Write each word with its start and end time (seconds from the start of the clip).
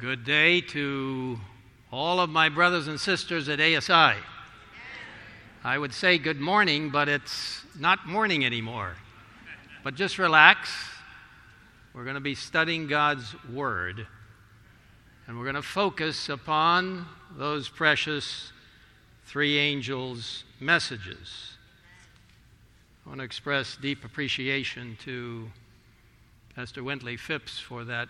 Good 0.00 0.24
day 0.24 0.62
to 0.62 1.38
all 1.92 2.20
of 2.20 2.30
my 2.30 2.48
brothers 2.48 2.88
and 2.88 2.98
sisters 2.98 3.50
at 3.50 3.60
ASI. 3.60 4.18
I 5.62 5.76
would 5.76 5.92
say 5.92 6.16
good 6.16 6.40
morning, 6.40 6.88
but 6.88 7.06
it's 7.06 7.62
not 7.78 8.06
morning 8.08 8.46
anymore. 8.46 8.96
But 9.84 9.96
just 9.96 10.18
relax. 10.18 10.70
We're 11.92 12.04
going 12.04 12.14
to 12.14 12.20
be 12.20 12.34
studying 12.34 12.86
God's 12.86 13.34
Word, 13.52 14.06
and 15.26 15.36
we're 15.36 15.44
going 15.44 15.56
to 15.56 15.62
focus 15.62 16.30
upon 16.30 17.04
those 17.36 17.68
precious 17.68 18.52
three 19.26 19.58
angels' 19.58 20.44
messages. 20.60 21.58
I 23.04 23.10
want 23.10 23.18
to 23.18 23.24
express 23.24 23.76
deep 23.76 24.06
appreciation 24.06 24.96
to 25.04 25.50
Pastor 26.56 26.82
Wintley 26.82 27.18
Phipps 27.18 27.58
for 27.58 27.84
that 27.84 28.08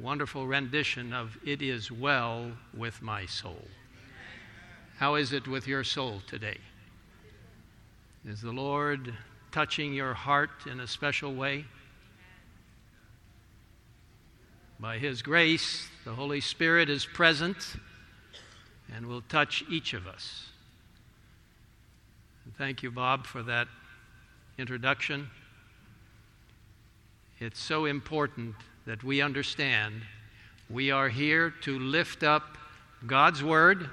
wonderful 0.00 0.46
rendition 0.46 1.12
of 1.12 1.36
It 1.44 1.60
Is 1.60 1.92
Well 1.92 2.52
with 2.74 3.02
My 3.02 3.26
Soul. 3.26 3.66
How 4.96 5.16
is 5.16 5.32
it 5.32 5.46
with 5.46 5.66
your 5.66 5.84
soul 5.84 6.22
today? 6.26 6.56
Is 8.24 8.40
the 8.40 8.50
Lord 8.50 9.14
touching 9.52 9.92
your 9.92 10.14
heart 10.14 10.66
in 10.70 10.80
a 10.80 10.86
special 10.86 11.34
way? 11.34 11.66
By 14.78 14.96
His 14.96 15.20
grace, 15.20 15.86
the 16.06 16.14
Holy 16.14 16.40
Spirit 16.40 16.88
is 16.88 17.04
present 17.04 17.56
and 18.94 19.06
will 19.06 19.22
touch 19.22 19.62
each 19.68 19.92
of 19.92 20.06
us. 20.06 20.46
Thank 22.56 22.82
you, 22.82 22.90
Bob, 22.90 23.26
for 23.26 23.42
that 23.42 23.68
introduction. 24.56 25.28
It's 27.38 27.60
so 27.60 27.84
important 27.84 28.54
that 28.86 29.04
we 29.04 29.20
understand 29.20 30.02
we 30.68 30.90
are 30.90 31.08
here 31.08 31.50
to 31.62 31.78
lift 31.78 32.22
up 32.22 32.56
God's 33.06 33.42
Word, 33.42 33.90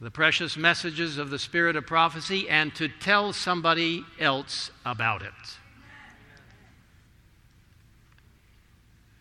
the 0.00 0.10
precious 0.10 0.56
messages 0.56 1.18
of 1.18 1.30
the 1.30 1.38
Spirit 1.38 1.74
of 1.74 1.86
prophecy, 1.86 2.48
and 2.48 2.74
to 2.76 2.88
tell 2.88 3.32
somebody 3.32 4.04
else 4.20 4.70
about 4.84 5.22
it. 5.22 5.32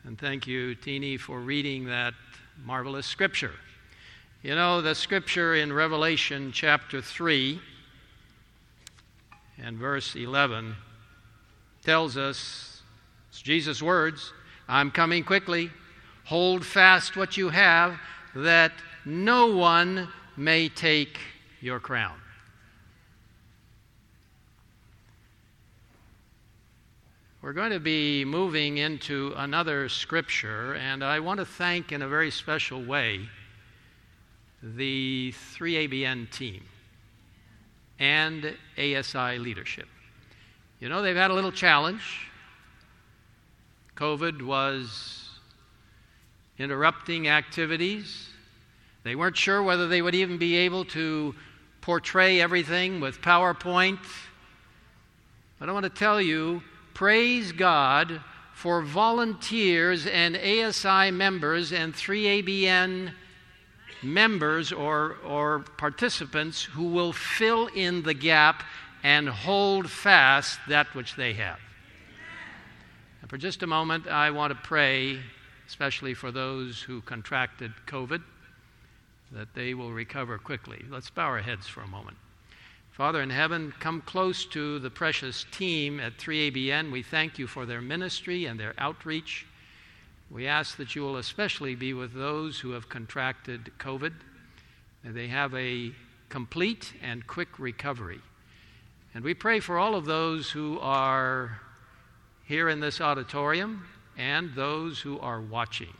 And 0.04 0.20
thank 0.20 0.46
you, 0.46 0.76
Teeny, 0.76 1.18
for 1.18 1.40
reading 1.40 1.86
that 1.86 2.14
marvelous 2.64 3.08
scripture. 3.08 3.54
You 4.44 4.54
know, 4.54 4.82
the 4.82 4.94
scripture 4.94 5.56
in 5.56 5.72
Revelation 5.72 6.52
chapter 6.52 7.02
3 7.02 7.60
and 9.58 9.78
verse 9.78 10.16
11 10.16 10.76
tells 11.84 12.18
us 12.18 12.73
it's 13.34 13.42
Jesus' 13.42 13.82
words 13.82 14.32
I'm 14.70 14.92
coming 14.92 15.24
quickly. 15.24 15.72
Hold 16.26 16.64
fast 16.64 17.18
what 17.18 17.36
you 17.36 17.50
have, 17.50 18.00
that 18.36 18.72
no 19.06 19.48
one 19.48 20.08
may 20.38 20.70
take 20.70 21.18
your 21.60 21.80
crown. 21.80 22.14
We're 27.42 27.54
going 27.54 27.72
to 27.72 27.80
be 27.80 28.24
moving 28.24 28.78
into 28.78 29.34
another 29.36 29.90
scripture, 29.90 30.76
and 30.76 31.04
I 31.04 31.20
want 31.20 31.40
to 31.40 31.46
thank 31.46 31.92
in 31.92 32.04
a 32.04 32.08
very 32.08 32.30
special 32.30 32.86
way 32.86 33.28
the 34.62 35.34
3ABN 35.58 36.30
team 36.30 36.64
and 37.98 38.56
ASI 38.78 39.40
leadership. 39.40 39.88
You 40.80 40.88
know, 40.88 41.02
they've 41.02 41.16
had 41.16 41.32
a 41.32 41.34
little 41.34 41.52
challenge. 41.52 42.30
COVID 43.96 44.42
was 44.42 45.30
interrupting 46.58 47.28
activities. 47.28 48.30
They 49.04 49.16
weren't 49.16 49.38
sure 49.38 49.62
whether 49.62 49.88
they 49.88 50.02
would 50.02 50.16
even 50.16 50.38
be 50.38 50.56
able 50.56 50.86
to 50.86 51.36
portray 51.82 52.42
everything 52.42 53.02
with 53.02 53.22
PowerPoint. 53.22 54.00
But 55.60 55.70
I 55.70 55.72
want 55.74 55.84
to 55.84 55.90
tell 55.90 56.22
you 56.22 56.64
praise 56.94 57.52
God 57.52 58.22
for 58.54 58.82
volunteers 58.82 60.08
and 60.08 60.38
ASI 60.38 61.12
members 61.12 61.74
and 61.74 61.94
3ABN 61.94 63.12
members 64.02 64.72
or, 64.72 65.18
or 65.26 65.60
participants 65.78 66.64
who 66.64 66.88
will 66.88 67.14
fill 67.14 67.68
in 67.68 68.04
the 68.04 68.14
gap 68.14 68.64
and 69.04 69.28
hold 69.28 69.90
fast 69.90 70.60
that 70.68 70.88
which 70.96 71.16
they 71.16 71.34
have. 71.34 71.60
For 73.34 73.40
just 73.40 73.64
a 73.64 73.68
moment, 73.68 74.06
I 74.06 74.30
want 74.30 74.52
to 74.54 74.60
pray, 74.62 75.18
especially 75.66 76.14
for 76.14 76.32
those 76.32 76.80
who 76.80 77.02
contracted 77.02 77.72
COVID, 77.88 78.22
that 79.32 79.56
they 79.56 79.74
will 79.74 79.92
recover 79.92 80.38
quickly. 80.38 80.86
Let's 80.88 81.10
bow 81.10 81.26
our 81.30 81.42
heads 81.42 81.66
for 81.66 81.82
a 81.82 81.88
moment. 81.88 82.18
Father 82.92 83.24
in 83.24 83.32
heaven, 83.32 83.74
come 83.80 84.02
close 84.02 84.46
to 84.46 84.78
the 84.78 84.92
precious 84.92 85.48
team 85.50 86.00
at 86.00 86.20
3ABN. 86.20 86.92
We 86.92 87.02
thank 87.02 87.40
you 87.40 87.48
for 87.48 87.66
their 87.66 87.82
ministry 87.82 88.46
and 88.46 88.60
their 88.60 88.76
outreach. 88.78 89.48
We 90.30 90.46
ask 90.46 90.78
that 90.78 90.94
you 90.94 91.02
will 91.02 91.18
especially 91.18 91.74
be 91.74 91.96
with 91.96 92.14
those 92.14 92.60
who 92.60 92.70
have 92.74 92.88
contracted 92.88 93.72
COVID. 93.80 94.14
May 95.04 95.10
they 95.10 95.28
have 95.30 95.56
a 95.56 95.92
complete 96.30 96.94
and 97.02 97.26
quick 97.26 97.58
recovery. 97.58 98.22
And 99.16 99.24
we 99.24 99.34
pray 99.34 99.60
for 99.60 99.80
all 99.80 99.96
of 99.96 100.06
those 100.06 100.52
who 100.52 100.78
are 100.82 101.60
here 102.46 102.70
in 102.70 102.80
this 102.80 103.02
auditorium 103.02 103.86
and 104.18 104.54
those 104.56 105.00
who 105.00 105.20
are 105.20 105.42
watching. 105.42 105.94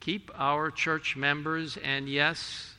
Keep 0.00 0.30
our 0.34 0.70
church 0.70 1.16
members, 1.16 1.76
and 1.82 2.08
yes, 2.08 2.74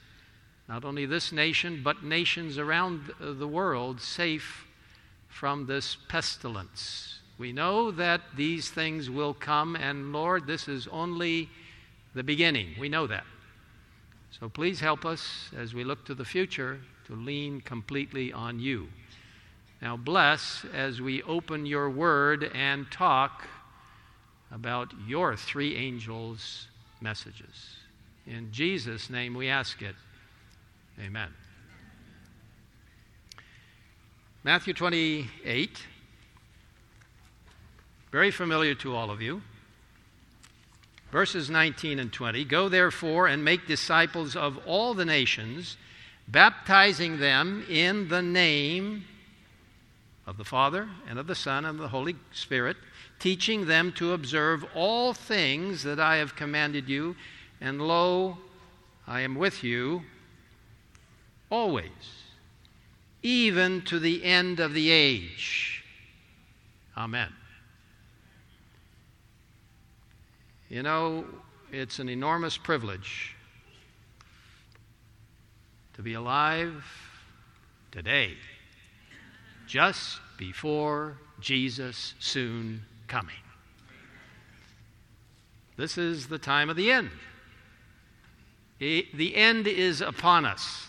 not 0.67 0.85
only 0.85 1.05
this 1.05 1.31
nation, 1.31 1.81
but 1.83 2.03
nations 2.03 2.57
around 2.57 3.13
the 3.19 3.47
world, 3.47 4.01
safe 4.01 4.65
from 5.27 5.65
this 5.65 5.97
pestilence. 6.07 7.19
We 7.37 7.53
know 7.53 7.91
that 7.91 8.21
these 8.35 8.69
things 8.69 9.09
will 9.09 9.33
come, 9.33 9.75
and 9.75 10.11
Lord, 10.11 10.47
this 10.47 10.67
is 10.67 10.87
only 10.87 11.49
the 12.15 12.23
beginning. 12.23 12.69
We 12.79 12.89
know 12.89 13.07
that. 13.07 13.25
So 14.39 14.49
please 14.49 14.79
help 14.79 15.05
us 15.05 15.49
as 15.55 15.73
we 15.73 15.83
look 15.83 16.05
to 16.05 16.15
the 16.15 16.25
future 16.25 16.79
to 17.07 17.15
lean 17.15 17.61
completely 17.61 18.33
on 18.33 18.59
you. 18.59 18.87
Now, 19.81 19.95
bless 19.95 20.65
as 20.73 20.99
we 20.99 21.21
open 21.23 21.65
your 21.65 21.89
word 21.89 22.51
and 22.55 22.89
talk 22.89 23.47
about 24.51 24.91
your 25.05 25.35
three 25.35 25.75
angels' 25.75 26.67
messages. 26.99 27.77
In 28.25 28.51
Jesus' 28.51 29.09
name 29.09 29.35
we 29.35 29.49
ask 29.49 29.81
it. 29.81 29.95
Amen. 30.99 31.29
Matthew 34.43 34.73
28, 34.73 35.83
very 38.11 38.31
familiar 38.31 38.73
to 38.75 38.95
all 38.95 39.11
of 39.11 39.21
you. 39.21 39.41
Verses 41.11 41.49
19 41.49 41.99
and 41.99 42.11
20 42.11 42.45
Go 42.45 42.67
therefore 42.67 43.27
and 43.27 43.45
make 43.45 43.67
disciples 43.67 44.35
of 44.35 44.57
all 44.65 44.93
the 44.93 45.05
nations, 45.05 45.77
baptizing 46.27 47.19
them 47.19 47.63
in 47.69 48.07
the 48.07 48.21
name 48.21 49.05
of 50.27 50.37
the 50.37 50.43
Father, 50.43 50.89
and 51.09 51.17
of 51.17 51.25
the 51.25 51.35
Son, 51.35 51.63
and 51.63 51.77
of 51.77 51.81
the 51.81 51.87
Holy 51.87 52.15
Spirit, 52.33 52.75
teaching 53.17 53.65
them 53.65 53.93
to 53.93 54.11
observe 54.11 54.65
all 54.75 55.13
things 55.13 55.83
that 55.83 56.01
I 56.01 56.17
have 56.17 56.35
commanded 56.35 56.89
you. 56.89 57.15
And 57.61 57.81
lo, 57.81 58.37
I 59.07 59.21
am 59.21 59.35
with 59.35 59.63
you 59.63 60.03
always, 61.49 62.25
even 63.23 63.81
to 63.83 63.99
the 63.99 64.23
end 64.25 64.59
of 64.59 64.73
the 64.73 64.91
age. 64.91 65.81
Amen. 66.97 67.33
You 70.67 70.83
know, 70.83 71.25
it's 71.71 71.99
an 71.99 72.09
enormous 72.09 72.57
privilege 72.57 73.33
to 75.93 76.01
be 76.01 76.15
alive 76.15 76.83
today 77.91 78.33
just 79.67 80.19
before 80.37 81.17
Jesus' 81.39 82.15
soon 82.19 82.83
coming. 83.07 83.35
This 85.75 85.97
is 85.97 86.27
the 86.27 86.39
time 86.39 86.69
of 86.69 86.75
the 86.75 86.91
end. 86.91 87.11
The 88.79 89.35
end 89.35 89.67
is 89.67 90.01
upon 90.01 90.45
us. 90.45 90.87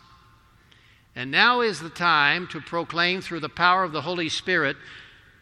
And 1.14 1.30
now 1.30 1.60
is 1.60 1.80
the 1.80 1.90
time 1.90 2.46
to 2.48 2.60
proclaim 2.60 3.20
through 3.20 3.40
the 3.40 3.48
power 3.48 3.82
of 3.82 3.92
the 3.92 4.02
Holy 4.02 4.28
Spirit 4.28 4.76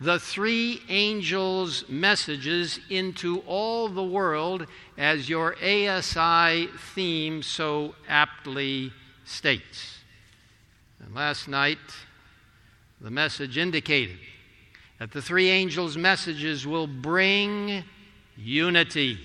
the 0.00 0.18
three 0.18 0.82
angels' 0.88 1.84
messages 1.88 2.78
into 2.90 3.40
all 3.46 3.88
the 3.88 4.04
world, 4.04 4.66
as 4.98 5.28
your 5.28 5.56
ASI 5.62 6.68
theme 6.94 7.42
so 7.42 7.94
aptly 8.06 8.92
states. 9.24 10.00
And 11.02 11.14
last 11.14 11.48
night, 11.48 11.78
the 13.00 13.10
message 13.10 13.58
indicated 13.58 14.18
that 14.98 15.12
the 15.12 15.20
three 15.20 15.48
angels' 15.50 15.96
messages 15.96 16.66
will 16.66 16.86
bring 16.86 17.84
unity. 18.36 19.18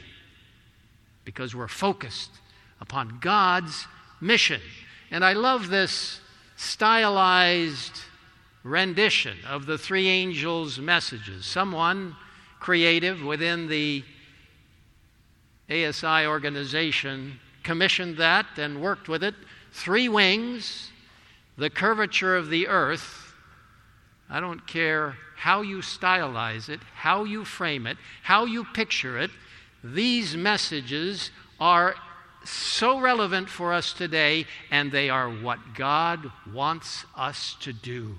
because 1.23 1.53
we're 1.53 1.67
focused 1.67 2.31
upon 2.81 3.19
God's 3.21 3.85
mission. 4.19 4.59
And 5.11 5.23
I 5.23 5.33
love 5.33 5.69
this 5.69 6.19
stylized 6.55 8.01
rendition 8.63 9.37
of 9.47 9.65
the 9.65 9.77
three 9.77 10.07
angels' 10.07 10.79
messages. 10.79 11.45
Someone 11.45 12.15
creative 12.59 13.23
within 13.23 13.67
the 13.67 14.03
ASI 15.69 16.25
organization 16.25 17.39
commissioned 17.63 18.17
that 18.17 18.45
and 18.57 18.81
worked 18.81 19.07
with 19.07 19.23
it. 19.23 19.35
Three 19.71 20.09
wings, 20.09 20.91
the 21.57 21.69
curvature 21.69 22.35
of 22.35 22.49
the 22.49 22.67
earth. 22.67 23.30
I 24.31 24.39
don't 24.39 24.65
care 24.65 25.17
how 25.35 25.61
you 25.61 25.79
stylize 25.79 26.69
it, 26.69 26.79
how 26.95 27.25
you 27.25 27.43
frame 27.43 27.85
it, 27.85 27.97
how 28.23 28.45
you 28.45 28.63
picture 28.63 29.19
it. 29.19 29.29
These 29.83 30.37
messages 30.37 31.31
are 31.59 31.95
so 32.45 32.99
relevant 32.99 33.49
for 33.49 33.73
us 33.73 33.91
today, 33.91 34.45
and 34.71 34.91
they 34.91 35.09
are 35.09 35.29
what 35.29 35.59
God 35.75 36.31
wants 36.53 37.05
us 37.15 37.57
to 37.59 37.73
do 37.73 38.15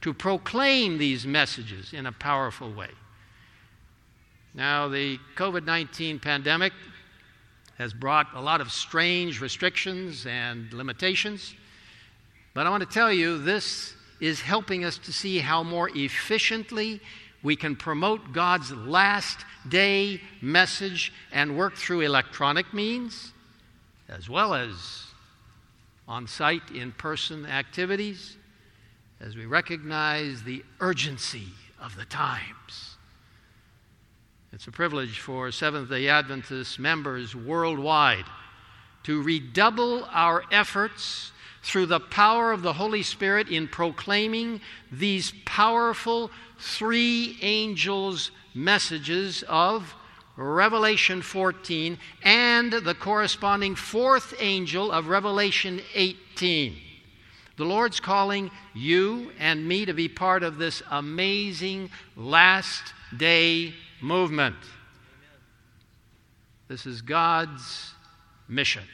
to 0.00 0.14
proclaim 0.14 0.96
these 0.96 1.26
messages 1.26 1.92
in 1.92 2.06
a 2.06 2.12
powerful 2.12 2.72
way. 2.72 2.88
Now, 4.54 4.88
the 4.88 5.18
COVID 5.36 5.64
19 5.66 6.18
pandemic 6.18 6.72
has 7.76 7.92
brought 7.92 8.28
a 8.34 8.40
lot 8.40 8.60
of 8.60 8.72
strange 8.72 9.40
restrictions 9.40 10.26
and 10.26 10.72
limitations, 10.72 11.54
but 12.54 12.66
I 12.66 12.70
want 12.70 12.82
to 12.82 12.88
tell 12.88 13.12
you 13.12 13.38
this 13.38 13.94
is 14.20 14.40
helping 14.40 14.84
us 14.84 14.98
to 14.98 15.12
see 15.12 15.38
how 15.38 15.62
more 15.62 15.90
efficiently 15.94 17.00
we 17.42 17.56
can 17.56 17.74
promote 17.74 18.32
God's 18.32 18.70
last 18.72 19.44
day 19.68 20.20
message 20.42 21.12
and 21.32 21.56
work 21.56 21.76
through 21.76 22.00
electronic 22.00 22.74
means 22.74 23.32
as 24.10 24.28
well 24.28 24.54
as 24.54 25.04
on 26.08 26.26
site, 26.26 26.70
in 26.74 26.90
person 26.92 27.46
activities 27.46 28.36
as 29.20 29.36
we 29.36 29.46
recognize 29.46 30.42
the 30.42 30.64
urgency 30.80 31.46
of 31.80 31.94
the 31.96 32.04
times. 32.04 32.96
It's 34.52 34.66
a 34.66 34.72
privilege 34.72 35.20
for 35.20 35.52
Seventh 35.52 35.88
day 35.88 36.08
Adventist 36.08 36.80
members 36.80 37.36
worldwide 37.36 38.24
to 39.04 39.22
redouble 39.22 40.04
our 40.10 40.42
efforts 40.50 41.30
through 41.62 41.86
the 41.86 42.00
power 42.00 42.52
of 42.52 42.62
the 42.62 42.72
Holy 42.72 43.02
Spirit 43.02 43.48
in 43.48 43.68
proclaiming 43.68 44.60
these 44.90 45.32
powerful 45.44 46.30
three 46.58 47.38
angels' 47.42 48.30
messages 48.54 49.44
of 49.48 49.94
Revelation 50.36 51.20
14 51.20 51.98
and 52.22 52.72
the 52.72 52.94
corresponding 52.94 53.74
fourth 53.74 54.34
angel 54.40 54.90
of 54.90 55.08
Revelation 55.08 55.80
18. 55.94 56.76
The 57.56 57.64
Lord's 57.66 58.00
calling 58.00 58.50
you 58.72 59.32
and 59.38 59.68
me 59.68 59.84
to 59.84 59.92
be 59.92 60.08
part 60.08 60.42
of 60.42 60.56
this 60.56 60.82
amazing 60.90 61.90
last 62.16 62.94
day 63.14 63.74
movement. 64.00 64.56
This 66.68 66.86
is 66.86 67.02
God's 67.02 67.92
mission, 68.48 68.84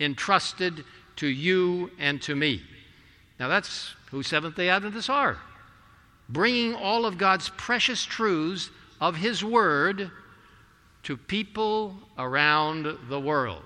entrusted 0.00 0.84
to 1.16 1.26
you 1.26 1.90
and 1.98 2.20
to 2.22 2.34
me. 2.34 2.62
Now, 3.38 3.48
that's 3.48 3.94
who 4.10 4.22
Seventh 4.22 4.56
day 4.56 4.68
Adventists 4.68 5.08
are 5.08 5.38
bringing 6.28 6.74
all 6.74 7.04
of 7.04 7.18
God's 7.18 7.50
precious 7.50 8.04
truths 8.04 8.70
of 9.00 9.16
His 9.16 9.44
Word 9.44 10.10
to 11.02 11.16
people 11.16 11.94
around 12.18 12.86
the 13.08 13.20
world. 13.20 13.62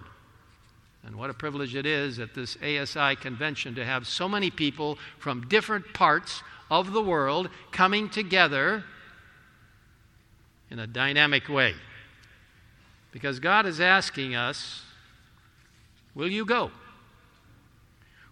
And 1.05 1.17
what 1.17 1.31
a 1.31 1.35
privilege 1.35 1.75
it 1.75 1.87
is 1.87 2.19
at 2.19 2.35
this 2.35 2.57
ASI 2.57 3.17
convention 3.17 3.75
to 3.77 3.85
have 3.85 4.07
so 4.07 4.29
many 4.29 4.51
people 4.51 4.99
from 5.19 5.47
different 5.49 5.95
parts 5.95 6.43
of 6.71 6.93
the 6.93 7.03
world 7.03 7.49
coming 7.71 8.11
together 8.11 8.85
in 10.71 10.81
a 10.81 10.87
dynamic 10.87 11.49
way. 11.49 11.75
Because 13.13 13.41
God 13.41 13.65
is 13.65 13.81
asking 13.81 14.35
us, 14.35 14.83
will 16.15 16.29
you 16.29 16.45
go? 16.45 16.71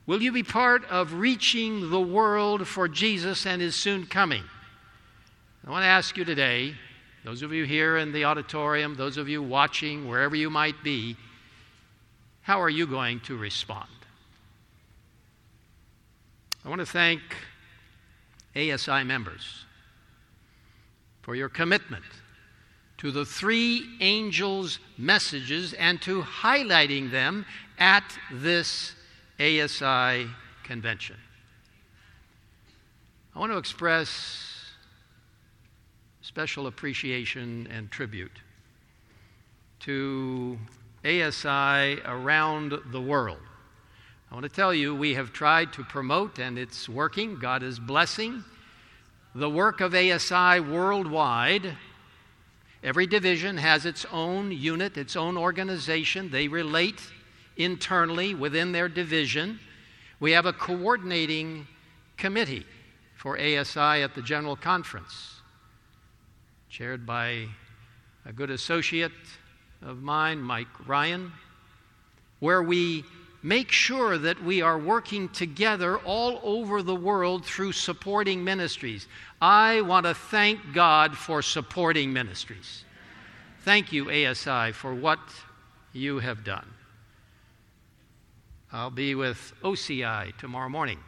Will 0.06 0.22
you 0.22 0.30
be 0.30 0.44
part 0.44 0.84
of 0.84 1.14
reaching 1.14 1.90
the 1.90 2.00
world 2.00 2.68
for 2.68 2.86
Jesus 2.86 3.44
and 3.44 3.60
his 3.60 3.74
soon 3.74 4.06
coming? 4.06 4.44
I 5.66 5.70
want 5.70 5.82
to 5.82 5.88
ask 5.88 6.16
you 6.16 6.24
today, 6.24 6.74
those 7.24 7.42
of 7.42 7.52
you 7.52 7.64
here 7.64 7.96
in 7.96 8.12
the 8.12 8.24
auditorium, 8.24 8.94
those 8.94 9.16
of 9.16 9.28
you 9.28 9.42
watching, 9.42 10.08
wherever 10.08 10.36
you 10.36 10.48
might 10.48 10.80
be, 10.84 11.16
how 12.42 12.62
are 12.62 12.70
you 12.70 12.86
going 12.86 13.18
to 13.20 13.36
respond? 13.36 13.88
I 16.64 16.68
want 16.68 16.78
to 16.78 16.86
thank 16.86 17.20
ASI 18.54 19.02
members 19.02 19.64
for 21.22 21.34
your 21.34 21.48
commitment 21.48 22.04
to 22.98 23.10
the 23.10 23.24
three 23.24 23.96
angels' 24.00 24.78
messages 24.96 25.72
and 25.72 26.00
to 26.02 26.22
highlighting 26.22 27.10
them 27.10 27.44
at 27.78 28.04
this 28.32 28.95
ASI 29.38 30.28
convention. 30.64 31.16
I 33.34 33.38
want 33.38 33.52
to 33.52 33.58
express 33.58 34.72
special 36.22 36.66
appreciation 36.66 37.68
and 37.70 37.90
tribute 37.90 38.40
to 39.80 40.58
ASI 41.04 42.00
around 42.04 42.74
the 42.90 43.00
world. 43.00 43.38
I 44.30 44.34
want 44.34 44.44
to 44.44 44.48
tell 44.48 44.74
you, 44.74 44.94
we 44.94 45.14
have 45.14 45.32
tried 45.32 45.72
to 45.74 45.84
promote, 45.84 46.38
and 46.38 46.58
it's 46.58 46.88
working. 46.88 47.38
God 47.38 47.62
is 47.62 47.78
blessing 47.78 48.42
the 49.36 49.50
work 49.50 49.82
of 49.82 49.94
ASI 49.94 50.60
worldwide. 50.60 51.76
Every 52.82 53.06
division 53.06 53.58
has 53.58 53.84
its 53.84 54.06
own 54.10 54.50
unit, 54.50 54.96
its 54.96 55.14
own 55.14 55.36
organization. 55.36 56.30
They 56.30 56.48
relate 56.48 57.02
internally 57.56 58.34
within 58.34 58.72
their 58.72 58.88
division. 58.88 59.58
We 60.20 60.32
have 60.32 60.46
a 60.46 60.52
coordinating 60.52 61.66
committee 62.16 62.66
for 63.14 63.38
ASI 63.38 64.02
at 64.02 64.14
the 64.14 64.22
General 64.22 64.56
Conference, 64.56 65.40
chaired 66.68 67.06
by 67.06 67.46
a 68.24 68.32
good 68.32 68.50
associate 68.50 69.12
of 69.82 70.02
mine, 70.02 70.40
Mike 70.40 70.66
Ryan, 70.86 71.32
where 72.40 72.62
we 72.62 73.04
make 73.42 73.70
sure 73.70 74.18
that 74.18 74.42
we 74.42 74.60
are 74.60 74.78
working 74.78 75.28
together 75.28 75.98
all 75.98 76.40
over 76.42 76.82
the 76.82 76.94
world 76.94 77.44
through 77.44 77.72
supporting 77.72 78.42
ministries. 78.42 79.06
I 79.40 79.82
want 79.82 80.06
to 80.06 80.14
thank 80.14 80.60
God 80.74 81.16
for 81.16 81.42
supporting 81.42 82.12
ministries. 82.12 82.84
Thank 83.60 83.92
you, 83.92 84.10
ASI, 84.10 84.72
for 84.72 84.94
what 84.94 85.20
you 85.92 86.18
have 86.18 86.44
done. 86.44 86.66
I'll 88.76 88.90
be 88.90 89.14
with 89.14 89.54
OCI 89.62 90.36
tomorrow 90.36 90.68
morning. 90.68 90.98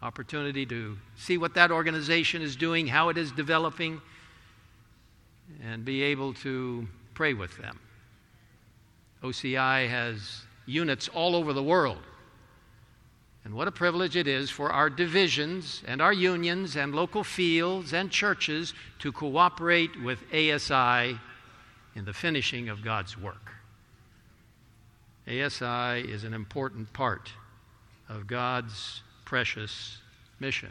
Opportunity 0.00 0.64
to 0.64 0.96
see 1.16 1.36
what 1.36 1.52
that 1.52 1.70
organization 1.70 2.40
is 2.40 2.56
doing, 2.56 2.86
how 2.86 3.10
it 3.10 3.18
is 3.18 3.30
developing, 3.30 4.00
and 5.62 5.84
be 5.84 6.02
able 6.02 6.32
to 6.32 6.88
pray 7.12 7.34
with 7.34 7.54
them. 7.58 7.78
OCI 9.22 9.86
has 9.86 10.44
units 10.64 11.08
all 11.08 11.36
over 11.36 11.52
the 11.52 11.62
world. 11.62 12.00
And 13.44 13.52
what 13.52 13.68
a 13.68 13.72
privilege 13.72 14.16
it 14.16 14.26
is 14.26 14.48
for 14.48 14.72
our 14.72 14.88
divisions 14.88 15.82
and 15.86 16.00
our 16.00 16.14
unions 16.14 16.74
and 16.74 16.94
local 16.94 17.22
fields 17.22 17.92
and 17.92 18.10
churches 18.10 18.72
to 19.00 19.12
cooperate 19.12 20.02
with 20.02 20.20
ASI 20.32 21.18
in 21.94 22.06
the 22.06 22.14
finishing 22.14 22.70
of 22.70 22.82
God's 22.82 23.18
work. 23.18 23.53
ASI 25.26 26.00
is 26.10 26.24
an 26.24 26.34
important 26.34 26.92
part 26.92 27.30
of 28.08 28.26
God's 28.26 29.02
precious 29.24 29.98
mission. 30.38 30.70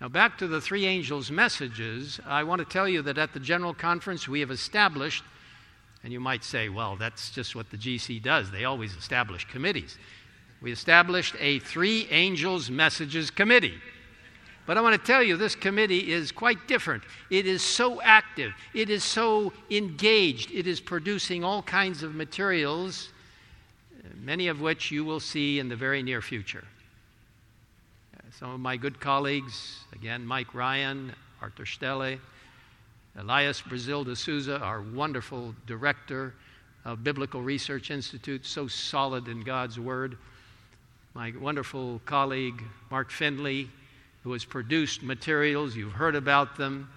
Now, 0.00 0.08
back 0.08 0.36
to 0.38 0.48
the 0.48 0.60
three 0.60 0.84
angels' 0.86 1.30
messages, 1.30 2.18
I 2.26 2.42
want 2.42 2.58
to 2.58 2.64
tell 2.64 2.88
you 2.88 3.02
that 3.02 3.18
at 3.18 3.32
the 3.32 3.38
General 3.38 3.72
Conference 3.72 4.26
we 4.26 4.40
have 4.40 4.50
established, 4.50 5.22
and 6.02 6.12
you 6.12 6.18
might 6.18 6.42
say, 6.42 6.68
well, 6.68 6.96
that's 6.96 7.30
just 7.30 7.54
what 7.54 7.70
the 7.70 7.76
GC 7.76 8.20
does. 8.20 8.50
They 8.50 8.64
always 8.64 8.96
establish 8.96 9.44
committees. 9.44 9.96
We 10.60 10.72
established 10.72 11.36
a 11.38 11.60
three 11.60 12.08
angels' 12.10 12.68
messages 12.68 13.30
committee. 13.30 13.80
But 14.72 14.78
I 14.78 14.80
want 14.80 14.98
to 14.98 15.06
tell 15.06 15.22
you, 15.22 15.36
this 15.36 15.54
committee 15.54 16.10
is 16.12 16.32
quite 16.32 16.66
different. 16.66 17.02
It 17.28 17.44
is 17.44 17.60
so 17.60 18.00
active, 18.00 18.54
it 18.72 18.88
is 18.88 19.04
so 19.04 19.52
engaged, 19.70 20.50
it 20.50 20.66
is 20.66 20.80
producing 20.80 21.44
all 21.44 21.62
kinds 21.62 22.02
of 22.02 22.14
materials, 22.14 23.10
many 24.22 24.48
of 24.48 24.62
which 24.62 24.90
you 24.90 25.04
will 25.04 25.20
see 25.20 25.58
in 25.58 25.68
the 25.68 25.76
very 25.76 26.02
near 26.02 26.22
future. 26.22 26.64
Uh, 28.16 28.22
some 28.30 28.50
of 28.50 28.60
my 28.60 28.78
good 28.78 28.98
colleagues, 28.98 29.80
again, 29.92 30.24
Mike 30.24 30.54
Ryan, 30.54 31.12
Arthur 31.42 31.66
Stele, 31.66 32.16
Elias 33.18 33.60
Brasil 33.60 34.04
de 34.04 34.16
Souza, 34.16 34.58
our 34.60 34.80
wonderful 34.80 35.54
director 35.66 36.32
of 36.86 37.04
Biblical 37.04 37.42
Research 37.42 37.90
Institute, 37.90 38.46
so 38.46 38.68
solid 38.68 39.28
in 39.28 39.42
God's 39.42 39.78
Word. 39.78 40.16
My 41.12 41.30
wonderful 41.38 42.00
colleague, 42.06 42.62
Mark 42.90 43.10
Finley, 43.10 43.68
who 44.22 44.32
has 44.32 44.44
produced 44.44 45.02
materials, 45.02 45.74
you've 45.74 45.92
heard 45.92 46.14
about 46.14 46.56
them. 46.56 46.88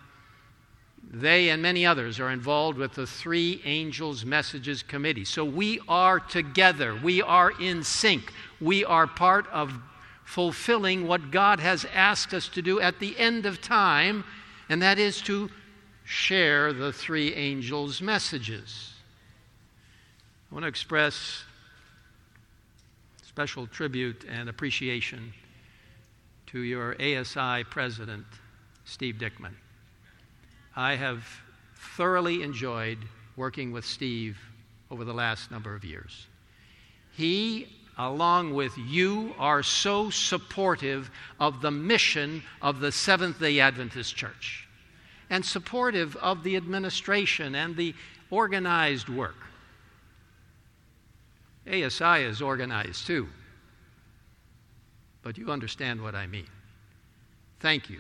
They 1.12 1.50
and 1.50 1.62
many 1.62 1.86
others 1.86 2.20
are 2.20 2.29
involved 2.29 2.77
with 2.77 2.94
the 2.94 3.08
Three 3.08 3.62
Angels 3.65 4.25
Messages 4.25 4.84
Committee. 4.84 5.25
So 5.25 5.46
we 5.46 5.79
are 5.88 6.20
together. 6.20 6.96
We 6.96 7.22
are 7.22 7.51
in 7.60 7.84
sync. 7.84 8.32
We 8.60 8.86
are 8.86 9.08
part 9.08 9.48
of 9.48 9.74
fulfilling 10.24 11.08
what 11.08 11.32
God 11.32 11.60
has 11.60 11.86
asked 11.94 12.34
us 12.34 12.48
to 12.50 12.62
do 12.62 12.79
at 12.79 13.00
the 13.00 13.17
end 13.17 13.46
of 13.46 13.62
time, 13.62 14.24
and 14.70 14.82
that 14.82 14.98
is 14.98 15.22
to 15.22 15.50
share 16.03 16.74
the 16.74 16.91
three 16.91 17.34
angels' 17.34 18.01
messages. 18.01 18.94
I 20.51 20.55
want 20.55 20.63
to 20.63 20.67
express 20.67 21.44
special 23.24 23.67
tribute 23.67 24.25
and 24.29 24.50
appreciation 24.50 25.34
to 26.55 26.62
your 26.62 26.95
ASI 27.01 27.65
president, 27.65 28.25
Steve 28.85 29.15
Dickman. 29.15 29.51
I 30.74 30.95
have 30.95 31.27
thoroughly 31.97 32.43
enjoyed 32.43 32.97
working 33.35 33.74
with 33.74 33.83
Steve 33.83 34.38
over 34.89 35.03
the 35.03 35.13
last 35.13 35.51
number 35.51 35.75
of 35.75 35.83
years. 35.83 36.27
He, 37.12 37.67
along 37.97 38.53
with 38.53 38.71
you, 38.77 39.35
are 39.38 39.63
so 39.63 40.09
supportive 40.09 41.12
of 41.41 41.62
the 41.62 41.71
mission 41.71 42.41
of 42.62 42.79
the 42.79 42.93
Seventh 42.93 43.38
day 43.38 43.59
Adventist 43.59 44.15
Church 44.15 44.65
and 45.29 45.45
supportive 45.45 46.15
of 46.15 46.41
the 46.45 46.55
administration 46.55 47.53
and 47.53 47.75
the 47.75 47.93
organized 48.31 49.09
work. 49.09 49.35
ASI 51.67 52.24
is 52.24 52.41
organized 52.41 53.07
too, 53.07 53.27
but 55.25 55.39
you 55.39 55.50
understand 55.50 56.00
what 56.00 56.13
I 56.13 56.27
mean. 56.27 56.46
Thank 57.60 57.89
you. 57.89 58.00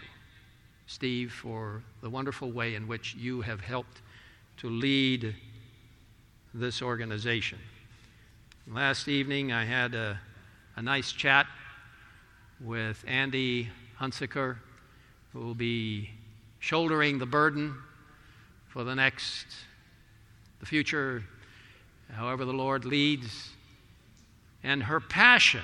Steve, 0.85 1.33
for 1.33 1.81
the 2.03 2.09
wonderful 2.09 2.51
way 2.51 2.75
in 2.75 2.87
which 2.87 3.15
you 3.15 3.41
have 3.41 3.61
helped 3.61 4.03
to 4.57 4.69
lead 4.69 5.35
this 6.53 6.83
organization. 6.83 7.57
Last 8.67 9.07
evening, 9.07 9.51
I 9.51 9.65
had 9.65 9.95
a, 9.95 10.19
a 10.75 10.83
nice 10.83 11.11
chat 11.11 11.47
with 12.61 13.03
Andy 13.07 13.69
Hunsaker, 13.99 14.57
who 15.33 15.39
will 15.39 15.55
be 15.55 16.11
shouldering 16.59 17.17
the 17.17 17.25
burden 17.25 17.73
for 18.67 18.83
the 18.83 18.93
next, 18.93 19.47
the 20.59 20.67
future, 20.67 21.23
however 22.11 22.45
the 22.45 22.53
Lord 22.53 22.85
leads, 22.85 23.49
and 24.63 24.83
her 24.83 24.99
passion 24.99 25.63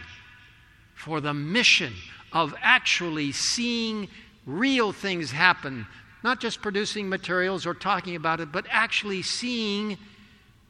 for 1.02 1.20
the 1.20 1.34
mission 1.34 1.94
of 2.32 2.54
actually 2.62 3.32
seeing 3.32 4.08
real 4.46 4.92
things 4.92 5.32
happen, 5.32 5.88
not 6.24 6.40
just 6.40 6.62
producing 6.62 7.10
materials 7.10 7.66
or 7.66 7.74
talking 7.74 8.16
about 8.16 8.40
it, 8.40 8.52
but 8.52 8.68
actually 8.70 9.24
seeing 9.24 9.98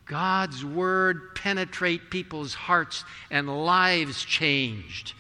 God's 0.05 0.63
Word 0.63 1.35
penetrate 1.35 2.09
people's 2.09 2.53
hearts 2.53 3.03
and 3.29 3.65
lives 3.65 4.23
changed. 4.23 5.13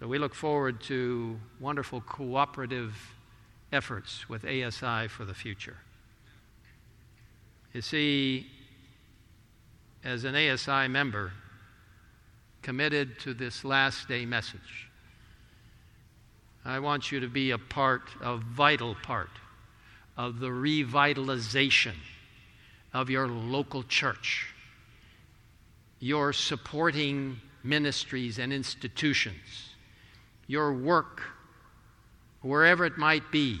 So 0.00 0.08
we 0.08 0.18
look 0.18 0.34
forward 0.34 0.80
to 0.82 1.38
wonderful 1.60 2.00
cooperative 2.00 2.96
efforts 3.72 4.28
with 4.28 4.44
ASI 4.44 5.06
for 5.06 5.24
the 5.24 5.34
future. 5.34 5.76
You 7.72 7.80
see, 7.80 8.48
as 10.02 10.24
an 10.24 10.34
ASI 10.34 10.88
member 10.88 11.30
committed 12.66 13.16
to 13.20 13.32
this 13.32 13.64
last 13.64 14.08
day 14.08 14.26
message, 14.26 14.88
I 16.64 16.80
want 16.80 17.12
you 17.12 17.20
to 17.20 17.28
be 17.28 17.52
a 17.52 17.58
part, 17.58 18.02
a 18.20 18.38
vital 18.38 18.96
part 19.04 19.30
of 20.16 20.40
the 20.40 20.48
revitalization 20.48 21.94
of 22.92 23.08
your 23.08 23.28
local 23.28 23.84
church, 23.84 24.52
your 26.00 26.32
supporting 26.32 27.36
ministries 27.62 28.40
and 28.40 28.52
institutions, 28.52 29.76
your 30.48 30.74
work, 30.74 31.22
wherever 32.42 32.84
it 32.84 32.98
might 32.98 33.30
be, 33.30 33.60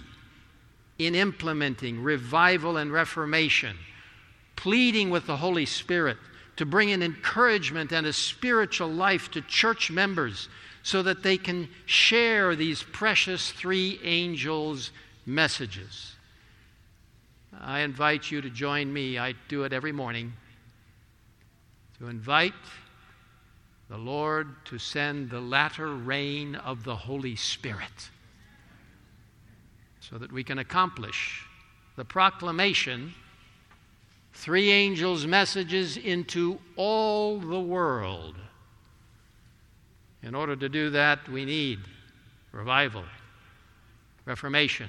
in 0.98 1.14
implementing 1.14 2.02
revival 2.02 2.76
and 2.76 2.92
reformation, 2.92 3.76
pleading 4.56 5.10
with 5.10 5.28
the 5.28 5.36
Holy 5.36 5.64
Spirit 5.64 6.16
to 6.56 6.66
bring 6.66 6.90
an 6.92 7.02
encouragement 7.02 7.92
and 7.92 8.06
a 8.06 8.12
spiritual 8.12 8.88
life 8.88 9.30
to 9.30 9.42
church 9.42 9.90
members 9.90 10.48
so 10.82 11.02
that 11.02 11.22
they 11.22 11.36
can 11.36 11.68
share 11.84 12.56
these 12.56 12.82
precious 12.82 13.50
three 13.52 14.00
angels' 14.02 14.90
messages. 15.26 16.14
I 17.60 17.80
invite 17.80 18.30
you 18.30 18.40
to 18.40 18.50
join 18.50 18.92
me. 18.92 19.18
I 19.18 19.34
do 19.48 19.64
it 19.64 19.72
every 19.72 19.92
morning 19.92 20.32
to 21.98 22.08
invite 22.08 22.52
the 23.88 23.96
Lord 23.96 24.48
to 24.66 24.78
send 24.78 25.30
the 25.30 25.40
latter 25.40 25.94
rain 25.94 26.56
of 26.56 26.84
the 26.84 26.96
Holy 26.96 27.36
Spirit 27.36 28.10
so 30.00 30.18
that 30.18 30.30
we 30.32 30.44
can 30.44 30.58
accomplish 30.58 31.44
the 31.96 32.04
proclamation 32.04 33.14
three 34.36 34.70
angels' 34.70 35.26
messages 35.26 35.96
into 35.96 36.58
all 36.76 37.38
the 37.38 37.60
world 37.60 38.36
in 40.22 40.34
order 40.34 40.56
to 40.56 40.68
do 40.68 40.90
that, 40.90 41.28
we 41.28 41.44
need 41.44 41.78
revival, 42.50 43.04
reformation, 44.24 44.88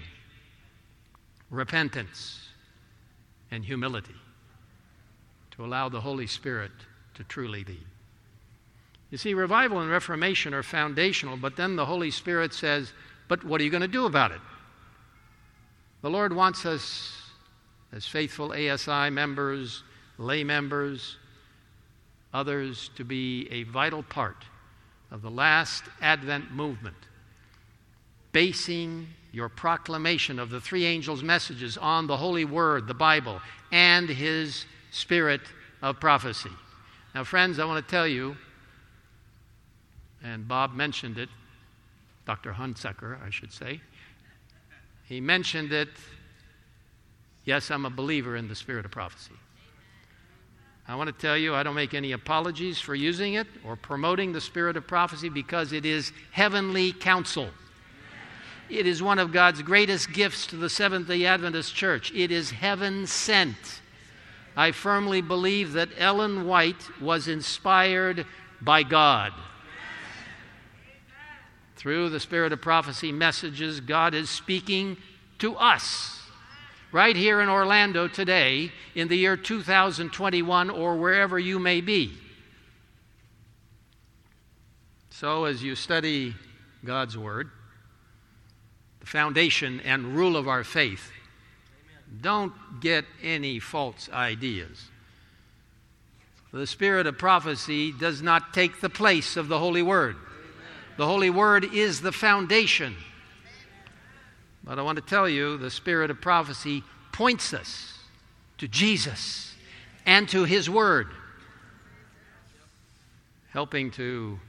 repentance, 1.52 2.50
and 3.52 3.64
humility 3.64 4.16
to 5.52 5.64
allow 5.64 5.90
the 5.90 6.02
Holy 6.02 6.28
Spirit 6.28 6.72
to 7.14 7.24
truly 7.24 7.64
lead. 7.64 7.86
You 9.12 9.18
see, 9.18 9.34
revival 9.34 9.80
and 9.80 9.90
reformation 9.90 10.56
are 10.56 10.64
foundational, 10.64 11.38
but 11.38 11.56
then 11.56 11.76
the 11.76 11.86
Holy 11.86 12.10
Spirit 12.10 12.54
says, 12.54 12.92
But 13.28 13.44
what 13.44 13.62
are 13.62 13.64
you 13.64 13.70
going 13.70 13.82
to 13.82 13.88
do 13.88 14.06
about 14.06 14.32
it? 14.32 14.42
The 16.02 16.10
Lord 16.10 16.34
wants 16.34 16.66
us, 16.66 17.17
as 17.92 18.06
faithful 18.06 18.54
ASI 18.54 19.10
members, 19.10 19.84
lay 20.18 20.44
members, 20.44 21.18
others, 22.34 22.90
to 22.96 23.04
be 23.04 23.48
a 23.52 23.64
vital 23.64 24.04
part 24.04 24.44
of 25.12 25.22
the 25.22 25.32
last 25.32 25.84
Advent 26.02 26.52
movement, 26.52 26.98
basing 28.32 29.08
your 29.32 29.50
proclamation 29.50 30.40
of 30.40 30.50
the 30.50 30.60
three 30.60 30.86
angels' 30.86 31.24
messages 31.24 31.78
on 31.78 32.08
the 32.08 32.18
Holy 32.18 32.46
Word, 32.46 32.88
the 32.88 32.94
Bible, 32.94 33.42
and 33.72 34.10
His 34.10 34.66
Spirit 34.92 35.42
of 35.82 36.00
prophecy. 36.00 36.52
Now, 37.14 37.24
friends, 37.24 37.60
I 37.60 37.66
want 37.66 37.86
to 37.86 37.90
tell 37.90 38.08
you, 38.08 38.36
and 40.24 40.48
Bob 40.48 40.74
mentioned 40.74 41.18
it, 41.18 41.30
Dr. 42.26 42.52
Hunsaker, 42.52 43.18
I 43.26 43.30
should 43.30 43.54
say. 43.54 43.80
He 45.06 45.22
mentioned 45.22 45.72
it. 45.72 45.90
Yes, 47.48 47.72
I'm 47.72 47.86
a 47.86 47.90
believer 47.90 48.36
in 48.36 48.50
the 48.50 48.56
spirit 48.56 48.84
of 48.84 48.92
prophecy. 48.92 49.32
I 50.86 50.96
want 50.96 51.08
to 51.08 51.14
tell 51.14 51.38
you, 51.38 51.56
I 51.56 51.64
don't 51.64 51.76
make 51.76 51.94
any 51.94 52.12
apologies 52.12 52.78
for 52.78 52.94
using 52.94 53.36
it 53.36 53.48
or 53.66 53.78
promoting 53.78 54.34
the 54.34 54.42
spirit 54.42 54.76
of 54.76 54.86
prophecy 54.86 55.30
because 55.30 55.72
it 55.72 55.86
is 55.86 56.12
heavenly 56.32 56.92
counsel. 56.92 57.48
It 58.70 58.86
is 58.86 59.02
one 59.02 59.18
of 59.18 59.32
God's 59.32 59.62
greatest 59.62 60.12
gifts 60.12 60.46
to 60.48 60.58
the 60.58 60.70
Seventh 60.70 61.08
day 61.08 61.26
Adventist 61.26 61.74
Church. 61.74 62.12
It 62.14 62.34
is 62.34 62.52
heaven 62.52 63.08
sent. 63.08 63.80
I 64.58 64.74
firmly 64.74 65.22
believe 65.22 65.72
that 65.72 65.88
Ellen 65.98 66.48
White 66.48 67.00
was 67.00 67.30
inspired 67.30 68.26
by 68.60 68.84
God. 68.84 69.32
Through 71.78 72.10
the 72.10 72.20
spirit 72.20 72.52
of 72.52 72.62
prophecy 72.62 73.14
messages, 73.14 73.80
God 73.80 74.14
is 74.14 74.30
speaking 74.30 74.98
to 75.40 75.56
us 75.56 76.18
right 76.92 77.16
here 77.16 77.42
in 77.42 77.50
Orlando 77.50 78.08
today 78.08 78.72
in 78.96 79.08
the 79.08 79.18
year 79.18 79.38
2021 79.38 80.70
or 80.70 80.96
wherever 80.96 81.38
you 81.38 81.60
may 81.60 81.82
be. 81.82 82.14
So, 85.10 85.46
as 85.46 85.64
you 85.64 85.76
study 85.76 86.36
God's 86.86 87.18
Word, 87.18 87.50
the 89.00 89.08
foundation 89.08 89.82
and 89.82 90.16
rule 90.16 90.38
of 90.38 90.48
our 90.48 90.64
faith, 90.64 91.12
don't 92.22 92.54
get 92.80 93.06
any 93.24 93.60
false 93.60 94.10
ideas. 94.14 94.90
The 96.54 96.68
spirit 96.68 97.08
of 97.08 97.18
prophecy 97.18 97.92
does 97.92 98.22
not 98.22 98.54
take 98.54 98.80
the 98.80 98.90
place 98.90 99.38
of 99.38 99.48
the 99.48 99.60
Holy 99.60 99.82
Word. 99.82 100.16
The 100.98 101.06
Holy 101.06 101.30
Word 101.30 101.66
is 101.74 102.02
the 102.02 102.12
foundation 102.12 102.96
But 104.68 104.78
I 104.78 104.82
want 104.82 104.98
to 104.98 105.02
tell 105.02 105.30
you 105.30 105.58
the 105.58 105.72
spirit 105.72 106.12
of 106.12 106.20
prophecy 106.20 106.84
points 107.14 107.54
us 107.54 107.98
to 108.58 108.68
Jesus 108.68 109.56
and 110.06 110.28
to 110.30 110.44
His 110.44 110.70
Word, 110.70 111.08
helping 113.52 113.92
to 113.92 114.40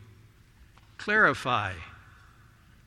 clarify 0.97 1.73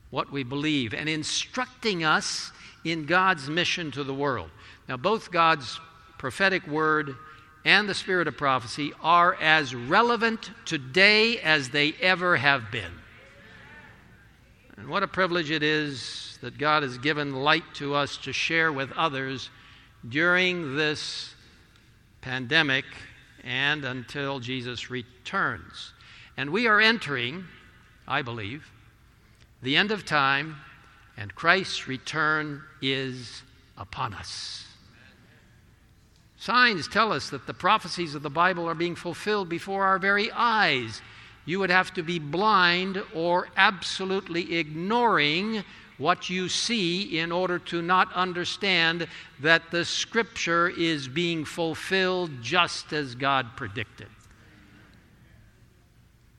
what 0.10 0.30
we 0.30 0.44
believe 0.44 0.94
and 0.94 1.08
instructing 1.08 2.04
us 2.04 2.52
in 2.84 3.06
God's 3.06 3.50
mission 3.50 3.92
to 3.92 4.04
the 4.04 4.14
world. 4.14 4.50
Now, 4.90 4.98
both 4.98 5.32
God's 5.32 5.80
prophetic 6.18 6.68
word 6.68 7.16
and 7.64 7.88
the 7.88 7.94
spirit 7.94 8.28
of 8.28 8.36
prophecy 8.36 8.92
are 9.02 9.36
as 9.36 9.74
relevant 9.74 10.52
today 10.66 11.40
as 11.40 11.70
they 11.70 11.94
ever 12.02 12.36
have 12.36 12.72
been. 12.72 12.92
And 14.82 14.90
what 14.90 15.04
a 15.04 15.08
privilege 15.08 15.52
it 15.52 15.62
is 15.62 16.40
that 16.42 16.58
God 16.58 16.82
has 16.82 16.98
given 16.98 17.36
light 17.36 17.76
to 17.76 17.94
us 17.94 18.18
to 18.18 18.34
share 18.34 18.74
with 18.74 18.92
others 18.94 19.52
during 20.10 20.76
this 20.76 21.36
pandemic 22.22 22.86
and 23.44 23.86
until 23.86 24.40
Jesus 24.40 24.90
returns. 24.90 25.94
And 26.36 26.50
we 26.50 26.66
are 26.66 26.80
entering, 26.80 27.46
I 28.08 28.24
believe, 28.24 28.72
the 29.62 29.78
end 29.78 29.92
of 29.92 30.04
time, 30.04 30.56
and 31.16 31.36
Christ's 31.36 31.88
return 31.88 32.64
is 32.82 33.44
upon 33.78 34.16
us. 34.16 34.66
Signs 36.38 36.88
tell 36.88 37.14
us 37.14 37.30
that 37.30 37.46
the 37.46 37.54
prophecies 37.54 38.16
of 38.16 38.24
the 38.24 38.32
Bible 38.32 38.68
are 38.68 38.74
being 38.74 38.96
fulfilled 38.96 39.48
before 39.48 39.86
our 39.86 40.00
very 40.00 40.32
eyes. 40.32 41.04
You 41.46 41.60
would 41.60 41.70
have 41.70 41.94
to 41.96 42.04
be 42.04 42.20
blind 42.20 43.02
or 43.14 43.48
absolutely 43.58 44.58
ignoring 44.58 45.64
what 45.98 46.30
you 46.30 46.50
see 46.50 47.20
in 47.20 47.32
order 47.32 47.60
to 47.60 47.82
not 47.82 48.12
understand 48.14 49.08
that 49.40 49.70
the 49.72 49.86
Scripture 49.86 50.70
is 50.70 51.08
being 51.08 51.46
fulfilled 51.46 52.32
just 52.42 52.94
as 52.94 53.16
God 53.16 53.56
predicted. 53.56 54.08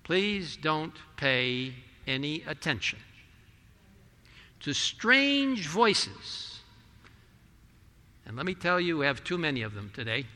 Please 0.02 0.56
don't 0.56 0.94
pay 1.16 1.74
any 2.06 2.42
attention 2.42 2.98
to 4.60 4.72
strange 4.72 5.66
voices 5.68 6.52
and 8.32 8.36
let 8.36 8.46
me 8.46 8.54
tell 8.54 8.80
you, 8.80 8.98
we 8.98 9.06
have 9.06 9.22
too 9.24 9.38
many 9.38 9.62
of 9.62 9.74
them 9.74 9.90
today. 9.92 10.26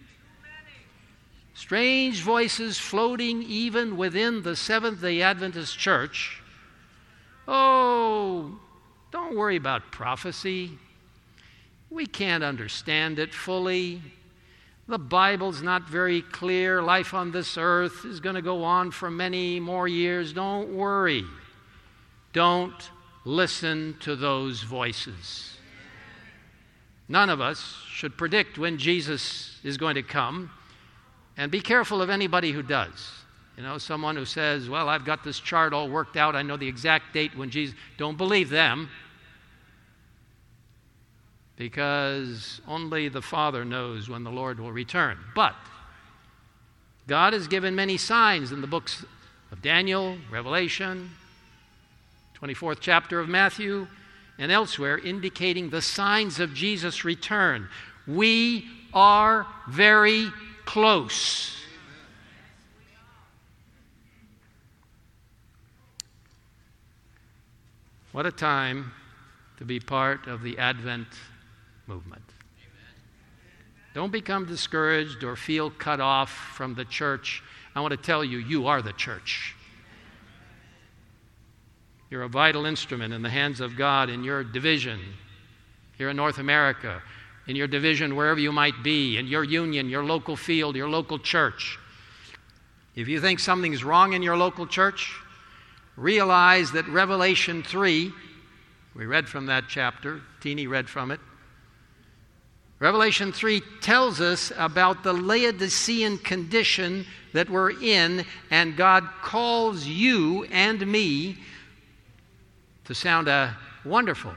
Strange 1.56 2.20
voices 2.20 2.78
floating 2.78 3.42
even 3.42 3.96
within 3.96 4.42
the 4.42 4.54
Seventh 4.54 5.00
day 5.00 5.22
Adventist 5.22 5.78
church. 5.78 6.42
Oh, 7.48 8.58
don't 9.10 9.34
worry 9.34 9.56
about 9.56 9.90
prophecy. 9.90 10.72
We 11.88 12.04
can't 12.04 12.44
understand 12.44 13.18
it 13.18 13.32
fully. 13.32 14.02
The 14.86 14.98
Bible's 14.98 15.62
not 15.62 15.88
very 15.88 16.20
clear. 16.20 16.82
Life 16.82 17.14
on 17.14 17.32
this 17.32 17.56
earth 17.56 18.04
is 18.04 18.20
going 18.20 18.36
to 18.36 18.42
go 18.42 18.62
on 18.62 18.90
for 18.90 19.10
many 19.10 19.58
more 19.58 19.88
years. 19.88 20.34
Don't 20.34 20.76
worry. 20.76 21.24
Don't 22.34 22.90
listen 23.24 23.96
to 24.00 24.14
those 24.14 24.62
voices. 24.62 25.56
None 27.08 27.30
of 27.30 27.40
us 27.40 27.76
should 27.88 28.18
predict 28.18 28.58
when 28.58 28.76
Jesus 28.76 29.58
is 29.64 29.78
going 29.78 29.94
to 29.94 30.02
come, 30.02 30.50
and 31.36 31.50
be 31.50 31.60
careful 31.60 32.00
of 32.02 32.10
anybody 32.10 32.52
who 32.52 32.62
does. 32.62 33.12
You 33.56 33.62
know, 33.62 33.78
someone 33.78 34.16
who 34.16 34.24
says, 34.24 34.68
Well, 34.68 34.88
I've 34.88 35.04
got 35.04 35.24
this 35.24 35.40
chart 35.40 35.72
all 35.72 35.88
worked 35.88 36.16
out, 36.16 36.36
I 36.36 36.42
know 36.42 36.56
the 36.56 36.68
exact 36.68 37.12
date 37.12 37.36
when 37.36 37.50
Jesus. 37.50 37.74
Don't 37.96 38.18
believe 38.18 38.50
them, 38.50 38.90
because 41.56 42.60
only 42.68 43.08
the 43.08 43.22
Father 43.22 43.64
knows 43.64 44.08
when 44.08 44.24
the 44.24 44.30
Lord 44.30 44.60
will 44.60 44.72
return. 44.72 45.18
But 45.34 45.54
God 47.06 47.32
has 47.32 47.46
given 47.46 47.74
many 47.74 47.96
signs 47.96 48.52
in 48.52 48.60
the 48.60 48.66
books 48.66 49.04
of 49.50 49.62
Daniel, 49.62 50.18
Revelation, 50.30 51.10
24th 52.40 52.78
chapter 52.80 53.20
of 53.20 53.28
Matthew, 53.28 53.86
and 54.38 54.52
elsewhere 54.52 54.98
indicating 54.98 55.70
the 55.70 55.80
signs 55.80 56.40
of 56.40 56.52
Jesus' 56.52 57.04
return. 57.04 57.68
We 58.06 58.68
are 58.92 59.46
very 59.68 60.30
close. 60.66 61.56
What 68.12 68.26
a 68.26 68.32
time 68.32 68.92
to 69.58 69.64
be 69.64 69.80
part 69.80 70.26
of 70.26 70.42
the 70.42 70.58
Advent 70.58 71.08
movement. 71.86 72.22
Don't 73.94 74.12
become 74.12 74.44
discouraged 74.44 75.24
or 75.24 75.36
feel 75.36 75.70
cut 75.70 76.00
off 76.00 76.30
from 76.30 76.74
the 76.74 76.84
church. 76.84 77.42
I 77.74 77.80
want 77.80 77.92
to 77.92 77.96
tell 77.96 78.22
you, 78.22 78.38
you 78.38 78.66
are 78.66 78.82
the 78.82 78.92
church. 78.92 79.54
You're 82.10 82.22
a 82.22 82.28
vital 82.28 82.66
instrument 82.66 83.14
in 83.14 83.22
the 83.22 83.30
hands 83.30 83.60
of 83.60 83.76
God 83.76 84.10
in 84.10 84.22
your 84.22 84.44
division 84.44 85.00
here 85.96 86.10
in 86.10 86.16
North 86.16 86.38
America, 86.38 87.02
in 87.46 87.56
your 87.56 87.66
division 87.66 88.16
wherever 88.16 88.40
you 88.40 88.52
might 88.52 88.82
be, 88.82 89.18
in 89.18 89.26
your 89.26 89.44
union, 89.44 89.88
your 89.88 90.04
local 90.04 90.36
field, 90.36 90.76
your 90.76 90.88
local 90.88 91.18
church. 91.18 91.78
If 92.94 93.08
you 93.08 93.20
think 93.20 93.40
something's 93.40 93.84
wrong 93.84 94.14
in 94.14 94.22
your 94.22 94.36
local 94.36 94.66
church, 94.66 95.14
realize 95.96 96.72
that 96.72 96.88
Revelation 96.88 97.62
3, 97.62 98.12
we 98.94 99.06
read 99.06 99.28
from 99.28 99.46
that 99.46 99.64
chapter, 99.68 100.20
Teeny 100.40 100.66
read 100.66 100.88
from 100.88 101.10
it. 101.10 101.20
Revelation 102.78 103.32
3 103.32 103.62
tells 103.80 104.20
us 104.20 104.52
about 104.56 105.02
the 105.02 105.12
Laodicean 105.12 106.18
condition 106.18 107.06
that 107.32 107.48
we're 107.48 107.70
in, 107.82 108.24
and 108.50 108.76
God 108.76 109.08
calls 109.22 109.86
you 109.86 110.44
and 110.44 110.86
me 110.86 111.38
to 112.84 112.94
sound 112.94 113.28
a 113.28 113.56
wonderful, 113.84 114.34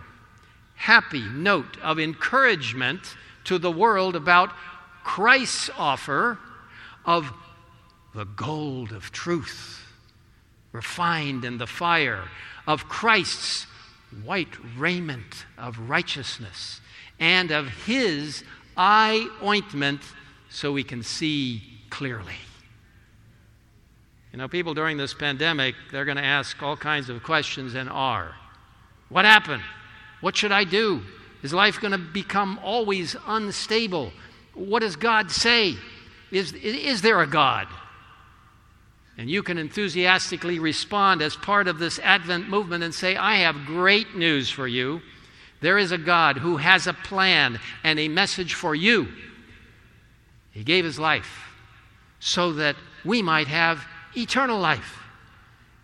happy 0.79 1.27
note 1.33 1.77
of 1.81 1.99
encouragement 1.99 3.01
to 3.43 3.59
the 3.59 3.69
world 3.69 4.15
about 4.15 4.49
Christ's 5.03 5.69
offer 5.77 6.39
of 7.05 7.31
the 8.15 8.23
gold 8.23 8.93
of 8.93 9.11
truth, 9.11 9.85
refined 10.71 11.43
in 11.43 11.57
the 11.57 11.67
fire, 11.67 12.23
of 12.65 12.87
Christ's 12.87 13.67
white 14.23 14.55
raiment 14.77 15.45
of 15.57 15.77
righteousness, 15.89 16.79
and 17.19 17.51
of 17.51 17.67
his 17.85 18.45
eye 18.77 19.27
ointment 19.43 20.01
so 20.49 20.71
we 20.71 20.85
can 20.85 21.03
see 21.03 21.61
clearly. 21.89 22.39
You 24.31 24.37
know, 24.37 24.47
people 24.47 24.73
during 24.73 24.95
this 24.95 25.13
pandemic, 25.13 25.75
they're 25.91 26.05
going 26.05 26.17
to 26.17 26.23
ask 26.23 26.63
all 26.63 26.77
kinds 26.77 27.09
of 27.09 27.21
questions 27.21 27.73
and 27.73 27.89
are. 27.89 28.33
What 29.09 29.25
happened? 29.25 29.63
What 30.21 30.35
should 30.35 30.51
I 30.51 30.63
do? 30.63 31.01
Is 31.41 31.53
life 31.53 31.79
going 31.79 31.91
to 31.91 31.97
become 31.97 32.59
always 32.63 33.15
unstable? 33.27 34.11
What 34.53 34.81
does 34.81 34.95
God 34.95 35.31
say? 35.31 35.75
Is, 36.31 36.53
is 36.53 37.01
there 37.01 37.21
a 37.21 37.27
God? 37.27 37.67
And 39.17 39.29
you 39.29 39.43
can 39.43 39.57
enthusiastically 39.57 40.59
respond 40.59 41.21
as 41.21 41.35
part 41.35 41.67
of 41.67 41.79
this 41.79 41.99
Advent 41.99 42.49
movement 42.49 42.83
and 42.83 42.93
say, 42.93 43.15
I 43.15 43.37
have 43.37 43.65
great 43.65 44.15
news 44.15 44.49
for 44.49 44.67
you. 44.67 45.01
There 45.61 45.77
is 45.77 45.91
a 45.91 45.97
God 45.97 46.37
who 46.37 46.57
has 46.57 46.87
a 46.87 46.93
plan 46.93 47.59
and 47.83 47.99
a 47.99 48.07
message 48.07 48.53
for 48.53 48.73
you. 48.73 49.09
He 50.51 50.63
gave 50.63 50.85
his 50.85 50.97
life 50.97 51.53
so 52.19 52.53
that 52.53 52.75
we 53.03 53.21
might 53.21 53.47
have 53.47 53.85
eternal 54.15 54.59
life. 54.59 54.99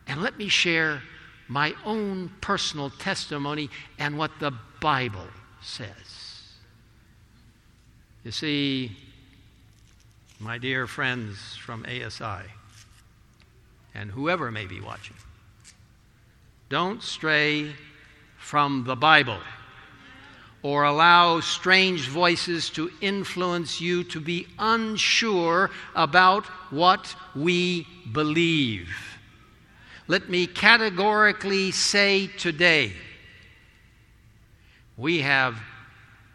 And 0.08 0.22
let 0.22 0.38
me 0.38 0.48
share 0.48 1.02
my 1.48 1.74
own 1.86 2.32
personal 2.42 2.90
testimony 2.90 3.70
and 4.00 4.18
what 4.18 4.32
the 4.40 4.52
Bible 4.82 5.28
says. 5.62 5.90
You 8.24 8.32
see, 8.32 8.98
my 10.40 10.58
dear 10.58 10.88
friends 10.88 11.56
from 11.56 11.86
ASI, 11.86 12.50
and 13.94 14.12
whoever 14.12 14.52
may 14.52 14.66
be 14.66 14.82
watching, 14.82 15.16
don't 16.70 17.04
stray 17.04 17.74
from 18.38 18.84
the 18.86 18.96
Bible 18.96 19.40
or 20.64 20.84
allow 20.84 21.40
strange 21.40 22.10
voices 22.10 22.72
to 22.72 22.90
influence 23.00 23.80
you 23.80 24.04
to 24.04 24.20
be 24.20 24.48
unsure 24.58 25.70
about 25.96 26.44
what 26.72 27.16
we 27.36 27.86
believe. 28.12 29.15
Let 30.08 30.30
me 30.30 30.46
categorically 30.46 31.72
say 31.72 32.28
today 32.28 32.94
we 34.98 35.22
have 35.22 35.60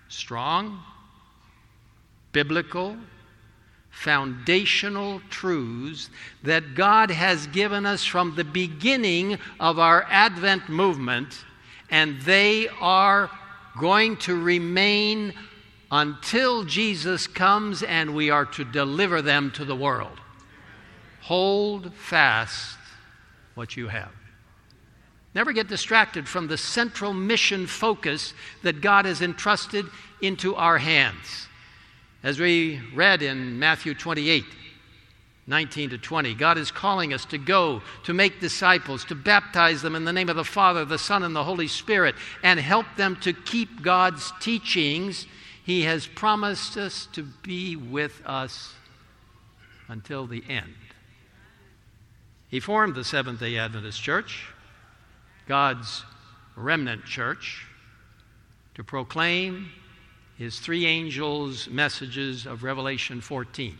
strong, 0.08 0.80
biblical, 2.32 2.96
foundational 3.90 5.20
truths 5.30 6.10
that 6.42 6.74
God 6.74 7.12
has 7.12 7.46
given 7.46 7.86
us 7.86 8.04
from 8.04 8.34
the 8.34 8.42
beginning 8.42 9.38
of 9.60 9.78
our 9.78 10.04
Advent 10.10 10.68
movement, 10.68 11.44
and 11.90 12.20
they 12.22 12.66
are 12.80 13.30
going 13.78 14.16
to 14.16 14.34
remain 14.34 15.32
until 15.92 16.64
Jesus 16.64 17.28
comes 17.28 17.84
and 17.84 18.16
we 18.16 18.30
are 18.30 18.46
to 18.46 18.64
deliver 18.64 19.22
them 19.22 19.52
to 19.52 19.64
the 19.64 19.76
world. 19.76 20.20
Hold 21.22 21.94
fast 21.94 22.79
what 23.60 23.76
you 23.76 23.88
have. 23.88 24.10
Never 25.34 25.52
get 25.52 25.68
distracted 25.68 26.26
from 26.26 26.48
the 26.48 26.56
central 26.56 27.12
mission 27.12 27.66
focus 27.66 28.32
that 28.62 28.80
God 28.80 29.04
has 29.04 29.20
entrusted 29.20 29.84
into 30.22 30.54
our 30.54 30.78
hands. 30.78 31.46
As 32.22 32.40
we 32.40 32.80
read 32.94 33.20
in 33.20 33.58
Matthew 33.58 33.92
28, 33.92 34.44
19 35.46 35.90
to 35.90 35.98
20. 35.98 36.34
God 36.36 36.56
is 36.56 36.70
calling 36.70 37.12
us 37.12 37.26
to 37.26 37.36
go, 37.36 37.82
to 38.04 38.14
make 38.14 38.40
disciples, 38.40 39.04
to 39.04 39.14
baptize 39.14 39.82
them 39.82 39.94
in 39.94 40.06
the 40.06 40.12
name 40.12 40.30
of 40.30 40.36
the 40.36 40.44
Father, 40.44 40.86
the 40.86 40.98
Son, 40.98 41.22
and 41.22 41.36
the 41.36 41.44
Holy 41.44 41.68
Spirit, 41.68 42.14
and 42.42 42.58
help 42.58 42.86
them 42.96 43.16
to 43.16 43.34
keep 43.34 43.82
God's 43.82 44.32
teachings. 44.40 45.26
He 45.64 45.82
has 45.82 46.06
promised 46.06 46.78
us 46.78 47.08
to 47.12 47.24
be 47.42 47.76
with 47.76 48.22
us 48.24 48.72
until 49.88 50.26
the 50.26 50.42
end. 50.48 50.72
He 52.50 52.58
formed 52.58 52.96
the 52.96 53.04
Seventh 53.04 53.38
day 53.38 53.56
Adventist 53.58 54.02
Church, 54.02 54.46
God's 55.46 56.04
remnant 56.56 57.04
church, 57.04 57.64
to 58.74 58.82
proclaim 58.82 59.70
his 60.36 60.58
three 60.58 60.84
angels' 60.84 61.68
messages 61.68 62.46
of 62.46 62.64
Revelation 62.64 63.20
14. 63.20 63.78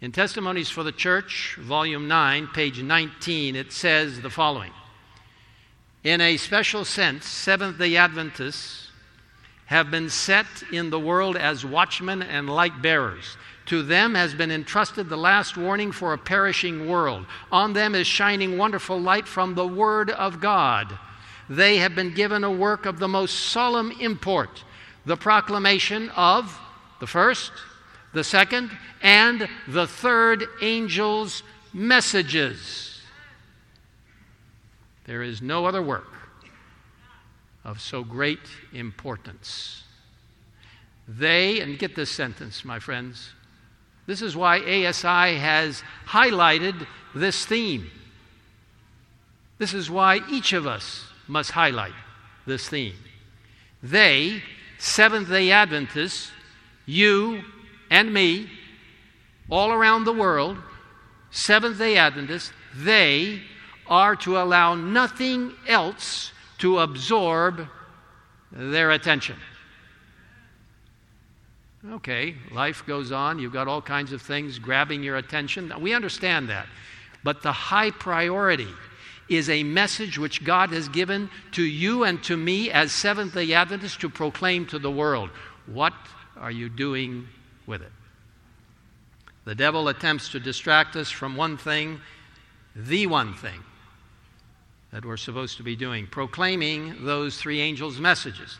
In 0.00 0.10
Testimonies 0.10 0.68
for 0.68 0.82
the 0.82 0.90
Church, 0.90 1.56
Volume 1.60 2.08
9, 2.08 2.48
page 2.48 2.82
19, 2.82 3.54
it 3.54 3.70
says 3.70 4.20
the 4.20 4.30
following 4.30 4.72
In 6.02 6.20
a 6.20 6.36
special 6.38 6.84
sense, 6.84 7.24
Seventh 7.24 7.78
day 7.78 7.94
Adventists 7.94 8.88
have 9.66 9.92
been 9.92 10.10
set 10.10 10.46
in 10.72 10.90
the 10.90 10.98
world 10.98 11.36
as 11.36 11.64
watchmen 11.64 12.20
and 12.20 12.50
light 12.50 12.82
bearers. 12.82 13.36
To 13.66 13.82
them 13.82 14.14
has 14.14 14.34
been 14.34 14.50
entrusted 14.50 15.08
the 15.08 15.16
last 15.16 15.56
warning 15.56 15.92
for 15.92 16.12
a 16.12 16.18
perishing 16.18 16.88
world. 16.88 17.26
On 17.50 17.72
them 17.72 17.94
is 17.94 18.06
shining 18.06 18.58
wonderful 18.58 19.00
light 19.00 19.28
from 19.28 19.54
the 19.54 19.66
Word 19.66 20.10
of 20.10 20.40
God. 20.40 20.98
They 21.48 21.78
have 21.78 21.94
been 21.94 22.14
given 22.14 22.44
a 22.44 22.50
work 22.50 22.86
of 22.86 22.98
the 22.98 23.08
most 23.08 23.38
solemn 23.50 23.92
import 24.00 24.64
the 25.04 25.16
proclamation 25.16 26.08
of 26.10 26.58
the 27.00 27.06
first, 27.06 27.50
the 28.12 28.22
second, 28.22 28.70
and 29.02 29.48
the 29.66 29.86
third 29.86 30.46
angel's 30.60 31.42
messages. 31.72 33.00
There 35.04 35.22
is 35.22 35.42
no 35.42 35.66
other 35.66 35.82
work 35.82 36.12
of 37.64 37.80
so 37.80 38.04
great 38.04 38.38
importance. 38.72 39.82
They, 41.08 41.60
and 41.60 41.78
get 41.78 41.96
this 41.96 42.10
sentence, 42.10 42.64
my 42.64 42.78
friends, 42.78 43.32
this 44.12 44.20
is 44.20 44.36
why 44.36 44.58
ASI 44.58 45.38
has 45.38 45.82
highlighted 46.06 46.86
this 47.14 47.46
theme. 47.46 47.90
This 49.56 49.72
is 49.72 49.90
why 49.90 50.20
each 50.28 50.52
of 50.52 50.66
us 50.66 51.06
must 51.26 51.52
highlight 51.52 51.94
this 52.46 52.68
theme. 52.68 52.92
They, 53.82 54.42
Seventh 54.76 55.30
day 55.30 55.50
Adventists, 55.50 56.30
you 56.84 57.42
and 57.88 58.12
me, 58.12 58.50
all 59.48 59.72
around 59.72 60.04
the 60.04 60.12
world, 60.12 60.58
Seventh 61.30 61.78
day 61.78 61.96
Adventists, 61.96 62.52
they 62.76 63.40
are 63.86 64.14
to 64.16 64.36
allow 64.36 64.74
nothing 64.74 65.54
else 65.66 66.32
to 66.58 66.80
absorb 66.80 67.66
their 68.52 68.90
attention. 68.90 69.36
Okay, 71.90 72.36
life 72.52 72.84
goes 72.86 73.10
on. 73.10 73.40
You've 73.40 73.52
got 73.52 73.66
all 73.66 73.82
kinds 73.82 74.12
of 74.12 74.22
things 74.22 74.58
grabbing 74.58 75.02
your 75.02 75.16
attention. 75.16 75.72
We 75.80 75.94
understand 75.94 76.48
that. 76.48 76.66
But 77.24 77.42
the 77.42 77.52
high 77.52 77.90
priority 77.90 78.68
is 79.28 79.48
a 79.48 79.64
message 79.64 80.16
which 80.18 80.44
God 80.44 80.70
has 80.70 80.88
given 80.88 81.28
to 81.52 81.62
you 81.62 82.04
and 82.04 82.22
to 82.24 82.36
me 82.36 82.70
as 82.70 82.92
Seventh 82.92 83.34
day 83.34 83.52
Adventists 83.52 83.96
to 83.98 84.08
proclaim 84.08 84.66
to 84.66 84.78
the 84.78 84.90
world. 84.90 85.30
What 85.66 85.94
are 86.36 86.50
you 86.50 86.68
doing 86.68 87.26
with 87.66 87.82
it? 87.82 87.92
The 89.44 89.54
devil 89.56 89.88
attempts 89.88 90.28
to 90.30 90.40
distract 90.40 90.94
us 90.94 91.10
from 91.10 91.36
one 91.36 91.56
thing, 91.56 92.00
the 92.76 93.08
one 93.08 93.34
thing 93.34 93.60
that 94.92 95.04
we're 95.04 95.16
supposed 95.16 95.56
to 95.56 95.62
be 95.64 95.74
doing, 95.74 96.06
proclaiming 96.06 97.04
those 97.04 97.38
three 97.38 97.60
angels' 97.60 97.98
messages. 97.98 98.58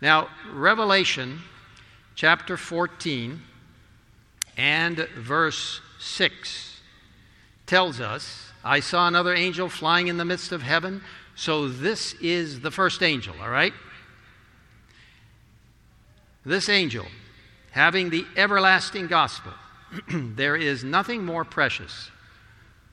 Now, 0.00 0.28
Revelation 0.52 1.40
chapter 2.14 2.56
14 2.56 3.40
and 4.56 4.98
verse 5.16 5.80
6 5.98 6.80
tells 7.66 8.00
us 8.00 8.52
I 8.64 8.80
saw 8.80 9.08
another 9.08 9.34
angel 9.34 9.68
flying 9.68 10.08
in 10.08 10.18
the 10.18 10.24
midst 10.24 10.52
of 10.52 10.62
heaven. 10.62 11.02
So, 11.34 11.68
this 11.68 12.14
is 12.20 12.60
the 12.60 12.70
first 12.70 13.02
angel, 13.02 13.34
all 13.40 13.48
right? 13.48 13.72
This 16.44 16.68
angel, 16.68 17.06
having 17.70 18.10
the 18.10 18.26
everlasting 18.36 19.06
gospel, 19.06 19.52
there 20.12 20.56
is 20.56 20.84
nothing 20.84 21.24
more 21.24 21.44
precious 21.44 22.10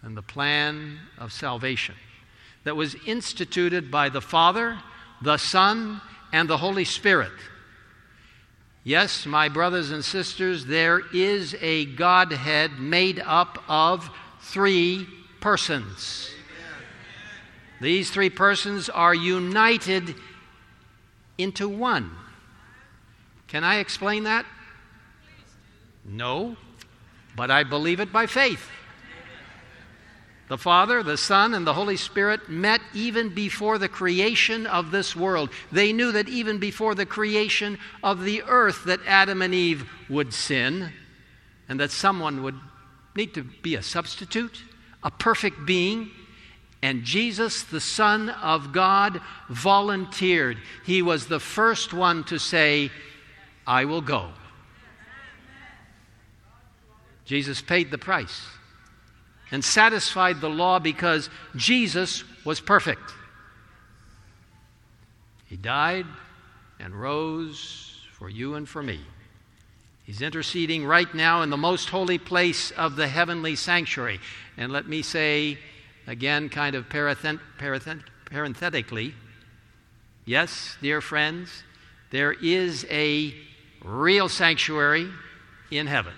than 0.01 0.15
the 0.15 0.21
plan 0.21 0.99
of 1.17 1.33
salvation 1.33 1.95
that 2.63 2.75
was 2.75 2.95
instituted 3.05 3.91
by 3.91 4.09
the 4.09 4.21
Father, 4.21 4.79
the 5.21 5.37
Son, 5.37 6.01
and 6.31 6.49
the 6.49 6.57
Holy 6.57 6.85
Spirit. 6.85 7.31
Yes, 8.83 9.25
my 9.25 9.49
brothers 9.49 9.91
and 9.91 10.03
sisters, 10.03 10.65
there 10.65 11.01
is 11.13 11.55
a 11.61 11.85
Godhead 11.85 12.79
made 12.79 13.21
up 13.25 13.63
of 13.67 14.09
three 14.41 15.07
persons. 15.41 16.31
These 17.81 18.11
three 18.11 18.29
persons 18.29 18.89
are 18.89 19.15
united 19.15 20.15
into 21.37 21.69
one. 21.69 22.11
Can 23.47 23.63
I 23.63 23.79
explain 23.79 24.23
that? 24.23 24.45
No 26.05 26.57
but 27.39 27.49
I 27.49 27.63
believe 27.63 28.01
it 28.01 28.11
by 28.11 28.25
faith. 28.25 28.69
The 30.49 30.57
Father, 30.57 31.03
the 31.03 31.15
Son, 31.15 31.53
and 31.53 31.65
the 31.65 31.75
Holy 31.75 31.95
Spirit 31.95 32.49
met 32.49 32.81
even 32.95 33.29
before 33.29 33.77
the 33.77 33.87
creation 33.87 34.65
of 34.65 34.89
this 34.89 35.15
world. 35.15 35.51
They 35.71 35.93
knew 35.93 36.11
that 36.11 36.27
even 36.27 36.57
before 36.57 36.95
the 36.95 37.05
creation 37.05 37.77
of 38.03 38.23
the 38.23 38.41
earth 38.41 38.83
that 38.85 38.99
Adam 39.05 39.43
and 39.43 39.53
Eve 39.53 39.87
would 40.09 40.33
sin 40.33 40.91
and 41.69 41.79
that 41.79 41.91
someone 41.91 42.41
would 42.41 42.55
need 43.15 43.35
to 43.35 43.43
be 43.43 43.75
a 43.75 43.83
substitute, 43.83 44.63
a 45.03 45.11
perfect 45.11 45.67
being. 45.67 46.09
And 46.81 47.03
Jesus, 47.03 47.61
the 47.61 47.79
Son 47.79 48.31
of 48.31 48.73
God, 48.73 49.21
volunteered. 49.49 50.57
He 50.83 51.03
was 51.03 51.27
the 51.27 51.39
first 51.39 51.93
one 51.93 52.23
to 52.23 52.39
say, 52.39 52.89
I 53.67 53.85
will 53.85 54.01
go. 54.01 54.31
Jesus 57.25 57.61
paid 57.61 57.91
the 57.91 57.99
price 57.99 58.47
and 59.51 59.63
satisfied 59.63 60.41
the 60.41 60.49
law 60.49 60.79
because 60.79 61.29
Jesus 61.55 62.23
was 62.45 62.59
perfect. 62.59 63.13
He 65.45 65.57
died 65.57 66.05
and 66.79 66.93
rose 66.93 68.05
for 68.13 68.29
you 68.29 68.55
and 68.55 68.69
for 68.69 68.83
me. 68.83 68.99
He's 70.03 70.21
interceding 70.21 70.85
right 70.85 71.13
now 71.13 71.43
in 71.43 71.49
the 71.49 71.57
most 71.57 71.89
holy 71.89 72.17
place 72.17 72.71
of 72.71 72.95
the 72.95 73.07
heavenly 73.07 73.55
sanctuary. 73.55 74.19
And 74.57 74.71
let 74.71 74.87
me 74.87 75.01
say, 75.01 75.57
again, 76.07 76.49
kind 76.49 76.75
of 76.75 76.89
parenthetically, 76.89 79.13
yes, 80.25 80.77
dear 80.81 81.01
friends, 81.01 81.63
there 82.11 82.31
is 82.31 82.85
a 82.89 83.33
real 83.83 84.29
sanctuary 84.29 85.09
in 85.69 85.85
heaven 85.85 86.13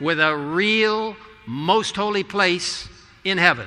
with 0.00 0.18
a 0.18 0.34
real, 0.34 1.14
most 1.48 1.96
holy 1.96 2.22
place 2.22 2.86
in 3.24 3.38
heaven 3.38 3.66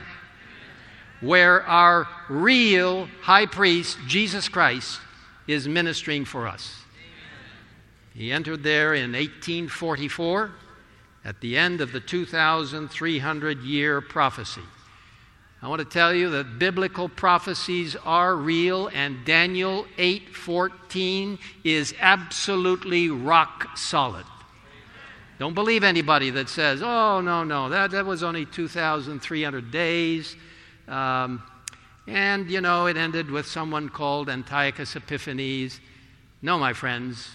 where 1.20 1.64
our 1.64 2.08
real 2.30 3.08
high 3.22 3.48
priest, 3.48 3.98
Jesus 4.08 4.48
Christ, 4.48 5.00
is 5.48 5.68
ministering 5.68 6.24
for 6.24 6.48
us. 6.48 6.84
He 8.14 8.32
entered 8.32 8.62
there 8.62 8.94
in 8.94 9.14
1844 9.14 10.52
at 11.26 11.42
the 11.42 11.58
end 11.58 11.82
of 11.82 11.92
the 11.92 12.00
2,300 12.00 13.60
year 13.64 14.00
prophecy. 14.00 14.62
I 15.64 15.68
want 15.68 15.80
to 15.80 15.86
tell 15.86 16.14
you 16.14 16.30
that 16.32 16.60
biblical 16.60 17.10
prophecies 17.10 17.96
are 17.96 18.36
real 18.36 18.90
and 18.90 19.26
Daniel 19.26 19.88
8:14 19.98 21.40
is 21.64 21.96
absolutely 22.00 23.10
rock 23.10 23.76
solid. 23.76 24.26
Don't 25.42 25.56
believe 25.56 25.84
anybody 25.84 26.30
that 26.30 26.50
says, 26.50 26.84
oh, 26.84 27.20
no, 27.20 27.44
no, 27.44 27.68
that, 27.70 27.90
that 27.90 28.06
was 28.06 28.22
only 28.22 28.46
2,300 28.46 29.72
days. 29.72 30.36
Um, 30.88 31.42
And, 32.08 32.48
you 32.48 32.62
know, 32.62 32.86
it 32.86 32.96
ended 32.96 33.32
with 33.32 33.48
someone 33.48 33.90
called 33.90 34.30
Antiochus 34.30 34.96
Epiphanes. 34.96 35.80
No, 36.44 36.60
my 36.60 36.74
friends, 36.74 37.28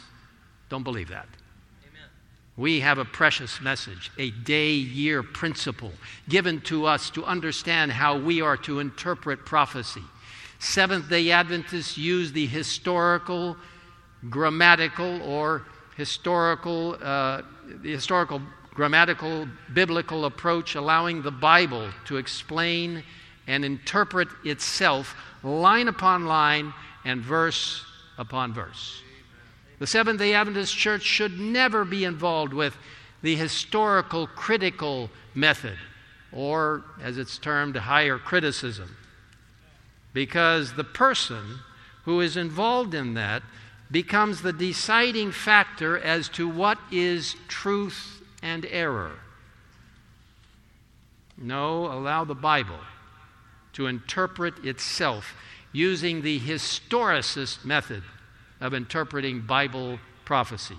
don't 0.68 0.84
believe 0.84 1.08
that. 1.08 1.26
Amen. 1.82 2.08
We 2.56 2.78
have 2.78 2.98
a 2.98 3.04
precious 3.04 3.60
message, 3.60 4.12
a 4.18 4.30
day 4.30 4.70
year 4.74 5.24
principle 5.24 5.90
given 6.28 6.60
to 6.60 6.86
us 6.86 7.10
to 7.10 7.24
understand 7.24 7.90
how 7.90 8.16
we 8.16 8.40
are 8.40 8.56
to 8.58 8.78
interpret 8.78 9.44
prophecy. 9.44 10.04
Seventh 10.60 11.10
day 11.10 11.32
Adventists 11.32 11.98
use 11.98 12.30
the 12.30 12.46
historical, 12.46 13.56
grammatical, 14.30 15.20
or 15.22 15.64
historical, 15.96 16.96
uh, 17.02 17.42
the 17.82 17.90
historical, 17.90 18.40
grammatical, 18.74 19.48
biblical 19.72 20.26
approach, 20.26 20.74
allowing 20.74 21.22
the 21.22 21.30
Bible 21.30 21.90
to 22.06 22.18
explain 22.18 23.02
and 23.46 23.64
interpret 23.64 24.28
itself 24.44 25.14
line 25.42 25.88
upon 25.88 26.26
line 26.26 26.72
and 27.04 27.22
verse 27.22 27.84
upon 28.18 28.52
verse. 28.52 29.00
The 29.78 29.86
Seventh 29.86 30.18
day 30.18 30.34
Adventist 30.34 30.76
Church 30.76 31.02
should 31.02 31.38
never 31.38 31.84
be 31.84 32.04
involved 32.04 32.52
with 32.52 32.76
the 33.22 33.36
historical 33.36 34.26
critical 34.26 35.10
method, 35.34 35.78
or 36.32 36.84
as 37.02 37.18
it's 37.18 37.38
termed, 37.38 37.76
higher 37.76 38.18
criticism. 38.18 38.96
Because 40.12 40.74
the 40.74 40.84
person 40.84 41.60
who 42.04 42.20
is 42.20 42.36
involved 42.36 42.94
in 42.94 43.14
that 43.14 43.42
becomes 43.90 44.42
the 44.42 44.52
deciding 44.52 45.32
factor 45.32 45.98
as 45.98 46.28
to 46.30 46.48
what 46.48 46.78
is 46.90 47.36
truth 47.48 48.22
and 48.42 48.66
error. 48.66 49.12
No, 51.38 51.86
allow 51.92 52.24
the 52.24 52.34
Bible 52.34 52.80
to 53.74 53.86
interpret 53.86 54.64
itself 54.64 55.34
using 55.72 56.22
the 56.22 56.40
historicist 56.40 57.64
method 57.64 58.02
of 58.60 58.72
interpreting 58.72 59.42
Bible 59.42 59.98
prophecy. 60.24 60.76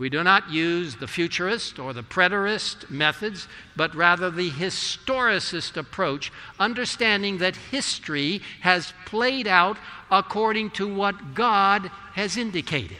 We 0.00 0.08
do 0.08 0.24
not 0.24 0.48
use 0.48 0.96
the 0.96 1.06
futurist 1.06 1.78
or 1.78 1.92
the 1.92 2.02
preterist 2.02 2.88
methods, 2.88 3.46
but 3.76 3.94
rather 3.94 4.30
the 4.30 4.50
historicist 4.50 5.76
approach, 5.76 6.32
understanding 6.58 7.36
that 7.38 7.54
history 7.54 8.40
has 8.60 8.94
played 9.04 9.46
out 9.46 9.76
according 10.10 10.70
to 10.70 10.88
what 10.92 11.34
God 11.34 11.90
has 12.14 12.38
indicated. 12.38 12.96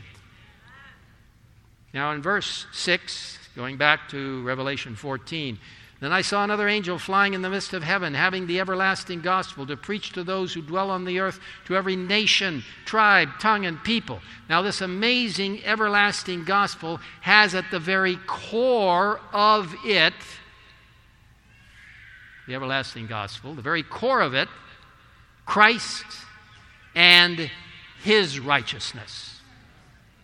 Now, 1.95 2.13
in 2.13 2.21
verse 2.21 2.67
6, 2.75 3.49
going 3.57 3.79
back 3.79 4.11
to 4.11 4.43
Revelation 4.43 4.95
14, 4.95 5.59
then 6.01 6.13
I 6.15 6.23
saw 6.23 6.43
another 6.43 6.67
angel 6.67 6.99
flying 6.99 7.35
in 7.35 7.43
the 7.43 7.51
midst 7.51 7.75
of 7.75 7.83
heaven, 7.83 8.15
having 8.15 8.47
the 8.47 8.59
everlasting 8.59 9.21
gospel 9.21 9.67
to 9.67 9.77
preach 9.77 10.13
to 10.13 10.25
those 10.25 10.55
who 10.55 10.63
dwell 10.63 10.91
on 10.91 11.05
the 11.05 11.21
earth, 11.21 11.39
to 11.67 11.77
every 11.77 11.95
nation, 11.95 12.65
tribe, 12.87 13.29
tongue, 13.39 13.67
and 13.67 13.83
people. 13.85 14.21
Now, 14.49 14.63
this 14.63 14.81
amazing 14.81 15.63
everlasting 15.63 16.45
gospel 16.45 17.01
has 17.21 17.55
at 17.55 17.71
the 17.71 17.79
very 17.79 18.17
core 18.27 19.21
of 19.35 19.75
it, 19.85 20.15
the 22.49 22.55
everlasting 22.55 23.07
gospel, 23.07 23.55
the 23.55 23.61
very 23.61 23.83
core 23.83 24.23
of 24.23 24.33
it, 24.33 24.49
Christ 25.45 26.07
and 26.95 27.51
his 28.03 28.41
righteousness, 28.41 29.41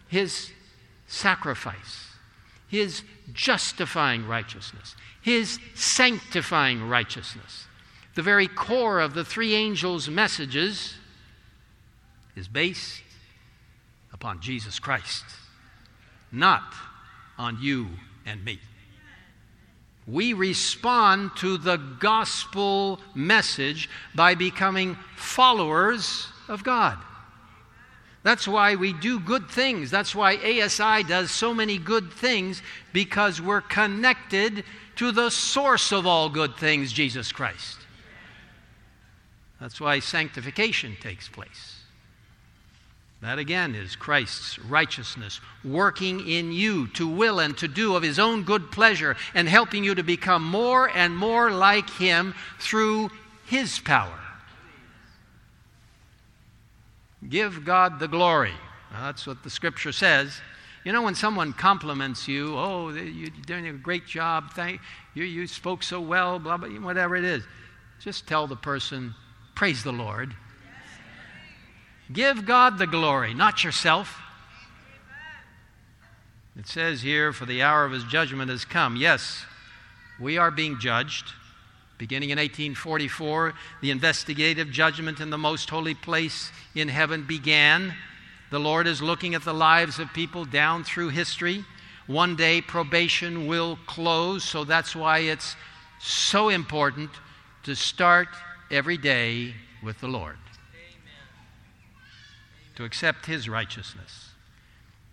his 0.08 0.50
sacrifice, 1.06 2.06
his 2.68 3.02
justifying 3.32 4.26
righteousness 4.26 4.94
his 5.26 5.58
sanctifying 5.74 6.88
righteousness. 6.88 7.66
The 8.14 8.22
very 8.22 8.46
core 8.46 9.00
of 9.00 9.12
the 9.12 9.24
three 9.24 9.56
angels' 9.56 10.08
messages 10.08 10.94
is 12.36 12.46
based 12.46 13.02
upon 14.12 14.40
Jesus 14.40 14.78
Christ, 14.78 15.24
not 16.30 16.62
on 17.36 17.58
you 17.60 17.88
and 18.24 18.44
me. 18.44 18.60
We 20.06 20.32
respond 20.32 21.32
to 21.38 21.58
the 21.58 21.78
gospel 21.98 23.00
message 23.16 23.90
by 24.14 24.36
becoming 24.36 24.96
followers 25.16 26.28
of 26.46 26.62
God. 26.62 26.98
That's 28.26 28.48
why 28.48 28.74
we 28.74 28.92
do 28.92 29.20
good 29.20 29.48
things. 29.48 29.88
That's 29.88 30.12
why 30.12 30.34
ASI 30.34 31.04
does 31.04 31.30
so 31.30 31.54
many 31.54 31.78
good 31.78 32.12
things 32.12 32.60
because 32.92 33.40
we're 33.40 33.60
connected 33.60 34.64
to 34.96 35.12
the 35.12 35.30
source 35.30 35.92
of 35.92 36.08
all 36.08 36.28
good 36.28 36.56
things, 36.56 36.92
Jesus 36.92 37.30
Christ. 37.30 37.78
That's 39.60 39.80
why 39.80 40.00
sanctification 40.00 40.96
takes 41.00 41.28
place. 41.28 41.76
That 43.22 43.38
again 43.38 43.76
is 43.76 43.94
Christ's 43.94 44.58
righteousness 44.58 45.40
working 45.62 46.28
in 46.28 46.50
you 46.50 46.88
to 46.94 47.06
will 47.06 47.38
and 47.38 47.56
to 47.58 47.68
do 47.68 47.94
of 47.94 48.02
his 48.02 48.18
own 48.18 48.42
good 48.42 48.72
pleasure 48.72 49.14
and 49.34 49.48
helping 49.48 49.84
you 49.84 49.94
to 49.94 50.02
become 50.02 50.42
more 50.42 50.90
and 50.90 51.16
more 51.16 51.52
like 51.52 51.88
him 51.90 52.34
through 52.58 53.10
his 53.44 53.78
power. 53.78 54.25
Give 57.28 57.64
God 57.64 57.98
the 57.98 58.08
glory. 58.08 58.52
that's 58.92 59.26
what 59.26 59.42
the 59.42 59.50
scripture 59.50 59.92
says. 59.92 60.40
You 60.84 60.92
know, 60.92 61.02
when 61.02 61.16
someone 61.16 61.52
compliments 61.52 62.28
you, 62.28 62.56
oh, 62.56 62.90
you're 62.90 63.30
doing 63.44 63.66
a 63.66 63.72
great 63.72 64.06
job, 64.06 64.52
thank 64.54 64.80
you, 65.14 65.24
you 65.24 65.46
spoke 65.48 65.82
so 65.82 66.00
well, 66.00 66.38
blah, 66.38 66.56
blah, 66.56 66.68
whatever 66.68 67.16
it 67.16 67.24
is, 67.24 67.42
just 67.98 68.28
tell 68.28 68.46
the 68.46 68.54
person, 68.54 69.14
praise 69.56 69.82
the 69.82 69.92
Lord. 69.92 70.34
Give 72.12 72.46
God 72.46 72.78
the 72.78 72.86
glory, 72.86 73.34
not 73.34 73.64
yourself. 73.64 74.20
It 76.56 76.68
says 76.68 77.02
here, 77.02 77.32
for 77.32 77.46
the 77.46 77.62
hour 77.62 77.84
of 77.84 77.92
his 77.92 78.04
judgment 78.04 78.50
has 78.50 78.64
come. 78.64 78.94
Yes, 78.94 79.44
we 80.20 80.38
are 80.38 80.50
being 80.50 80.78
judged. 80.78 81.32
Beginning 81.98 82.30
in 82.30 82.38
1844, 82.38 83.54
the 83.80 83.90
investigative 83.90 84.70
judgment 84.70 85.20
in 85.20 85.30
the 85.30 85.38
most 85.38 85.70
holy 85.70 85.94
place 85.94 86.50
in 86.74 86.88
heaven 86.88 87.24
began. 87.26 87.94
The 88.50 88.60
Lord 88.60 88.86
is 88.86 89.00
looking 89.00 89.34
at 89.34 89.44
the 89.44 89.54
lives 89.54 89.98
of 89.98 90.12
people 90.12 90.44
down 90.44 90.84
through 90.84 91.08
history. 91.08 91.64
One 92.06 92.36
day 92.36 92.60
probation 92.60 93.46
will 93.46 93.78
close, 93.86 94.44
so 94.44 94.64
that's 94.64 94.94
why 94.94 95.20
it's 95.20 95.56
so 95.98 96.50
important 96.50 97.10
to 97.64 97.74
start 97.74 98.28
every 98.70 98.98
day 98.98 99.54
with 99.82 100.00
the 100.00 100.06
Lord. 100.06 100.36
Amen. 100.74 101.14
To 102.76 102.84
accept 102.84 103.26
His 103.26 103.48
righteousness. 103.48 104.30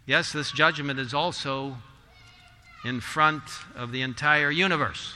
Yes, 0.06 0.34
this 0.34 0.52
judgment 0.52 1.00
is 1.00 1.14
also 1.14 1.78
in 2.84 3.00
front 3.00 3.44
of 3.76 3.92
the 3.92 4.02
entire 4.02 4.52
universe, 4.52 5.14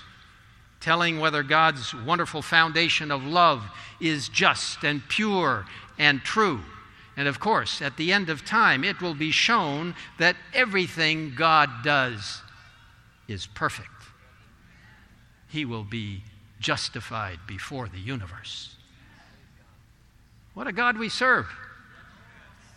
telling 0.88 1.20
whether 1.20 1.44
God's 1.44 1.94
wonderful 1.94 2.42
foundation 2.42 3.12
of 3.12 3.22
love 3.22 3.62
is 4.00 4.30
just 4.30 4.86
and 4.86 5.02
pure 5.10 5.66
and 6.00 6.22
true. 6.22 6.62
And 7.18 7.28
of 7.28 7.42
course, 7.42 7.82
at 7.82 7.98
the 7.98 8.14
end 8.14 8.30
of 8.30 8.46
time, 8.46 8.86
it 8.86 9.02
will 9.02 9.14
be 9.14 9.32
shown 9.32 9.96
that 10.18 10.38
everything 10.54 11.34
God 11.36 11.70
does 11.84 12.42
is 13.28 13.48
perfect. 13.48 13.90
He 15.50 15.66
will 15.66 15.84
be 15.84 16.24
justified 16.62 17.40
before 17.46 17.90
the 17.90 18.00
universe. 18.00 18.74
What 20.54 20.68
a 20.68 20.72
God 20.72 20.98
we 20.98 21.10
serve! 21.10 21.48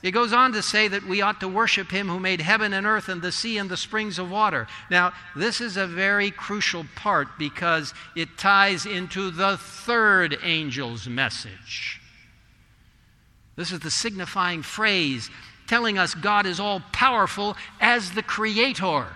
It 0.02 0.12
goes 0.12 0.32
on 0.32 0.52
to 0.52 0.62
say 0.62 0.88
that 0.88 1.04
we 1.04 1.20
ought 1.20 1.40
to 1.40 1.48
worship 1.48 1.90
him 1.90 2.08
who 2.08 2.18
made 2.18 2.40
heaven 2.40 2.72
and 2.72 2.86
earth 2.86 3.08
and 3.10 3.20
the 3.20 3.32
sea 3.32 3.58
and 3.58 3.68
the 3.68 3.76
springs 3.76 4.18
of 4.18 4.30
water. 4.30 4.66
Now, 4.90 5.12
this 5.36 5.60
is 5.60 5.76
a 5.76 5.86
very 5.86 6.30
crucial 6.30 6.86
part 6.96 7.28
because 7.38 7.92
it 8.16 8.38
ties 8.38 8.86
into 8.86 9.30
the 9.30 9.58
third 9.58 10.38
angel's 10.42 11.06
message. 11.06 12.00
This 13.56 13.72
is 13.72 13.80
the 13.80 13.90
signifying 13.90 14.62
phrase 14.62 15.28
telling 15.66 15.98
us 15.98 16.14
God 16.14 16.46
is 16.46 16.58
all 16.58 16.80
powerful 16.92 17.56
as 17.78 18.12
the 18.12 18.22
Creator. 18.22 19.06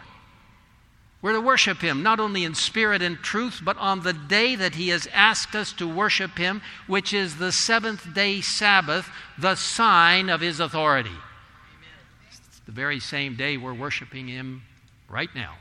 We're 1.24 1.32
to 1.32 1.40
worship 1.40 1.80
Him 1.80 2.02
not 2.02 2.20
only 2.20 2.44
in 2.44 2.54
spirit 2.54 3.00
and 3.00 3.16
truth, 3.16 3.62
but 3.64 3.78
on 3.78 4.02
the 4.02 4.12
day 4.12 4.56
that 4.56 4.74
He 4.74 4.90
has 4.90 5.08
asked 5.10 5.56
us 5.56 5.72
to 5.72 5.88
worship 5.88 6.36
Him, 6.36 6.60
which 6.86 7.14
is 7.14 7.38
the 7.38 7.50
seventh 7.50 8.12
day 8.12 8.42
Sabbath, 8.42 9.08
the 9.38 9.54
sign 9.54 10.28
of 10.28 10.42
His 10.42 10.60
authority. 10.60 11.16
It's 12.28 12.60
the 12.66 12.72
very 12.72 13.00
same 13.00 13.36
day 13.36 13.56
we're 13.56 13.72
worshiping 13.72 14.28
Him 14.28 14.64
right 15.08 15.30
now. 15.34 15.54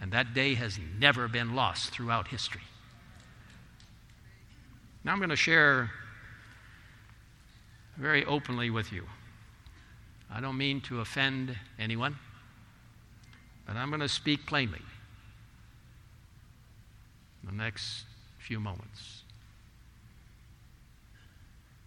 And 0.00 0.12
that 0.12 0.32
day 0.32 0.54
has 0.54 0.78
never 0.96 1.26
been 1.26 1.56
lost 1.56 1.90
throughout 1.90 2.28
history. 2.28 2.62
Now 5.02 5.10
I'm 5.10 5.18
going 5.18 5.30
to 5.30 5.34
share 5.34 5.90
very 7.96 8.24
openly 8.24 8.70
with 8.70 8.92
you. 8.92 9.06
I 10.30 10.40
don't 10.40 10.56
mean 10.56 10.80
to 10.82 11.00
offend 11.00 11.56
anyone, 11.80 12.16
but 13.66 13.76
I'm 13.76 13.88
going 13.88 14.00
to 14.00 14.08
speak 14.08 14.46
plainly 14.46 14.82
the 17.44 17.52
next 17.52 18.04
few 18.38 18.60
moments. 18.60 19.22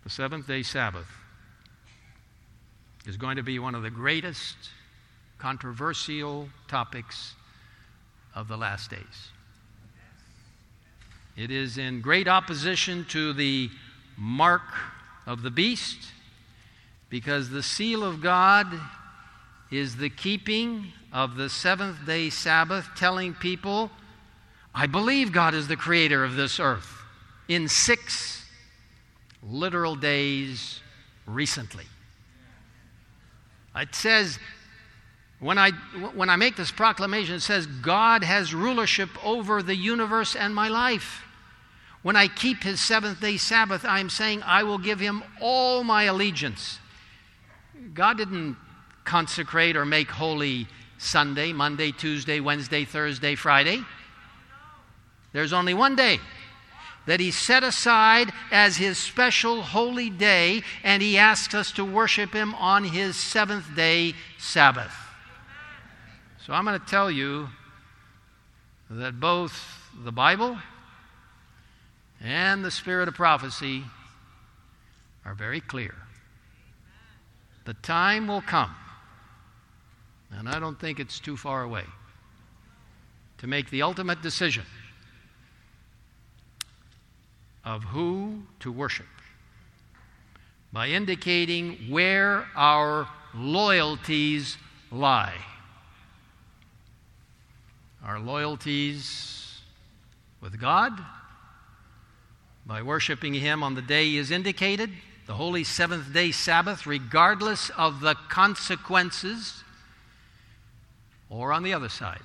the 0.04 0.10
seventh 0.10 0.46
day 0.46 0.62
Sabbath, 0.62 1.08
is 3.08 3.18
going 3.18 3.38
to 3.38 3.44
be 3.44 3.58
one 3.58 3.74
of 3.74 3.82
the 3.84 3.90
greatest 3.90 4.56
controversial 5.40 6.48
topics 6.68 7.34
of 8.36 8.48
the 8.48 8.56
last 8.56 8.92
days. 8.92 9.32
It 11.36 11.52
is 11.52 11.78
in 11.78 12.02
great 12.02 12.28
opposition 12.28 13.06
to 13.10 13.34
the 13.34 13.70
mark 14.16 14.62
of 15.26 15.42
the 15.42 15.52
beast 15.52 15.98
because 17.10 17.50
the 17.50 17.64
seal 17.64 18.04
of 18.04 18.22
God 18.22 18.68
is 19.72 19.98
the 19.98 20.10
keeping 20.10 20.94
of 21.16 21.38
the 21.38 21.50
seventh 21.50 22.06
day 22.06 22.30
Sabbath, 22.30 22.90
telling 22.94 23.34
people, 23.34 23.90
I 24.74 24.86
believe 24.86 25.32
God 25.32 25.54
is 25.54 25.70
the 25.70 25.78
creator 25.78 26.26
of 26.26 26.36
this 26.36 26.60
earth 26.60 26.92
in 27.48 27.70
six 27.70 28.44
literal 29.42 29.96
days 29.96 30.82
recently. 31.26 31.86
It 33.78 33.96
says, 33.96 34.40
when 35.40 35.58
I, 35.58 35.72
when 36.16 36.30
I 36.30 36.36
make 36.36 36.58
this 36.58 36.72
proclamation, 36.72 37.36
it 37.36 37.42
says, 37.42 37.66
God 37.66 38.22
has 38.22 38.54
rulership 38.54 39.10
over 39.26 39.64
the 39.64 39.76
universe 39.76 40.36
and 40.36 40.54
my 40.54 40.68
life. 40.68 41.24
When 42.02 42.18
I 42.18 42.28
keep 42.28 42.62
his 42.62 42.86
seventh 42.86 43.22
day 43.22 43.38
Sabbath, 43.38 43.86
I 43.86 44.02
am 44.02 44.10
saying, 44.10 44.44
I 44.44 44.64
will 44.64 44.80
give 44.80 45.00
him 45.00 45.24
all 45.40 45.86
my 45.86 46.04
allegiance. 46.04 46.80
God 47.94 48.18
didn't 48.18 48.58
consecrate 49.06 49.78
or 49.78 49.86
make 49.86 50.12
holy 50.12 50.68
Sunday, 50.98 51.54
Monday, 51.54 51.92
Tuesday, 51.92 52.40
Wednesday, 52.40 52.86
Thursday, 52.86 53.36
Friday. 53.36 53.82
There's 55.34 55.54
only 55.54 55.74
one 55.74 55.96
day 55.96 56.20
that 57.06 57.20
he 57.20 57.32
set 57.32 57.64
aside 57.64 58.32
as 58.52 58.78
his 58.78 58.98
special 58.98 59.62
holy 59.62 60.10
day, 60.10 60.64
and 60.84 61.02
he 61.02 61.18
asks 61.18 61.54
us 61.54 61.72
to 61.74 61.86
worship 61.86 62.34
him 62.34 62.56
on 62.56 62.84
his 62.84 63.16
seventh 63.16 63.76
day 63.76 64.14
Sabbath. 64.38 64.94
So 66.46 66.54
I'm 66.54 66.66
going 66.66 66.80
to 66.80 66.86
tell 66.86 67.12
you 67.12 67.50
that 68.90 69.20
both 69.20 69.92
the 70.04 70.12
Bible 70.12 70.58
and 72.24 72.64
the 72.64 72.72
spirit 72.72 73.08
of 73.08 73.14
prophecy 73.14 73.84
are 75.26 75.34
very 75.34 75.60
clear. 75.60 75.96
The 77.66 77.74
time 77.74 78.28
will 78.28 78.42
come, 78.42 78.76
and 80.38 80.50
I 80.50 80.60
don't 80.60 80.80
think 80.80 81.00
it's 81.00 81.20
too 81.20 81.38
far 81.38 81.64
away, 81.64 81.84
to 83.38 83.48
make 83.48 83.70
the 83.70 83.82
ultimate 83.82 84.22
decision 84.22 84.66
of 87.64 87.84
who 87.84 88.44
to 88.60 88.72
worship 88.72 89.08
by 90.72 90.90
indicating 90.90 91.90
where 91.90 92.46
our 92.56 93.08
loyalties 93.34 94.58
lie. 94.92 95.36
Our 98.04 98.20
loyalties 98.20 99.62
with 100.42 100.60
God, 100.60 101.00
by 102.66 102.82
worshiping 102.82 103.34
Him 103.34 103.64
on 103.64 103.74
the 103.74 103.82
day 103.82 104.06
He 104.06 104.18
is 104.18 104.32
indicated, 104.32 104.92
the 105.26 105.34
holy 105.34 105.64
seventh 105.64 106.14
day 106.14 106.32
Sabbath, 106.32 106.86
regardless 106.86 107.72
of 107.72 108.02
the 108.02 108.16
consequences, 108.30 109.64
or 111.30 111.52
on 111.52 111.64
the 111.64 111.74
other 111.74 111.90
side, 111.90 112.22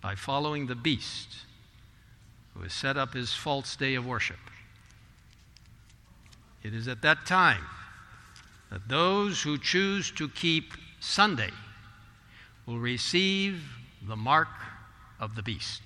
by 0.00 0.14
following 0.14 0.66
the 0.66 0.74
beast 0.74 1.28
who 2.54 2.62
has 2.62 2.72
set 2.72 2.96
up 2.96 3.14
his 3.14 3.32
false 3.32 3.76
day 3.76 3.94
of 3.94 4.06
worship. 4.06 4.38
It 6.62 6.74
is 6.74 6.88
at 6.88 7.02
that 7.02 7.26
time 7.26 7.64
that 8.70 8.88
those 8.88 9.42
who 9.42 9.58
choose 9.58 10.10
to 10.12 10.28
keep 10.28 10.72
Sunday 11.00 11.50
will 12.66 12.78
receive 12.78 13.62
the 14.06 14.16
mark 14.16 14.48
of 15.20 15.34
the 15.34 15.42
beast. 15.42 15.82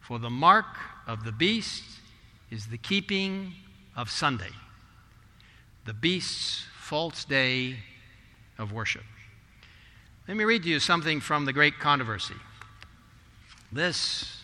For 0.00 0.18
the 0.18 0.30
mark 0.30 0.66
of 1.06 1.24
the 1.24 1.32
beast 1.32 1.82
is 2.50 2.66
the 2.66 2.78
keeping 2.78 3.52
of 3.96 4.10
Sunday, 4.10 4.52
the 5.84 5.94
beast's 5.94 6.64
false 6.78 7.24
day 7.24 7.76
of 8.58 8.72
worship. 8.72 9.04
Let 10.26 10.38
me 10.38 10.44
read 10.44 10.62
to 10.62 10.70
you 10.70 10.80
something 10.80 11.20
from 11.20 11.44
the 11.44 11.52
Great 11.52 11.78
Controversy. 11.78 12.36
This 13.70 14.38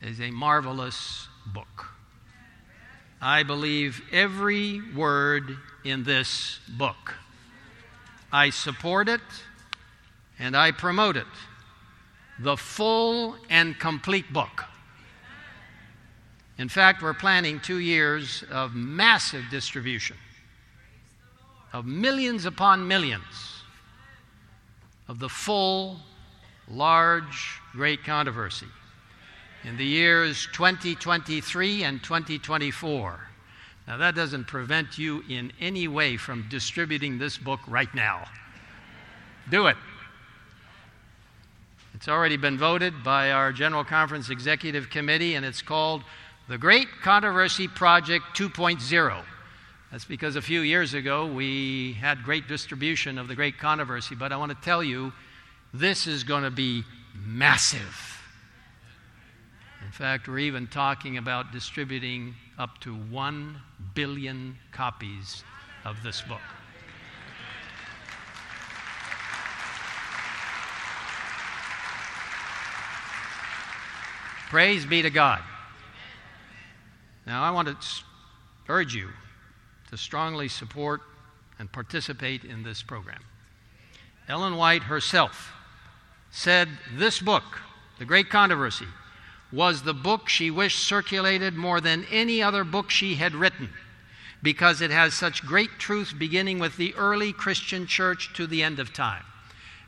is 0.00 0.20
a 0.20 0.30
marvelous 0.30 1.26
book. 1.44 1.86
I 3.20 3.42
believe 3.42 4.00
every 4.12 4.80
word 4.94 5.56
in 5.82 6.04
this 6.04 6.60
book. 6.68 7.14
I 8.32 8.50
support 8.50 9.08
it 9.08 9.20
and 10.38 10.56
I 10.56 10.70
promote 10.70 11.16
it. 11.16 11.26
The 12.38 12.56
full 12.56 13.34
and 13.48 13.76
complete 13.76 14.32
book. 14.32 14.66
In 16.58 16.68
fact, 16.68 17.02
we're 17.02 17.12
planning 17.12 17.58
two 17.58 17.78
years 17.78 18.44
of 18.52 18.76
massive 18.76 19.46
distribution, 19.50 20.16
of 21.72 21.86
millions 21.86 22.44
upon 22.44 22.86
millions 22.86 23.49
of 25.10 25.18
the 25.18 25.28
full, 25.28 25.96
large, 26.68 27.60
great 27.72 28.04
controversy 28.04 28.68
in 29.64 29.76
the 29.76 29.84
years 29.84 30.46
2023 30.52 31.82
and 31.82 32.00
2024. 32.00 33.20
Now, 33.88 33.96
that 33.96 34.14
doesn't 34.14 34.44
prevent 34.44 34.98
you 34.98 35.24
in 35.28 35.52
any 35.58 35.88
way 35.88 36.16
from 36.16 36.46
distributing 36.48 37.18
this 37.18 37.36
book 37.38 37.58
right 37.66 37.92
now. 37.92 38.28
Do 39.50 39.66
it. 39.66 39.76
It's 41.94 42.06
already 42.06 42.36
been 42.36 42.56
voted 42.56 43.02
by 43.02 43.32
our 43.32 43.52
General 43.52 43.82
Conference 43.82 44.30
Executive 44.30 44.90
Committee, 44.90 45.34
and 45.34 45.44
it's 45.44 45.60
called 45.60 46.04
the 46.48 46.56
Great 46.56 46.86
Controversy 47.02 47.66
Project 47.66 48.26
2.0. 48.36 49.24
That's 49.90 50.04
because 50.04 50.36
a 50.36 50.42
few 50.42 50.60
years 50.60 50.94
ago 50.94 51.26
we 51.26 51.94
had 51.94 52.22
great 52.22 52.46
distribution 52.46 53.18
of 53.18 53.26
the 53.26 53.34
Great 53.34 53.58
Controversy, 53.58 54.14
but 54.14 54.32
I 54.32 54.36
want 54.36 54.52
to 54.52 54.58
tell 54.64 54.84
you 54.84 55.12
this 55.74 56.06
is 56.06 56.22
going 56.22 56.44
to 56.44 56.50
be 56.50 56.84
massive. 57.14 58.18
In 59.84 59.90
fact, 59.90 60.28
we're 60.28 60.38
even 60.38 60.68
talking 60.68 61.16
about 61.16 61.50
distributing 61.50 62.36
up 62.56 62.78
to 62.82 62.94
1 62.94 63.60
billion 63.94 64.56
copies 64.70 65.42
of 65.84 66.00
this 66.04 66.22
book. 66.22 66.38
Praise 74.50 74.86
be 74.86 75.02
to 75.02 75.10
God. 75.10 75.40
Now, 77.26 77.42
I 77.42 77.50
want 77.50 77.68
to 77.68 77.76
urge 78.68 78.94
you 78.94 79.08
to 79.90 79.96
strongly 79.96 80.48
support 80.48 81.02
and 81.58 81.70
participate 81.70 82.44
in 82.44 82.62
this 82.62 82.82
program. 82.82 83.20
Ellen 84.28 84.56
White 84.56 84.84
herself 84.84 85.52
said 86.30 86.68
this 86.94 87.20
book, 87.20 87.42
The 87.98 88.04
Great 88.04 88.30
Controversy, 88.30 88.86
was 89.52 89.82
the 89.82 89.94
book 89.94 90.28
she 90.28 90.50
wished 90.50 90.86
circulated 90.86 91.54
more 91.54 91.80
than 91.80 92.06
any 92.10 92.42
other 92.42 92.62
book 92.64 92.90
she 92.90 93.16
had 93.16 93.34
written 93.34 93.68
because 94.42 94.80
it 94.80 94.90
has 94.90 95.12
such 95.14 95.44
great 95.44 95.70
truth 95.78 96.14
beginning 96.18 96.58
with 96.58 96.76
the 96.76 96.94
early 96.94 97.32
Christian 97.32 97.86
church 97.86 98.32
to 98.34 98.46
the 98.46 98.62
end 98.62 98.78
of 98.78 98.92
time. 98.92 99.24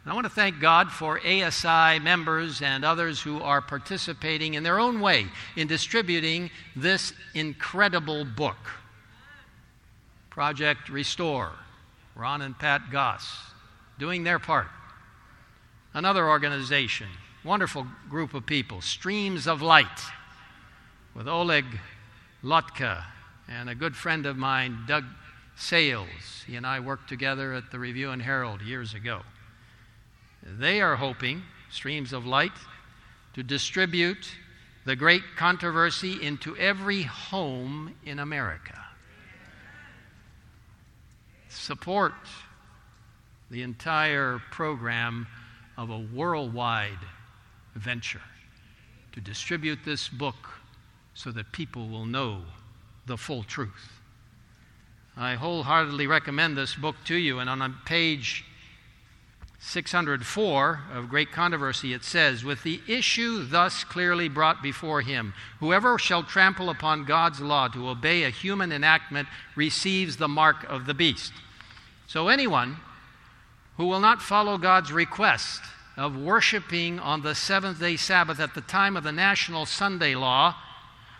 And 0.02 0.10
I 0.10 0.14
want 0.14 0.26
to 0.26 0.32
thank 0.32 0.60
God 0.60 0.90
for 0.90 1.20
ASI 1.24 2.00
members 2.00 2.60
and 2.60 2.84
others 2.84 3.20
who 3.22 3.40
are 3.40 3.60
participating 3.62 4.54
in 4.54 4.64
their 4.64 4.80
own 4.80 5.00
way 5.00 5.26
in 5.56 5.68
distributing 5.68 6.50
this 6.74 7.12
incredible 7.34 8.24
book. 8.24 8.58
Project 10.32 10.88
Restore, 10.88 11.52
Ron 12.16 12.40
and 12.40 12.58
Pat 12.58 12.90
Goss, 12.90 13.36
doing 13.98 14.24
their 14.24 14.38
part. 14.38 14.68
Another 15.92 16.26
organization, 16.26 17.08
wonderful 17.44 17.86
group 18.08 18.32
of 18.32 18.46
people, 18.46 18.80
Streams 18.80 19.46
of 19.46 19.60
Light, 19.60 19.86
with 21.14 21.28
Oleg 21.28 21.66
Lotka 22.42 23.04
and 23.46 23.68
a 23.68 23.74
good 23.74 23.94
friend 23.94 24.24
of 24.24 24.38
mine, 24.38 24.78
Doug 24.88 25.04
Sales. 25.54 26.44
He 26.46 26.56
and 26.56 26.66
I 26.66 26.80
worked 26.80 27.10
together 27.10 27.52
at 27.52 27.70
the 27.70 27.78
Review 27.78 28.08
and 28.08 28.22
Herald 28.22 28.62
years 28.62 28.94
ago. 28.94 29.20
They 30.42 30.80
are 30.80 30.96
hoping, 30.96 31.42
Streams 31.70 32.14
of 32.14 32.24
Light, 32.24 32.56
to 33.34 33.42
distribute 33.42 34.30
the 34.86 34.96
great 34.96 35.24
controversy 35.36 36.22
into 36.22 36.56
every 36.56 37.02
home 37.02 37.96
in 38.06 38.18
America. 38.18 38.81
Support 41.54 42.14
the 43.50 43.62
entire 43.62 44.40
program 44.50 45.26
of 45.76 45.90
a 45.90 45.98
worldwide 45.98 46.98
venture 47.74 48.22
to 49.12 49.20
distribute 49.20 49.80
this 49.84 50.08
book 50.08 50.48
so 51.14 51.30
that 51.32 51.52
people 51.52 51.88
will 51.88 52.06
know 52.06 52.42
the 53.06 53.16
full 53.16 53.42
truth. 53.42 54.00
I 55.16 55.34
wholeheartedly 55.34 56.06
recommend 56.06 56.56
this 56.56 56.74
book 56.74 56.96
to 57.04 57.14
you, 57.14 57.38
and 57.38 57.50
on 57.50 57.60
a 57.60 57.74
page 57.84 58.44
604 59.64 60.80
of 60.92 61.08
Great 61.08 61.30
Controversy, 61.30 61.94
it 61.94 62.02
says, 62.02 62.44
With 62.44 62.64
the 62.64 62.80
issue 62.88 63.44
thus 63.44 63.84
clearly 63.84 64.28
brought 64.28 64.60
before 64.60 65.02
him, 65.02 65.34
whoever 65.60 65.98
shall 65.98 66.24
trample 66.24 66.68
upon 66.68 67.04
God's 67.04 67.40
law 67.40 67.68
to 67.68 67.88
obey 67.88 68.24
a 68.24 68.30
human 68.30 68.72
enactment 68.72 69.28
receives 69.54 70.16
the 70.16 70.26
mark 70.26 70.64
of 70.68 70.86
the 70.86 70.94
beast. 70.94 71.32
So 72.08 72.26
anyone 72.26 72.76
who 73.76 73.86
will 73.86 74.00
not 74.00 74.20
follow 74.20 74.58
God's 74.58 74.90
request 74.90 75.62
of 75.96 76.16
worshiping 76.16 76.98
on 76.98 77.22
the 77.22 77.34
seventh 77.34 77.78
day 77.78 77.96
Sabbath 77.96 78.40
at 78.40 78.54
the 78.54 78.60
time 78.62 78.96
of 78.96 79.04
the 79.04 79.12
national 79.12 79.64
Sunday 79.64 80.16
law, 80.16 80.56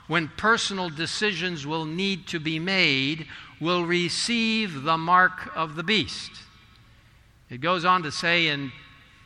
when 0.09 0.27
personal 0.37 0.91
decisions 0.91 1.65
will 1.65 1.85
need 1.85 2.27
to 2.27 2.41
be 2.41 2.59
made, 2.59 3.29
will 3.61 3.85
receive 3.85 4.83
the 4.83 4.99
mark 4.99 5.49
of 5.55 5.77
the 5.77 5.85
beast. 5.85 6.33
It 7.53 7.61
goes 7.61 7.85
on 7.85 8.03
to 8.05 8.11
say 8.11 8.47
in, 8.47 8.73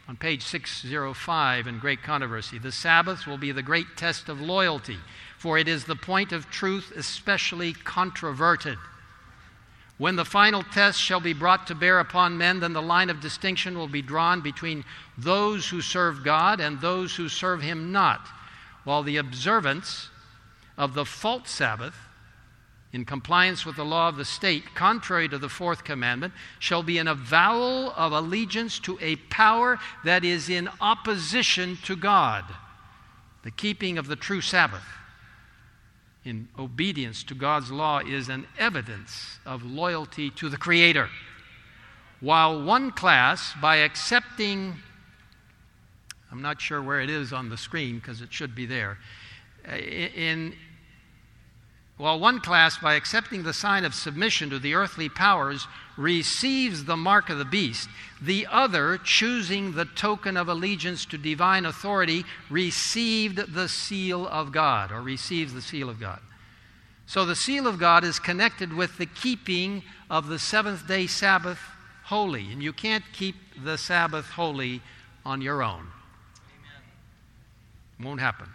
on 0.09 0.16
page 0.16 0.43
605 0.43 1.68
in 1.68 1.79
Great 1.79 2.03
Controversy 2.03 2.59
the 2.59 2.72
Sabbath 2.72 3.24
will 3.24 3.39
be 3.39 3.53
the 3.53 3.62
great 3.62 3.97
test 3.97 4.29
of 4.29 4.41
loyalty, 4.41 4.99
for 5.39 5.59
it 5.59 5.68
is 5.68 5.85
the 5.85 5.95
point 5.95 6.33
of 6.33 6.51
truth 6.51 6.93
especially 6.97 7.72
controverted. 7.72 8.79
When 9.99 10.16
the 10.16 10.24
final 10.24 10.64
test 10.64 11.01
shall 11.01 11.20
be 11.20 11.35
brought 11.35 11.68
to 11.68 11.77
bear 11.77 12.01
upon 12.01 12.37
men, 12.37 12.59
then 12.59 12.72
the 12.72 12.83
line 12.83 13.11
of 13.11 13.20
distinction 13.20 13.79
will 13.79 13.87
be 13.87 14.03
drawn 14.03 14.41
between 14.41 14.85
those 15.16 15.68
who 15.68 15.81
serve 15.81 16.24
God 16.24 16.59
and 16.59 16.81
those 16.81 17.14
who 17.14 17.29
serve 17.29 17.62
Him 17.62 17.93
not, 17.93 18.27
while 18.83 19.05
the 19.05 19.18
observance 19.18 20.09
of 20.77 20.95
the 20.95 21.05
false 21.05 21.49
Sabbath, 21.49 21.95
in 22.97 23.05
compliance 23.05 23.66
with 23.66 23.76
the 23.76 23.84
law 23.84 24.09
of 24.09 24.16
the 24.16 24.24
state, 24.24 24.74
contrary 24.74 25.28
to 25.28 25.36
the 25.36 25.51
fourth 25.51 25.84
commandment, 25.84 26.32
shall 26.59 26.82
be 26.82 26.97
an 26.97 27.07
avowal 27.07 27.92
of 27.94 28.11
allegiance 28.11 28.78
to 28.78 28.99
a 29.03 29.16
power 29.28 29.78
that 30.03 30.24
is 30.24 30.49
in 30.49 30.66
opposition 30.80 31.76
to 31.84 31.94
God. 31.94 32.42
The 33.42 33.51
keeping 33.51 33.99
of 33.99 34.07
the 34.07 34.16
true 34.16 34.40
Sabbath 34.40 34.82
in 36.24 36.49
obedience 36.59 37.22
to 37.24 37.34
God's 37.34 37.70
law 37.70 37.99
is 37.99 38.30
an 38.30 38.47
evidence 38.59 39.40
of 39.44 39.62
loyalty 39.62 40.30
to 40.30 40.49
the 40.49 40.57
Creator. 40.57 41.11
While 42.20 42.64
one 42.64 42.92
class, 42.92 43.53
by 43.61 43.76
accepting, 43.76 44.74
I'm 46.32 46.40
not 46.40 46.62
sure 46.62 46.82
where 46.82 47.03
it 47.03 47.11
is 47.11 47.34
on 47.34 47.51
the 47.51 47.59
screen 47.59 47.97
because 47.97 48.22
it 48.22 48.32
should 48.32 48.55
be 48.55 48.64
there, 48.64 48.97
uh, 49.70 49.76
in, 49.76 50.55
while 51.97 52.20
one 52.20 52.40
class, 52.40 52.76
by 52.76 52.94
accepting 52.94 53.42
the 53.42 53.55
sign 53.55 53.84
of 53.84 53.94
submission 53.94 54.51
to 54.51 54.59
the 54.59 54.74
earthly 54.74 55.09
powers, 55.09 55.66
receives 55.97 56.84
the 56.84 56.97
mark 56.97 57.30
of 57.30 57.38
the 57.38 57.44
beast, 57.44 57.88
the 58.20 58.47
other, 58.51 58.99
choosing 58.99 59.72
the 59.72 59.86
token 59.86 60.36
of 60.36 60.49
allegiance 60.49 61.07
to 61.07 61.16
divine 61.16 61.64
authority, 61.64 62.22
received 62.51 63.55
the 63.55 63.68
seal 63.68 64.26
of 64.28 64.53
God, 64.53 64.92
or 64.92 65.01
receives 65.01 65.55
the 65.55 65.62
seal 65.62 65.88
of 65.88 65.99
God. 65.99 66.20
So 67.07 67.24
the 67.24 67.36
seal 67.36 67.66
of 67.66 67.78
God 67.78 68.05
is 68.05 68.18
connected 68.18 68.74
with 68.74 68.99
the 68.99 69.07
keeping 69.07 69.82
of 70.11 70.26
the 70.26 70.38
seventh 70.38 70.86
day 70.86 71.07
Sabbath 71.07 71.61
holy, 72.05 72.53
and 72.53 72.62
you 72.62 72.74
can't 72.74 73.05
keep 73.14 73.36
the 73.64 73.78
Sabbath 73.78 74.26
holy 74.26 74.82
on 75.24 75.40
your 75.40 75.62
own. 75.62 75.86
Amen. 76.59 76.82
Won't 78.01 78.20
happen 78.20 78.49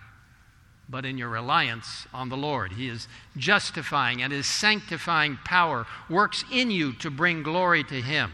but 0.92 1.06
in 1.06 1.18
your 1.18 1.30
reliance 1.30 2.06
on 2.14 2.30
the 2.30 2.38
Lord. 2.38 2.74
He 2.74 2.90
is 2.90 3.08
justifying 3.38 4.22
and 4.22 4.34
His 4.34 4.46
sanctifying 4.46 5.40
power 5.46 5.88
works 6.10 6.44
in 6.52 6.70
you 6.70 6.94
to 6.94 7.10
bring 7.10 7.42
glory 7.42 7.84
to 7.86 8.02
Him. 8.02 8.32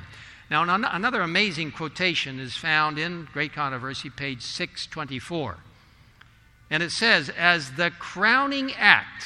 Now, 0.49 0.63
another 0.63 1.21
amazing 1.21 1.71
quotation 1.71 2.39
is 2.39 2.55
found 2.55 2.97
in 2.97 3.27
Great 3.31 3.53
Controversy, 3.53 4.09
page 4.09 4.41
624. 4.41 5.57
And 6.69 6.81
it 6.81 6.91
says, 6.91 7.29
As 7.29 7.71
the 7.73 7.91
crowning 7.91 8.71
act 8.77 9.25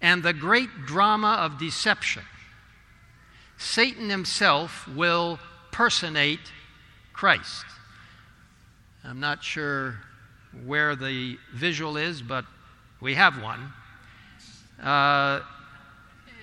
and 0.00 0.22
the 0.22 0.32
great 0.32 0.84
drama 0.84 1.38
of 1.40 1.58
deception, 1.58 2.24
Satan 3.56 4.10
himself 4.10 4.88
will 4.88 5.38
personate 5.70 6.52
Christ. 7.12 7.64
I'm 9.04 9.20
not 9.20 9.44
sure 9.44 9.98
where 10.66 10.94
the 10.96 11.38
visual 11.54 11.96
is, 11.96 12.22
but 12.22 12.44
we 13.00 13.14
have 13.14 13.40
one. 13.42 13.72
Uh, 14.82 15.40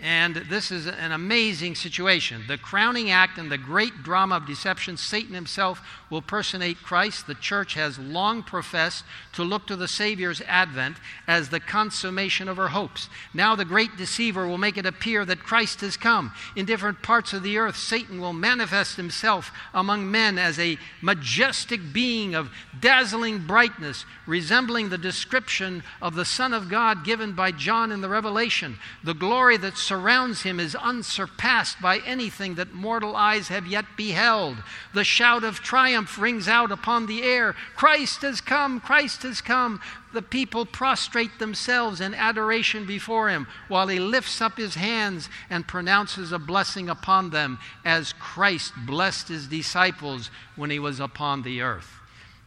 and 0.01 0.35
this 0.35 0.71
is 0.71 0.87
an 0.87 1.11
amazing 1.11 1.75
situation. 1.75 2.43
The 2.47 2.57
crowning 2.57 3.11
act 3.11 3.37
and 3.37 3.51
the 3.51 3.57
great 3.57 4.03
drama 4.03 4.37
of 4.37 4.47
deception, 4.47 4.97
Satan 4.97 5.33
himself 5.33 5.81
will 6.09 6.21
personate 6.21 6.77
Christ. 6.77 7.27
The 7.27 7.35
church 7.35 7.73
has 7.73 7.99
long 7.99 8.41
professed 8.41 9.03
to 9.33 9.43
look 9.43 9.67
to 9.67 9.75
the 9.75 9.87
Savior's 9.87 10.41
advent 10.47 10.97
as 11.27 11.49
the 11.49 11.59
consummation 11.59 12.47
of 12.47 12.57
her 12.57 12.69
hopes. 12.69 13.09
Now, 13.33 13.55
the 13.55 13.65
great 13.65 13.97
deceiver 13.97 14.47
will 14.47 14.57
make 14.57 14.77
it 14.77 14.85
appear 14.85 15.25
that 15.25 15.43
Christ 15.43 15.81
has 15.81 15.97
come. 15.97 16.31
In 16.55 16.65
different 16.65 17.01
parts 17.03 17.33
of 17.33 17.43
the 17.43 17.57
earth, 17.57 17.77
Satan 17.77 18.21
will 18.21 18.33
manifest 18.33 18.95
himself 18.95 19.51
among 19.73 20.09
men 20.09 20.37
as 20.37 20.57
a 20.59 20.77
majestic 21.01 21.93
being 21.93 22.35
of 22.35 22.49
dazzling 22.79 23.45
brightness, 23.45 24.05
resembling 24.25 24.89
the 24.89 24.97
description 24.97 25.83
of 26.01 26.15
the 26.15 26.25
Son 26.25 26.53
of 26.53 26.69
God 26.69 27.03
given 27.03 27.33
by 27.33 27.51
John 27.51 27.91
in 27.91 28.01
the 28.01 28.09
Revelation. 28.09 28.77
The 29.03 29.13
glory 29.13 29.57
that 29.57 29.77
surrounds 29.89 30.43
him 30.43 30.59
is 30.59 30.75
unsurpassed 30.75 31.81
by 31.81 31.97
anything 32.05 32.53
that 32.53 32.71
mortal 32.71 33.15
eyes 33.15 33.47
have 33.47 33.65
yet 33.65 33.85
beheld. 33.97 34.55
The 34.93 35.03
shout 35.03 35.43
of 35.43 35.61
triumph 35.61 36.19
rings 36.19 36.47
out 36.47 36.71
upon 36.71 37.07
the 37.07 37.23
air 37.23 37.55
Christ 37.75 38.21
has 38.21 38.39
come! 38.39 38.79
Christ 38.79 39.23
has 39.23 39.41
come! 39.41 39.81
The 40.13 40.21
people 40.21 40.67
prostrate 40.67 41.39
themselves 41.39 42.01
in 42.01 42.13
adoration 42.13 42.85
before 42.85 43.29
him 43.29 43.47
while 43.67 43.87
he 43.87 43.99
lifts 43.99 44.41
up 44.41 44.57
his 44.57 44.75
hands 44.75 45.27
and 45.49 45.67
pronounces 45.67 46.31
a 46.31 46.37
blessing 46.37 46.87
upon 46.87 47.31
them 47.31 47.57
as 47.83 48.13
Christ 48.13 48.73
blessed 48.85 49.29
his 49.29 49.47
disciples 49.47 50.29
when 50.55 50.69
he 50.69 50.77
was 50.77 50.99
upon 50.99 51.41
the 51.41 51.61
earth. 51.61 51.95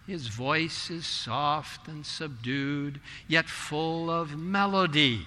His 0.06 0.28
voice 0.28 0.90
is 0.90 1.06
soft 1.06 1.88
and 1.88 2.06
subdued, 2.06 3.00
yet 3.26 3.48
full 3.48 4.10
of 4.10 4.38
melody. 4.38 5.26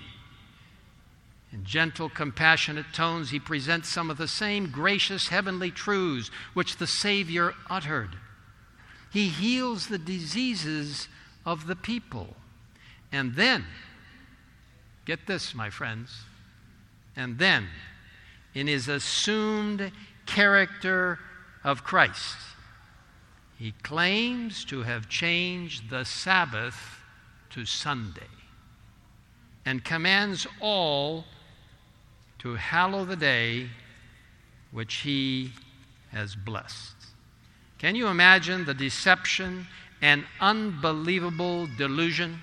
In 1.55 1.63
gentle, 1.63 2.09
compassionate 2.09 2.91
tones, 2.91 3.29
he 3.29 3.39
presents 3.39 3.87
some 3.87 4.09
of 4.09 4.17
the 4.17 4.27
same 4.27 4.71
gracious 4.71 5.29
heavenly 5.29 5.71
truths 5.71 6.29
which 6.53 6.75
the 6.75 6.85
Savior 6.85 7.53
uttered. 7.69 8.17
He 9.09 9.29
heals 9.29 9.87
the 9.87 9.97
diseases 9.97 11.07
of 11.45 11.65
the 11.65 11.77
people. 11.77 12.35
And 13.09 13.35
then, 13.35 13.63
get 15.05 15.27
this, 15.27 15.55
my 15.55 15.69
friends, 15.69 16.23
and 17.15 17.39
then, 17.39 17.69
in 18.53 18.67
his 18.67 18.89
assumed 18.89 19.93
character 20.25 21.19
of 21.63 21.85
Christ, 21.85 22.35
he 23.57 23.71
claims 23.81 24.65
to 24.65 24.83
have 24.83 25.07
changed 25.07 25.89
the 25.89 26.03
Sabbath 26.03 26.99
to 27.51 27.63
Sunday 27.63 28.27
and 29.65 29.85
commands 29.85 30.45
all 30.59 31.23
to 32.45 32.53
hallow 32.53 33.03
the 33.03 33.15
day 33.15 33.67
which 34.71 34.97
he 34.97 35.51
has 36.11 36.35
blessed. 36.35 36.93
Can 37.79 37.95
you 37.95 38.05
imagine 38.05 38.65
the 38.65 38.73
deception 38.75 39.65
and 39.99 40.23
unbelievable 40.39 41.67
delusion? 41.75 42.39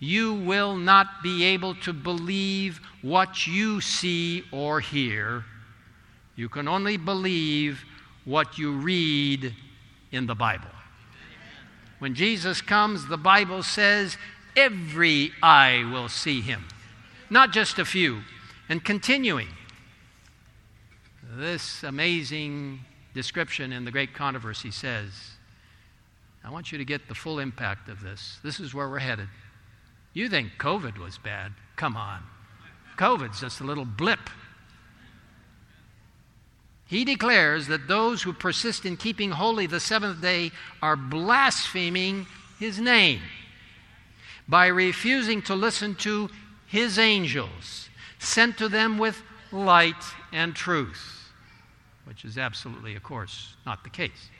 You 0.00 0.34
will 0.34 0.76
not 0.76 1.22
be 1.22 1.44
able 1.44 1.74
to 1.76 1.94
believe 1.94 2.78
what 3.00 3.46
you 3.46 3.80
see 3.80 4.44
or 4.52 4.80
hear. 4.80 5.46
You 6.36 6.50
can 6.50 6.68
only 6.68 6.98
believe 6.98 7.86
what 8.26 8.58
you 8.58 8.72
read 8.72 9.54
in 10.10 10.26
the 10.26 10.34
Bible. 10.34 10.68
When 12.00 12.14
Jesus 12.14 12.60
comes, 12.60 13.06
the 13.06 13.16
Bible 13.16 13.62
says 13.62 14.18
every 14.54 15.32
eye 15.42 15.88
will 15.90 16.10
see 16.10 16.42
him, 16.42 16.66
not 17.30 17.50
just 17.50 17.78
a 17.78 17.86
few. 17.86 18.20
And 18.68 18.84
continuing, 18.84 19.48
this 21.36 21.82
amazing 21.82 22.80
description 23.14 23.72
in 23.72 23.84
the 23.84 23.90
Great 23.90 24.14
Controversy 24.14 24.70
says, 24.70 25.12
I 26.44 26.50
want 26.50 26.72
you 26.72 26.78
to 26.78 26.84
get 26.84 27.08
the 27.08 27.14
full 27.14 27.38
impact 27.38 27.88
of 27.88 28.02
this. 28.02 28.38
This 28.42 28.58
is 28.58 28.74
where 28.74 28.88
we're 28.88 28.98
headed. 28.98 29.28
You 30.12 30.28
think 30.28 30.52
COVID 30.58 30.98
was 30.98 31.18
bad? 31.18 31.52
Come 31.76 31.96
on. 31.96 32.22
COVID's 32.96 33.40
just 33.40 33.60
a 33.60 33.64
little 33.64 33.84
blip. 33.84 34.30
He 36.86 37.04
declares 37.04 37.68
that 37.68 37.88
those 37.88 38.22
who 38.22 38.34
persist 38.34 38.84
in 38.84 38.98
keeping 38.98 39.30
holy 39.30 39.66
the 39.66 39.80
seventh 39.80 40.20
day 40.20 40.50
are 40.82 40.96
blaspheming 40.96 42.26
his 42.58 42.78
name 42.78 43.22
by 44.46 44.66
refusing 44.66 45.40
to 45.42 45.54
listen 45.54 45.94
to 45.94 46.28
his 46.66 46.98
angels, 46.98 47.81
sent 48.22 48.56
to 48.58 48.68
them 48.68 48.98
with 48.98 49.22
light 49.50 50.04
and 50.32 50.54
truth, 50.54 51.32
which 52.04 52.24
is 52.24 52.38
absolutely, 52.38 52.94
of 52.94 53.02
course, 53.02 53.56
not 53.66 53.84
the 53.84 53.90
case. 53.90 54.30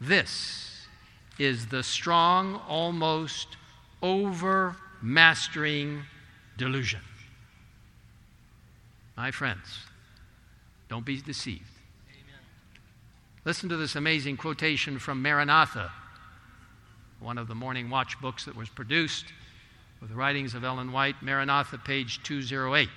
This 0.00 0.86
is 1.38 1.66
the 1.66 1.82
strong, 1.82 2.60
almost 2.68 3.56
overmastering 4.02 6.02
delusion. 6.56 7.00
My 9.16 9.30
friends, 9.30 9.78
don't 10.88 11.04
be 11.04 11.20
deceived. 11.20 11.62
Amen. 12.08 12.40
Listen 13.44 13.68
to 13.68 13.76
this 13.76 13.96
amazing 13.96 14.36
quotation 14.36 14.98
from 14.98 15.22
Maranatha, 15.22 15.90
one 17.20 17.38
of 17.38 17.48
the 17.48 17.54
Morning 17.54 17.90
Watch 17.90 18.20
books 18.20 18.44
that 18.44 18.56
was 18.56 18.68
produced 18.68 19.26
with 20.04 20.10
the 20.10 20.18
writings 20.18 20.54
of 20.54 20.62
Ellen 20.62 20.92
White, 20.92 21.22
Maranatha, 21.22 21.78
page 21.78 22.22
208. 22.24 22.90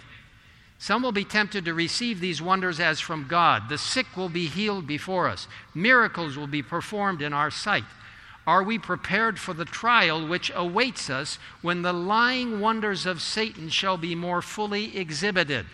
Some 0.77 1.01
will 1.01 1.13
be 1.13 1.23
tempted 1.23 1.63
to 1.63 1.73
receive 1.73 2.19
these 2.19 2.41
wonders 2.41 2.81
as 2.81 2.99
from 2.99 3.29
God. 3.29 3.69
The 3.69 3.77
sick 3.77 4.17
will 4.17 4.27
be 4.27 4.47
healed 4.47 4.85
before 4.85 5.29
us, 5.29 5.47
miracles 5.73 6.35
will 6.35 6.47
be 6.47 6.61
performed 6.61 7.21
in 7.21 7.31
our 7.31 7.49
sight. 7.49 7.85
Are 8.45 8.61
we 8.61 8.77
prepared 8.77 9.39
for 9.39 9.53
the 9.53 9.63
trial 9.63 10.27
which 10.27 10.51
awaits 10.53 11.09
us 11.09 11.39
when 11.61 11.81
the 11.81 11.93
lying 11.93 12.59
wonders 12.59 13.05
of 13.05 13.21
Satan 13.21 13.69
shall 13.69 13.95
be 13.95 14.13
more 14.13 14.41
fully 14.41 14.97
exhibited? 14.97 15.65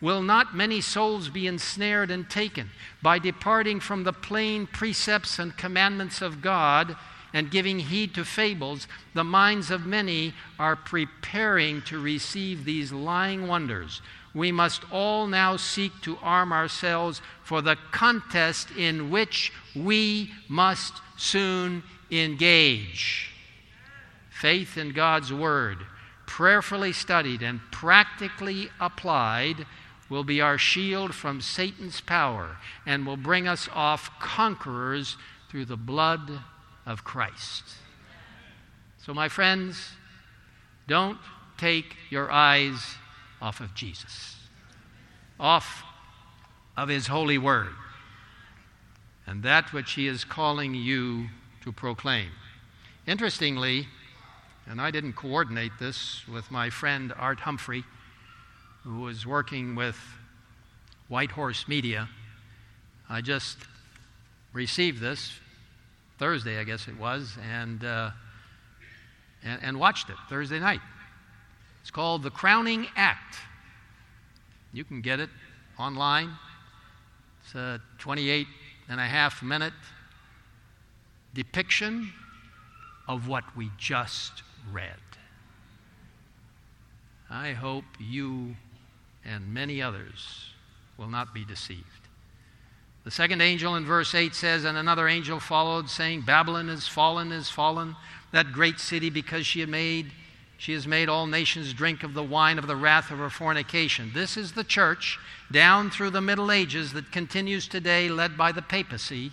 Will 0.00 0.20
not 0.20 0.56
many 0.56 0.80
souls 0.80 1.28
be 1.28 1.46
ensnared 1.46 2.10
and 2.10 2.28
taken 2.28 2.70
by 3.00 3.20
departing 3.20 3.78
from 3.78 4.02
the 4.02 4.12
plain 4.12 4.66
precepts 4.66 5.38
and 5.38 5.56
commandments 5.56 6.20
of 6.20 6.42
God 6.42 6.96
and 7.32 7.50
giving 7.50 7.78
heed 7.78 8.14
to 8.14 8.24
fables? 8.24 8.86
The 9.14 9.24
minds 9.24 9.70
of 9.70 9.86
many 9.86 10.34
are 10.58 10.76
preparing 10.76 11.82
to 11.82 12.00
receive 12.00 12.64
these 12.64 12.92
lying 12.92 13.46
wonders. 13.46 14.00
We 14.34 14.52
must 14.52 14.82
all 14.92 15.26
now 15.26 15.56
seek 15.56 15.92
to 16.02 16.18
arm 16.22 16.52
ourselves 16.52 17.22
for 17.42 17.62
the 17.62 17.76
contest 17.90 18.70
in 18.76 19.10
which 19.10 19.52
we 19.74 20.30
must 20.48 20.94
soon 21.16 21.82
engage. 22.10 23.32
Faith 24.28 24.76
in 24.76 24.92
God's 24.92 25.32
Word, 25.32 25.78
prayerfully 26.26 26.92
studied 26.92 27.42
and 27.42 27.60
practically 27.72 28.68
applied, 28.78 29.64
will 30.08 30.24
be 30.24 30.40
our 30.40 30.58
shield 30.58 31.14
from 31.14 31.40
Satan's 31.40 32.00
power 32.00 32.58
and 32.84 33.06
will 33.06 33.16
bring 33.16 33.48
us 33.48 33.68
off 33.74 34.10
conquerors 34.20 35.16
through 35.48 35.64
the 35.64 35.76
blood 35.76 36.40
of 36.86 37.04
Christ. 37.04 37.64
So, 39.04 39.12
my 39.12 39.28
friends, 39.28 39.90
don't 40.88 41.18
take 41.58 41.96
your 42.10 42.30
eyes 42.30 42.96
off 43.42 43.60
of 43.60 43.74
Jesus, 43.74 44.36
off 45.38 45.82
of 46.76 46.88
His 46.88 47.08
holy 47.08 47.38
word, 47.38 47.74
and 49.26 49.42
that 49.42 49.72
which 49.72 49.92
He 49.92 50.06
is 50.06 50.24
calling 50.24 50.74
you 50.74 51.26
to 51.62 51.72
proclaim. 51.72 52.30
Interestingly, 53.06 53.88
and 54.68 54.80
I 54.80 54.90
didn't 54.90 55.14
coordinate 55.14 55.72
this 55.78 56.22
with 56.26 56.50
my 56.50 56.70
friend 56.70 57.12
Art 57.16 57.40
Humphrey, 57.40 57.84
who 58.82 59.00
was 59.00 59.26
working 59.26 59.74
with 59.74 59.98
White 61.08 61.32
Horse 61.32 61.66
Media. 61.68 62.08
I 63.08 63.20
just 63.20 63.58
received 64.52 65.00
this 65.00 65.32
Thursday, 66.18 66.58
I 66.58 66.64
guess 66.64 66.88
it 66.88 66.98
was, 66.98 67.36
and, 67.52 67.84
uh, 67.84 68.10
and, 69.44 69.62
and 69.62 69.80
watched 69.80 70.10
it 70.10 70.16
Thursday 70.28 70.58
night. 70.58 70.80
It's 71.82 71.90
called 71.90 72.22
The 72.22 72.30
Crowning 72.30 72.86
Act. 72.96 73.36
You 74.72 74.84
can 74.84 75.00
get 75.00 75.20
it 75.20 75.30
online. 75.78 76.30
It's 77.44 77.54
a 77.54 77.80
28 77.98 78.46
and 78.88 79.00
a 79.00 79.06
half 79.06 79.42
minute 79.42 79.74
depiction 81.34 82.12
of 83.06 83.28
what 83.28 83.44
we 83.56 83.70
just 83.78 84.42
read. 84.72 84.96
I 87.28 87.52
hope 87.52 87.84
you 88.00 88.56
and 89.24 89.52
many 89.52 89.82
others 89.82 90.50
will 90.96 91.08
not 91.08 91.34
be 91.34 91.44
deceived. 91.44 92.05
The 93.06 93.12
second 93.12 93.40
angel 93.40 93.76
in 93.76 93.84
verse 93.84 94.16
8 94.16 94.34
says, 94.34 94.64
And 94.64 94.76
another 94.76 95.06
angel 95.06 95.38
followed, 95.38 95.88
saying, 95.88 96.22
Babylon 96.22 96.68
is 96.68 96.88
fallen, 96.88 97.30
is 97.30 97.48
fallen, 97.48 97.94
that 98.32 98.50
great 98.50 98.80
city, 98.80 99.10
because 99.10 99.46
she 99.46 99.60
had 99.60 99.68
made 99.68 100.10
she 100.58 100.72
has 100.72 100.88
made 100.88 101.08
all 101.08 101.28
nations 101.28 101.72
drink 101.72 102.02
of 102.02 102.14
the 102.14 102.22
wine 102.24 102.58
of 102.58 102.66
the 102.66 102.74
wrath 102.74 103.12
of 103.12 103.18
her 103.18 103.30
fornication. 103.30 104.10
This 104.12 104.36
is 104.36 104.52
the 104.52 104.64
church 104.64 105.18
down 105.52 105.90
through 105.90 106.10
the 106.10 106.20
Middle 106.20 106.50
Ages 106.50 106.94
that 106.94 107.12
continues 107.12 107.68
today, 107.68 108.08
led 108.08 108.36
by 108.36 108.50
the 108.50 108.62
papacy 108.62 109.30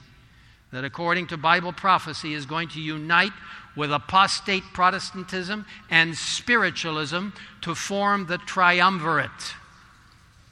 that, 0.71 0.83
according 0.83 1.27
to 1.27 1.37
Bible 1.37 1.73
prophecy, 1.73 2.35
is 2.35 2.45
going 2.45 2.67
to 2.69 2.81
unite 2.81 3.31
with 3.75 3.91
apostate 3.91 4.63
Protestantism 4.73 5.65
and 5.89 6.15
spiritualism 6.15 7.29
to 7.61 7.73
form 7.73 8.27
the 8.27 8.37
triumvirate. 8.37 9.55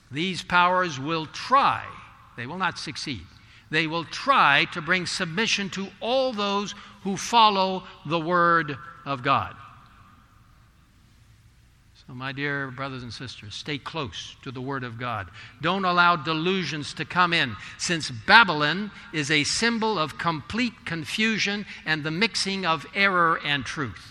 These 0.10 0.42
powers 0.42 1.00
will 1.00 1.28
try, 1.28 1.86
they 2.42 2.48
will 2.48 2.58
not 2.58 2.80
succeed, 2.80 3.22
they 3.70 3.86
will 3.86 4.04
try 4.04 4.66
to 4.74 4.82
bring 4.82 5.06
submission 5.06 5.70
to 5.70 5.88
all 6.00 6.34
those 6.34 6.74
who 7.04 7.16
follow 7.16 7.84
the 8.08 8.20
Word 8.20 8.76
of 9.06 9.22
God. 9.22 9.56
So, 11.94 12.16
my 12.16 12.32
dear 12.32 12.72
brothers 12.72 13.04
and 13.04 13.14
sisters, 13.14 13.54
stay 13.54 13.78
close 13.78 14.36
to 14.42 14.50
the 14.50 14.60
Word 14.60 14.84
of 14.84 14.98
God. 14.98 15.28
Don't 15.62 15.86
allow 15.86 16.16
delusions 16.16 16.96
to 16.96 17.06
come 17.06 17.32
in, 17.32 17.56
since 17.78 18.10
Babylon 18.10 18.90
is 19.14 19.30
a 19.30 19.44
symbol 19.44 20.00
of 20.00 20.18
complete 20.18 20.74
confusion 20.84 21.64
and 21.86 22.04
the 22.04 22.10
mixing 22.10 22.66
of 22.66 22.88
error 22.96 23.40
and 23.46 23.64
truth. 23.64 24.11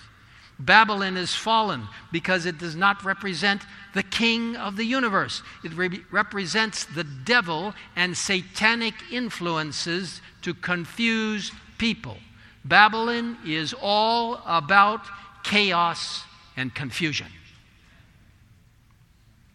Babylon 0.61 1.17
is 1.17 1.35
fallen 1.35 1.89
because 2.13 2.45
it 2.45 2.59
does 2.59 2.77
not 2.77 3.03
represent 3.03 3.63
the 3.95 4.03
king 4.03 4.57
of 4.57 4.77
the 4.77 4.85
universe. 4.85 5.43
It 5.65 5.75
re- 5.75 6.05
represents 6.11 6.85
the 6.85 7.05
devil 7.05 7.75
and 7.97 8.17
satanic 8.17 8.95
influences 9.11 10.21
to 10.43 10.53
confuse 10.53 11.51
people. 11.79 12.19
Babylon 12.65 13.39
is 13.47 13.75
all 13.81 14.43
about 14.45 15.01
chaos 15.43 16.25
and 16.57 16.75
confusion. 16.75 17.29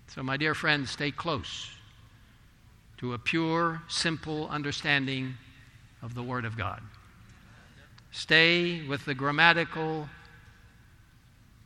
So, 0.07 0.23
my 0.23 0.37
dear 0.37 0.55
friends, 0.55 0.89
stay 0.89 1.11
close 1.11 1.69
to 2.97 3.13
a 3.13 3.19
pure, 3.19 3.81
simple 3.87 4.49
understanding 4.49 5.35
of 6.01 6.15
the 6.15 6.23
Word 6.23 6.45
of 6.45 6.57
God. 6.57 6.81
Stay 8.11 8.87
with 8.87 9.03
the 9.05 9.13
grammatical, 9.13 10.09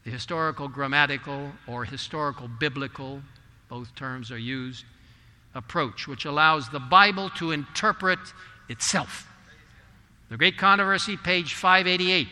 the 0.04 0.12
historical 0.12 0.68
grammatical, 0.68 1.52
or 1.68 1.86
historical 1.86 2.48
biblical, 2.48 3.22
both 3.68 3.94
terms 3.96 4.32
are 4.32 4.38
used, 4.38 4.86
approach, 5.54 6.08
which 6.08 6.26
allows 6.26 6.70
the 6.70 6.80
Bible 6.80 7.30
to 7.32 7.52
interpret 7.52 8.20
itself. 8.70 9.28
The 10.30 10.38
Great 10.38 10.58
Controversy, 10.58 11.18
page 11.18 11.54
588. 11.54 12.28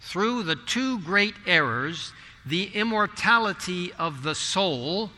Through 0.00 0.44
the 0.44 0.56
two 0.56 1.00
great 1.00 1.34
errors 1.46 2.12
the 2.46 2.70
immortality 2.74 3.92
of 3.94 4.22
the 4.22 4.34
soul. 4.34 5.10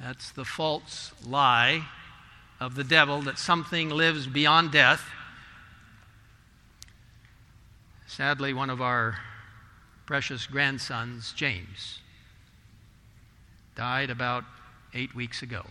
That's 0.00 0.30
the 0.30 0.44
false 0.44 1.12
lie 1.26 1.84
of 2.60 2.76
the 2.76 2.84
devil 2.84 3.22
that 3.22 3.38
something 3.38 3.90
lives 3.90 4.28
beyond 4.28 4.70
death. 4.70 5.02
Sadly, 8.06 8.54
one 8.54 8.70
of 8.70 8.80
our 8.80 9.18
precious 10.08 10.46
grandsons, 10.46 11.34
James, 11.36 12.00
died 13.76 14.08
about 14.08 14.42
eight 14.94 15.14
weeks 15.14 15.42
ago. 15.42 15.62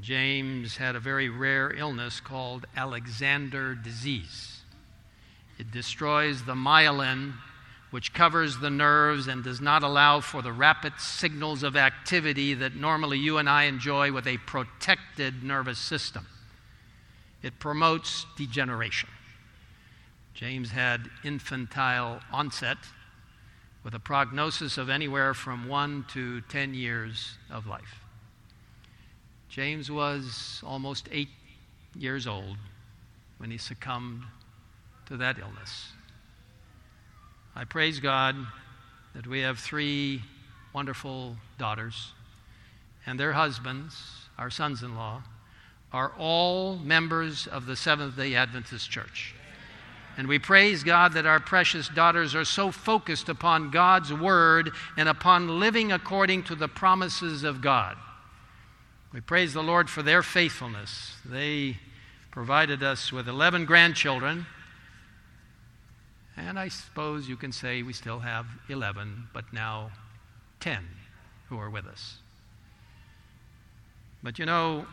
James 0.00 0.78
had 0.78 0.96
a 0.96 0.98
very 0.98 1.28
rare 1.28 1.70
illness 1.76 2.20
called 2.20 2.64
Alexander 2.74 3.74
disease. 3.74 4.62
It 5.58 5.70
destroys 5.70 6.42
the 6.44 6.54
myelin, 6.54 7.34
which 7.90 8.14
covers 8.14 8.56
the 8.56 8.70
nerves 8.70 9.26
and 9.26 9.44
does 9.44 9.60
not 9.60 9.82
allow 9.82 10.20
for 10.20 10.40
the 10.40 10.52
rapid 10.54 10.94
signals 10.98 11.62
of 11.62 11.76
activity 11.76 12.54
that 12.54 12.76
normally 12.76 13.18
you 13.18 13.36
and 13.36 13.46
I 13.46 13.64
enjoy 13.64 14.10
with 14.10 14.26
a 14.26 14.38
protected 14.38 15.42
nervous 15.42 15.78
system. 15.78 16.26
It 17.42 17.58
promotes 17.58 18.24
degeneration. 18.38 19.10
James 20.36 20.70
had 20.70 21.08
infantile 21.24 22.20
onset 22.30 22.76
with 23.82 23.94
a 23.94 23.98
prognosis 23.98 24.76
of 24.76 24.90
anywhere 24.90 25.32
from 25.32 25.66
one 25.66 26.04
to 26.12 26.42
10 26.42 26.74
years 26.74 27.38
of 27.50 27.66
life. 27.66 28.04
James 29.48 29.90
was 29.90 30.60
almost 30.62 31.08
eight 31.10 31.30
years 31.98 32.26
old 32.26 32.58
when 33.38 33.50
he 33.50 33.56
succumbed 33.56 34.24
to 35.06 35.16
that 35.16 35.38
illness. 35.38 35.92
I 37.54 37.64
praise 37.64 37.98
God 37.98 38.36
that 39.14 39.26
we 39.26 39.40
have 39.40 39.58
three 39.58 40.20
wonderful 40.74 41.38
daughters, 41.56 42.12
and 43.06 43.18
their 43.18 43.32
husbands, 43.32 43.94
our 44.36 44.50
sons 44.50 44.82
in 44.82 44.96
law, 44.96 45.22
are 45.94 46.12
all 46.18 46.76
members 46.76 47.46
of 47.46 47.64
the 47.64 47.74
Seventh 47.74 48.16
day 48.16 48.34
Adventist 48.34 48.90
Church. 48.90 49.34
And 50.16 50.28
we 50.28 50.38
praise 50.38 50.82
God 50.82 51.12
that 51.12 51.26
our 51.26 51.40
precious 51.40 51.88
daughters 51.88 52.34
are 52.34 52.44
so 52.44 52.70
focused 52.70 53.28
upon 53.28 53.70
God's 53.70 54.12
Word 54.12 54.70
and 54.96 55.08
upon 55.08 55.60
living 55.60 55.92
according 55.92 56.44
to 56.44 56.54
the 56.54 56.68
promises 56.68 57.44
of 57.44 57.60
God. 57.60 57.96
We 59.12 59.20
praise 59.20 59.52
the 59.52 59.62
Lord 59.62 59.90
for 59.90 60.02
their 60.02 60.22
faithfulness. 60.22 61.16
They 61.24 61.76
provided 62.30 62.82
us 62.82 63.12
with 63.12 63.28
11 63.28 63.66
grandchildren. 63.66 64.46
And 66.36 66.58
I 66.58 66.68
suppose 66.68 67.28
you 67.28 67.36
can 67.36 67.52
say 67.52 67.82
we 67.82 67.92
still 67.92 68.20
have 68.20 68.46
11, 68.68 69.28
but 69.32 69.52
now 69.52 69.90
10 70.60 70.78
who 71.48 71.58
are 71.58 71.70
with 71.70 71.86
us. 71.86 72.16
But 74.22 74.38
you 74.38 74.46
know, 74.46 74.86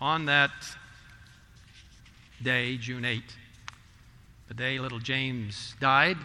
on 0.00 0.26
that 0.26 0.50
day, 2.42 2.76
June 2.76 3.04
8, 3.04 3.22
the 4.48 4.54
day 4.54 4.78
little 4.78 5.00
James 5.00 5.74
died, 5.80 6.18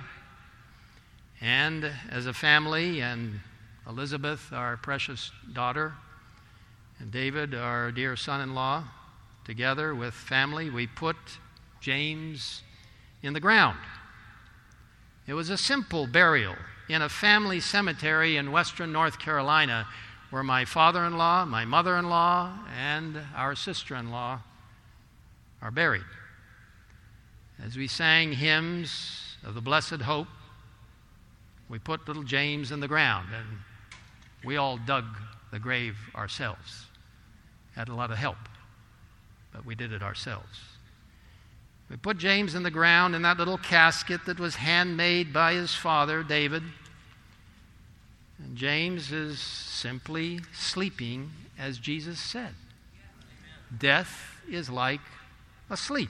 and 1.40 1.92
as 2.10 2.28
a 2.28 2.34
family, 2.34 3.02
and 3.02 3.40
Elizabeth, 3.88 4.54
our 4.54 4.78
precious 4.78 5.32
daughter, 5.54 5.94
and 7.00 7.12
David, 7.12 7.56
our 7.56 7.92
dear 7.92 8.16
son 8.16 8.42
in 8.42 8.54
law, 8.54 8.84
together 9.44 9.96
with 9.96 10.14
family, 10.14 10.70
we 10.70 10.86
put 10.86 11.16
James 11.80 12.62
in 13.24 13.34
the 13.34 13.40
ground. 13.40 13.80
It 15.26 15.34
was 15.34 15.50
a 15.50 15.58
simple 15.58 16.06
burial 16.06 16.56
in 16.90 17.02
a 17.02 17.10
family 17.10 17.60
cemetery 17.60 18.38
in 18.38 18.52
western 18.52 18.92
North 18.92 19.18
Carolina 19.18 19.88
where 20.30 20.44
my 20.44 20.64
father 20.64 21.06
in 21.06 21.18
law, 21.18 21.44
my 21.46 21.66
mother 21.66 21.98
in 21.98 22.08
law, 22.08 22.54
and 22.78 23.20
our 23.36 23.56
sister 23.56 23.96
in 23.96 24.12
law 24.12 24.42
are 25.62 25.72
buried. 25.72 26.04
As 27.64 27.78
we 27.78 27.88
sang 27.88 28.34
hymns 28.34 29.38
of 29.44 29.54
the 29.54 29.62
blessed 29.62 30.02
hope, 30.02 30.28
we 31.70 31.78
put 31.78 32.08
little 32.08 32.24
James 32.24 32.72
in 32.72 32.80
the 32.80 32.88
ground 32.88 33.30
and 33.36 33.48
we 34.44 34.58
all 34.58 34.78
dug 34.78 35.06
the 35.52 35.60
grave 35.60 35.96
ourselves. 36.16 36.86
Had 37.76 37.88
a 37.88 37.96
lot 37.96 38.12
of 38.12 38.18
help, 38.18 38.38
but 39.54 39.66
we 39.66 39.76
did 39.76 39.94
it 39.94 40.02
ourselves. 40.02 40.60
We 41.90 41.98
put 41.98 42.18
James 42.18 42.56
in 42.56 42.64
the 42.64 42.72
ground 42.72 43.16
in 43.16 43.22
that 43.22 43.38
little 43.38 43.58
casket 43.58 44.26
that 44.26 44.40
was 44.40 44.56
handmade 44.56 45.32
by 45.32 45.54
his 45.54 45.76
father, 45.76 46.24
David. 46.24 46.64
And 48.40 48.56
James 48.56 49.12
is 49.12 49.40
simply 49.40 50.40
sleeping 50.54 51.32
as 51.60 51.78
Jesus 51.78 52.20
said. 52.20 52.56
Death 53.78 54.42
is 54.50 54.70
like 54.70 55.02
a 55.70 55.78
sleep. 55.78 56.10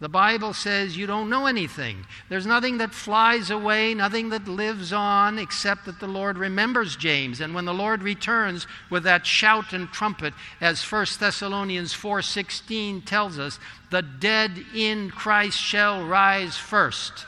The 0.00 0.08
Bible 0.08 0.54
says 0.54 0.96
you 0.96 1.06
don't 1.06 1.28
know 1.28 1.46
anything. 1.46 2.06
There's 2.30 2.46
nothing 2.46 2.78
that 2.78 2.94
flies 2.94 3.50
away, 3.50 3.92
nothing 3.92 4.30
that 4.30 4.48
lives 4.48 4.94
on, 4.94 5.38
except 5.38 5.84
that 5.84 6.00
the 6.00 6.08
Lord 6.08 6.38
remembers 6.38 6.96
James. 6.96 7.42
And 7.42 7.54
when 7.54 7.66
the 7.66 7.74
Lord 7.74 8.02
returns 8.02 8.66
with 8.88 9.02
that 9.02 9.26
shout 9.26 9.74
and 9.74 9.90
trumpet, 9.92 10.32
as 10.58 10.82
1 10.82 11.20
Thessalonians 11.20 11.92
4:16 11.92 13.04
tells 13.04 13.38
us, 13.38 13.58
the 13.90 14.00
dead 14.00 14.64
in 14.74 15.10
Christ 15.10 15.58
shall 15.58 16.06
rise 16.06 16.56
first. 16.56 17.26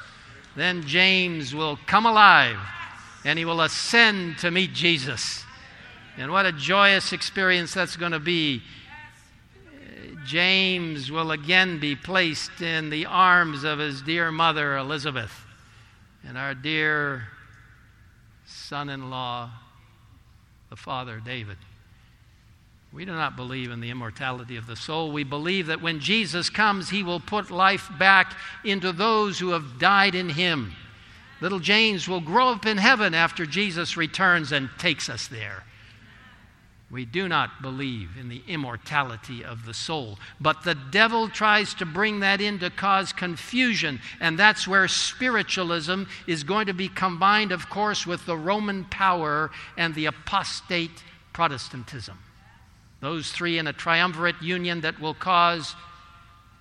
Then 0.56 0.82
James 0.86 1.54
will 1.54 1.78
come 1.86 2.06
alive 2.06 2.58
and 3.24 3.38
he 3.38 3.44
will 3.44 3.60
ascend 3.60 4.38
to 4.38 4.50
meet 4.50 4.72
Jesus. 4.72 5.44
And 6.16 6.32
what 6.32 6.46
a 6.46 6.52
joyous 6.52 7.12
experience 7.12 7.74
that's 7.74 7.96
going 7.96 8.12
to 8.12 8.20
be 8.20 8.62
James 10.24 11.10
will 11.10 11.30
again 11.30 11.78
be 11.78 11.96
placed 11.96 12.60
in 12.60 12.90
the 12.90 13.06
arms 13.06 13.64
of 13.64 13.78
his 13.78 14.02
dear 14.02 14.30
mother, 14.30 14.76
Elizabeth, 14.76 15.32
and 16.26 16.38
our 16.38 16.54
dear 16.54 17.24
son 18.46 18.88
in 18.88 19.10
law, 19.10 19.50
the 20.70 20.76
father, 20.76 21.20
David. 21.24 21.56
We 22.92 23.04
do 23.06 23.12
not 23.12 23.36
believe 23.36 23.70
in 23.70 23.80
the 23.80 23.90
immortality 23.90 24.56
of 24.56 24.66
the 24.66 24.76
soul. 24.76 25.12
We 25.12 25.24
believe 25.24 25.66
that 25.68 25.80
when 25.80 25.98
Jesus 25.98 26.50
comes, 26.50 26.90
he 26.90 27.02
will 27.02 27.20
put 27.20 27.50
life 27.50 27.88
back 27.98 28.36
into 28.64 28.92
those 28.92 29.38
who 29.38 29.50
have 29.50 29.78
died 29.78 30.14
in 30.14 30.28
him. 30.28 30.74
Little 31.40 31.58
James 31.58 32.06
will 32.06 32.20
grow 32.20 32.50
up 32.50 32.66
in 32.66 32.76
heaven 32.76 33.14
after 33.14 33.46
Jesus 33.46 33.96
returns 33.96 34.52
and 34.52 34.68
takes 34.78 35.08
us 35.08 35.26
there. 35.26 35.64
We 36.92 37.06
do 37.06 37.26
not 37.26 37.62
believe 37.62 38.10
in 38.20 38.28
the 38.28 38.42
immortality 38.46 39.42
of 39.42 39.64
the 39.64 39.72
soul. 39.72 40.18
But 40.38 40.62
the 40.62 40.74
devil 40.74 41.30
tries 41.30 41.72
to 41.74 41.86
bring 41.86 42.20
that 42.20 42.42
in 42.42 42.58
to 42.58 42.68
cause 42.68 43.14
confusion. 43.14 43.98
And 44.20 44.38
that's 44.38 44.68
where 44.68 44.86
spiritualism 44.88 46.02
is 46.26 46.44
going 46.44 46.66
to 46.66 46.74
be 46.74 46.90
combined, 46.90 47.50
of 47.50 47.70
course, 47.70 48.06
with 48.06 48.26
the 48.26 48.36
Roman 48.36 48.84
power 48.84 49.50
and 49.78 49.94
the 49.94 50.04
apostate 50.04 51.02
Protestantism. 51.32 52.18
Those 53.00 53.32
three 53.32 53.56
in 53.56 53.66
a 53.66 53.72
triumvirate 53.72 54.42
union 54.42 54.82
that 54.82 55.00
will 55.00 55.14
cause 55.14 55.74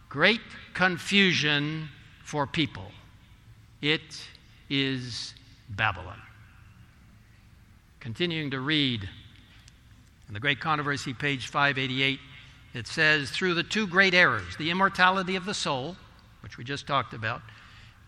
great 0.07 0.39
confusion 0.73 1.89
for 2.23 2.47
people. 2.47 2.89
It 3.81 4.25
is 4.69 5.33
Babylon. 5.69 6.21
Continuing 7.99 8.49
to 8.51 8.61
read 8.61 9.09
in 10.31 10.33
the 10.33 10.39
Great 10.39 10.61
Controversy, 10.61 11.13
page 11.13 11.47
588, 11.47 12.17
it 12.73 12.87
says, 12.87 13.29
through 13.31 13.53
the 13.53 13.63
two 13.63 13.85
great 13.85 14.13
errors, 14.13 14.55
the 14.55 14.69
immortality 14.69 15.35
of 15.35 15.43
the 15.43 15.53
soul, 15.53 15.97
which 16.39 16.57
we 16.57 16.63
just 16.63 16.87
talked 16.87 17.13
about, 17.13 17.41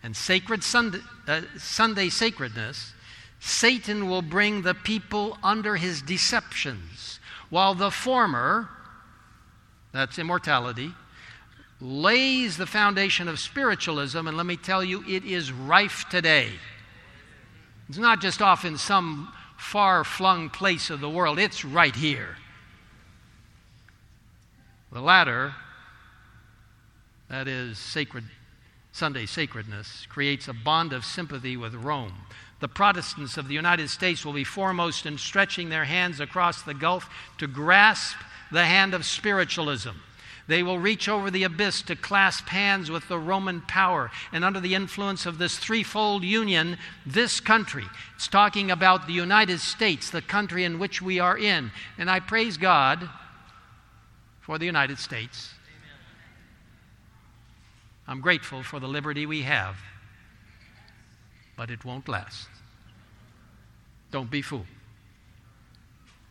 and 0.02 0.16
sacred 0.16 0.64
Sunday, 0.64 1.00
uh, 1.28 1.42
Sunday 1.58 2.08
sacredness, 2.08 2.94
Satan 3.40 4.08
will 4.08 4.22
bring 4.22 4.62
the 4.62 4.72
people 4.72 5.36
under 5.42 5.76
his 5.76 6.00
deceptions, 6.00 7.20
while 7.50 7.74
the 7.74 7.90
former, 7.90 8.70
that's 9.92 10.18
immortality, 10.18 10.92
lays 11.78 12.56
the 12.56 12.64
foundation 12.64 13.28
of 13.28 13.38
spiritualism, 13.38 14.26
and 14.26 14.34
let 14.34 14.46
me 14.46 14.56
tell 14.56 14.82
you, 14.82 15.04
it 15.06 15.26
is 15.26 15.52
rife 15.52 16.06
today. 16.08 16.48
It's 17.90 17.98
not 17.98 18.22
just 18.22 18.40
off 18.40 18.64
in 18.64 18.78
some 18.78 19.30
far 19.64 20.04
flung 20.04 20.50
place 20.50 20.90
of 20.90 21.00
the 21.00 21.08
world. 21.08 21.38
It's 21.38 21.64
right 21.64 21.96
here. 21.96 22.36
The 24.92 25.00
latter, 25.00 25.54
that 27.28 27.48
is 27.48 27.78
sacred 27.78 28.24
Sunday 28.92 29.26
sacredness, 29.26 30.06
creates 30.08 30.46
a 30.46 30.52
bond 30.52 30.92
of 30.92 31.04
sympathy 31.04 31.56
with 31.56 31.74
Rome. 31.74 32.12
The 32.60 32.68
Protestants 32.68 33.36
of 33.36 33.48
the 33.48 33.54
United 33.54 33.88
States 33.88 34.24
will 34.24 34.34
be 34.34 34.44
foremost 34.44 35.06
in 35.06 35.18
stretching 35.18 35.70
their 35.70 35.84
hands 35.84 36.20
across 36.20 36.62
the 36.62 36.74
gulf 36.74 37.08
to 37.38 37.46
grasp 37.46 38.16
the 38.52 38.66
hand 38.66 38.94
of 38.94 39.04
spiritualism. 39.04 39.96
They 40.46 40.62
will 40.62 40.78
reach 40.78 41.08
over 41.08 41.30
the 41.30 41.44
abyss 41.44 41.80
to 41.82 41.96
clasp 41.96 42.48
hands 42.48 42.90
with 42.90 43.08
the 43.08 43.18
Roman 43.18 43.62
power. 43.62 44.10
And 44.30 44.44
under 44.44 44.60
the 44.60 44.74
influence 44.74 45.24
of 45.24 45.38
this 45.38 45.58
threefold 45.58 46.22
union, 46.22 46.76
this 47.06 47.40
country, 47.40 47.84
it's 48.14 48.28
talking 48.28 48.70
about 48.70 49.06
the 49.06 49.14
United 49.14 49.60
States, 49.60 50.10
the 50.10 50.20
country 50.20 50.64
in 50.64 50.78
which 50.78 51.00
we 51.00 51.18
are 51.18 51.38
in. 51.38 51.70
And 51.96 52.10
I 52.10 52.20
praise 52.20 52.58
God 52.58 53.08
for 54.40 54.58
the 54.58 54.66
United 54.66 54.98
States. 54.98 55.54
I'm 58.06 58.20
grateful 58.20 58.62
for 58.62 58.80
the 58.80 58.88
liberty 58.88 59.24
we 59.24 59.42
have, 59.42 59.76
but 61.56 61.70
it 61.70 61.86
won't 61.86 62.06
last. 62.06 62.48
Don't 64.10 64.30
be 64.30 64.42
fooled. 64.42 64.66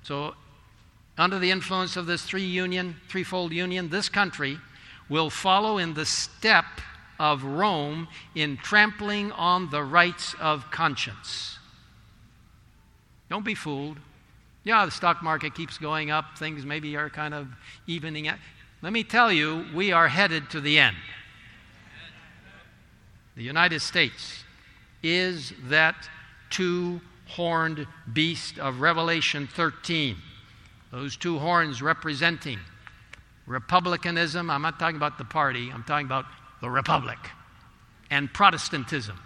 So 0.04 0.36
under 1.18 1.38
the 1.38 1.52
influence 1.52 1.96
of 1.96 2.06
this 2.06 2.24
three 2.24 2.46
union, 2.46 2.96
threefold 3.08 3.52
union, 3.52 3.90
this 3.90 4.10
country 4.10 4.58
will 5.10 5.30
follow 5.30 5.78
in 5.78 5.94
the 5.94 6.06
step 6.06 6.66
of 7.20 7.44
Rome 7.44 8.08
in 8.36 8.58
trampling 8.58 9.32
on 9.34 9.70
the 9.70 9.84
rights 9.84 10.36
of 10.40 10.70
conscience. 10.72 11.60
Don't 13.30 13.46
be 13.46 13.56
fooled. 13.56 13.98
Yeah, 14.64 14.86
the 14.86 14.92
stock 14.92 15.22
market 15.22 15.54
keeps 15.54 15.78
going 15.78 16.10
up, 16.10 16.38
things 16.38 16.66
maybe 16.66 16.96
are 16.96 17.10
kind 17.10 17.34
of 17.34 17.48
evening 17.86 18.28
out. 18.28 18.38
Let 18.82 18.94
me 18.94 19.04
tell 19.04 19.32
you, 19.32 19.66
we 19.74 19.92
are 19.92 20.08
headed 20.08 20.50
to 20.52 20.62
the 20.62 20.80
end. 20.80 20.96
The 23.36 23.44
United 23.44 23.82
States 23.82 24.44
is 25.02 25.54
that 25.66 25.96
two 26.50 27.02
horned 27.28 27.88
beast 28.14 28.58
of 28.60 28.80
Revelation 28.82 29.48
13 29.48 30.18
those 30.94 31.18
two 31.18 31.40
horns 31.40 31.82
representing 31.82 32.60
republicanism. 33.48 34.52
I'm 34.52 34.62
not 34.62 34.78
talking 34.78 34.96
about 34.96 35.18
the 35.18 35.26
party, 35.26 35.72
I'm 35.74 35.84
talking 35.84 36.06
about 36.06 36.26
the 36.62 36.70
republic. 36.70 37.18
And 38.12 38.32
Protestantism. 38.32 39.20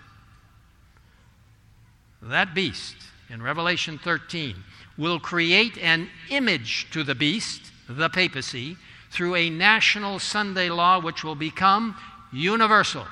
that 2.22 2.56
beast, 2.56 2.96
in 3.30 3.44
Revelation 3.44 4.00
13, 4.00 4.56
will 4.98 5.20
create 5.20 5.78
an 5.78 6.10
image 6.30 6.88
to 6.92 7.04
the 7.04 7.14
beast, 7.14 7.62
the 7.90 8.10
papacy, 8.10 8.78
through 9.12 9.36
a 9.36 9.50
national 9.50 10.20
Sunday 10.20 10.70
law 10.70 11.02
which 11.02 11.26
will 11.26 11.36
become 11.36 11.98
universal. 12.32 13.06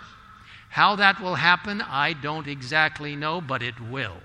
How 0.69 0.95
that 0.95 1.19
will 1.19 1.35
happen, 1.35 1.81
I 1.81 2.13
don't 2.13 2.47
exactly 2.47 3.17
know, 3.17 3.41
but 3.41 3.61
it 3.61 3.79
will. 3.81 4.15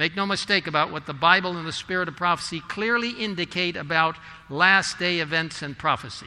Make 0.00 0.16
no 0.16 0.24
mistake 0.24 0.66
about 0.66 0.90
what 0.90 1.04
the 1.04 1.12
Bible 1.12 1.58
and 1.58 1.66
the 1.66 1.74
Spirit 1.74 2.08
of 2.08 2.16
prophecy 2.16 2.60
clearly 2.60 3.10
indicate 3.10 3.76
about 3.76 4.16
last 4.48 4.98
day 4.98 5.18
events 5.18 5.60
and 5.60 5.76
prophecy. 5.76 6.24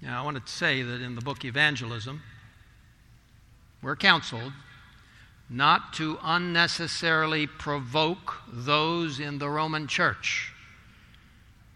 Now, 0.00 0.22
I 0.22 0.24
want 0.24 0.46
to 0.46 0.52
say 0.52 0.82
that 0.82 1.00
in 1.00 1.16
the 1.16 1.20
book 1.20 1.44
Evangelism, 1.44 2.22
we're 3.82 3.96
counseled 3.96 4.52
not 5.48 5.94
to 5.94 6.16
unnecessarily 6.22 7.48
provoke 7.48 8.36
those 8.46 9.18
in 9.18 9.38
the 9.38 9.48
Roman 9.48 9.88
church. 9.88 10.52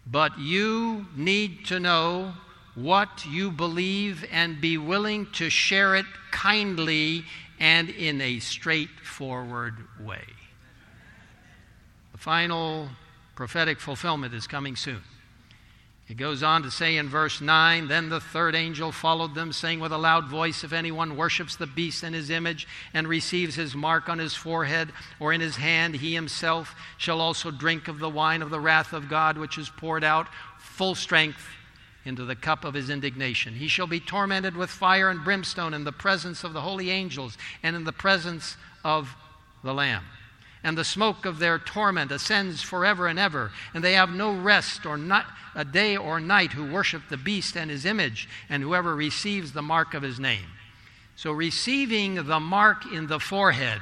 But 0.07 0.39
you 0.39 1.07
need 1.13 1.65
to 1.65 1.81
know 1.81 2.35
what 2.73 3.25
you 3.25 3.51
believe 3.51 4.23
and 4.31 4.61
be 4.61 4.77
willing 4.77 5.27
to 5.33 5.49
share 5.49 5.93
it 5.93 6.05
kindly 6.31 7.25
and 7.59 7.89
in 7.89 8.21
a 8.21 8.39
straightforward 8.39 9.75
way. 9.99 10.25
The 12.11 12.17
final 12.17 12.89
prophetic 13.35 13.79
fulfillment 13.79 14.33
is 14.33 14.47
coming 14.47 14.75
soon. 14.75 15.01
It 16.07 16.17
goes 16.17 16.43
on 16.43 16.61
to 16.61 16.69
say 16.69 16.97
in 16.97 17.09
verse 17.09 17.41
9 17.41 17.87
Then 17.87 18.09
the 18.09 18.19
third 18.19 18.53
angel 18.53 18.91
followed 18.91 19.33
them, 19.33 19.51
saying 19.51 19.79
with 19.79 19.91
a 19.91 19.97
loud 19.97 20.27
voice, 20.27 20.63
If 20.63 20.71
anyone 20.71 21.17
worships 21.17 21.55
the 21.55 21.65
beast 21.65 22.03
and 22.03 22.13
his 22.13 22.29
image, 22.29 22.67
and 22.93 23.07
receives 23.07 23.55
his 23.55 23.75
mark 23.75 24.07
on 24.07 24.19
his 24.19 24.35
forehead 24.35 24.91
or 25.19 25.33
in 25.33 25.41
his 25.41 25.55
hand, 25.55 25.95
he 25.95 26.13
himself 26.13 26.75
shall 26.97 27.19
also 27.19 27.49
drink 27.49 27.87
of 27.87 27.97
the 27.97 28.09
wine 28.09 28.43
of 28.43 28.51
the 28.51 28.59
wrath 28.59 28.93
of 28.93 29.09
God, 29.09 29.37
which 29.37 29.57
is 29.57 29.69
poured 29.69 30.03
out 30.03 30.27
full 30.59 30.93
strength 30.93 31.47
into 32.05 32.23
the 32.23 32.35
cup 32.35 32.63
of 32.63 32.73
his 32.73 32.89
indignation. 32.89 33.55
He 33.55 33.67
shall 33.67 33.87
be 33.87 33.99
tormented 33.99 34.55
with 34.55 34.69
fire 34.69 35.09
and 35.09 35.23
brimstone 35.23 35.73
in 35.73 35.83
the 35.83 35.91
presence 35.91 36.43
of 36.43 36.53
the 36.53 36.61
holy 36.61 36.91
angels 36.91 37.37
and 37.63 37.75
in 37.75 37.83
the 37.83 37.91
presence 37.91 38.55
of 38.83 39.15
the 39.63 39.73
Lamb 39.73 40.03
and 40.65 40.75
the 40.75 40.83
smoke 40.83 41.27
of 41.27 41.37
their 41.37 41.59
torment 41.59 42.11
ascends 42.11 42.59
forever 42.59 43.05
and 43.05 43.19
ever, 43.19 43.51
and 43.75 43.83
they 43.83 43.93
have 43.93 44.09
no 44.09 44.33
rest 44.33 44.83
or 44.83 44.97
not 44.97 45.27
a 45.53 45.63
day 45.63 45.95
or 45.95 46.19
night 46.19 46.53
who 46.53 46.73
worship 46.73 47.03
the 47.07 47.17
beast 47.17 47.55
and 47.55 47.69
his 47.69 47.85
image, 47.85 48.27
and 48.49 48.63
whoever 48.63 48.95
receives 48.95 49.51
the 49.51 49.61
mark 49.61 49.93
of 49.93 50.01
his 50.01 50.19
name. 50.19 50.47
So, 51.15 51.31
receiving 51.31 52.15
the 52.15 52.39
mark 52.39 52.91
in 52.91 53.05
the 53.05 53.19
forehead, 53.19 53.79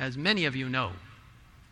as 0.00 0.18
many 0.18 0.46
of 0.46 0.56
you 0.56 0.68
know, 0.68 0.90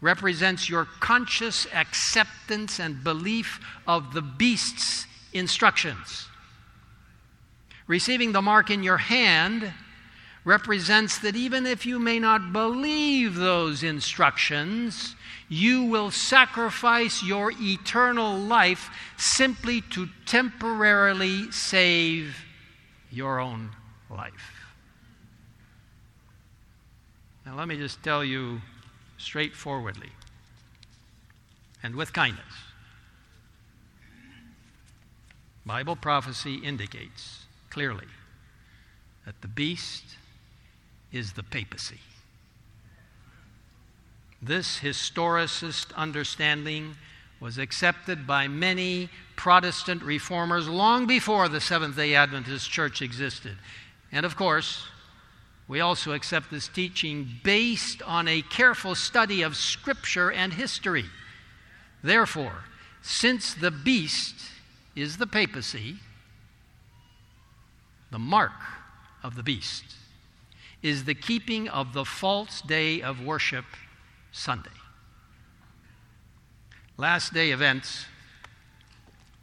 represents 0.01 0.69
your 0.69 0.85
conscious 1.01 1.67
acceptance 1.75 2.79
and 2.79 3.03
belief 3.03 3.61
of 3.87 4.15
the 4.15 4.23
beast's 4.23 5.07
instructions. 5.33 6.27
Receiving 7.87 8.33
the 8.33 8.43
mark 8.43 8.71
in 8.71 8.83
your 8.83 8.99
hand 8.99 9.73
represents 10.45 11.19
that 11.19 11.37
even 11.37 11.67
if 11.67 11.85
you 11.85 11.99
may 11.99 12.19
not 12.19 12.53
believe 12.53 13.35
those 13.35 13.83
instructions, 13.83 15.17
you 15.49 15.85
will 15.85 16.11
sacrifice 16.11 17.23
your 17.23 17.53
eternal 17.61 18.37
life 18.37 18.91
simply 19.17 19.81
to 19.91 20.09
temporarily 20.27 21.51
save 21.51 22.37
your 23.11 23.41
own 23.41 23.71
life. 24.11 24.53
Now, 27.45 27.57
let 27.57 27.67
me 27.67 27.77
just 27.77 28.03
tell 28.03 28.23
you 28.23 28.61
straightforwardly 29.19 30.13
and 31.83 31.95
with 31.95 32.13
kindness 32.13 32.55
Bible 35.69 35.97
prophecy 35.97 36.55
indicates 36.55 37.45
clearly 37.69 38.07
that 39.27 39.39
the 39.43 39.49
beast 39.49 40.17
is 41.13 41.35
the 41.35 41.43
papacy. 41.43 42.01
This 44.41 44.79
historicist 44.79 45.95
understanding 45.95 46.97
was 47.39 47.59
accepted 47.59 48.27
by 48.27 48.49
many 48.49 49.11
Protestant 49.37 50.03
reformers 50.03 50.67
long 50.67 51.07
before 51.07 51.51
the 51.51 51.61
Seventh 51.61 51.97
day 51.97 52.15
Adventist 52.15 52.71
Church 52.71 53.03
existed. 53.03 53.59
And 54.11 54.25
of 54.25 54.37
course, 54.37 54.87
we 55.69 55.81
also 55.81 56.13
accept 56.13 56.51
this 56.51 56.67
teaching 56.67 57.29
based 57.45 58.01
on 58.03 58.27
a 58.27 58.41
careful 58.41 58.95
study 58.95 59.43
of 59.43 59.55
Scripture 59.55 60.33
and 60.33 60.55
history. 60.55 61.05
Therefore, 62.03 62.65
since 63.03 63.53
the 63.53 63.71
beast 63.71 64.35
is 64.97 65.19
the 65.19 65.27
papacy, 65.27 65.97
the 68.11 68.19
mark 68.19 68.53
of 69.23 69.37
the 69.37 69.43
beast 69.43 69.85
is 70.83 71.05
the 71.05 71.15
keeping 71.15 71.69
of 71.69 71.93
the 71.93 72.05
false 72.05 72.63
day 72.63 73.03
of 73.03 73.23
worship, 73.23 73.65
Sunday. 74.33 74.71
Last 76.97 77.35
Day 77.35 77.51
Events, 77.51 78.07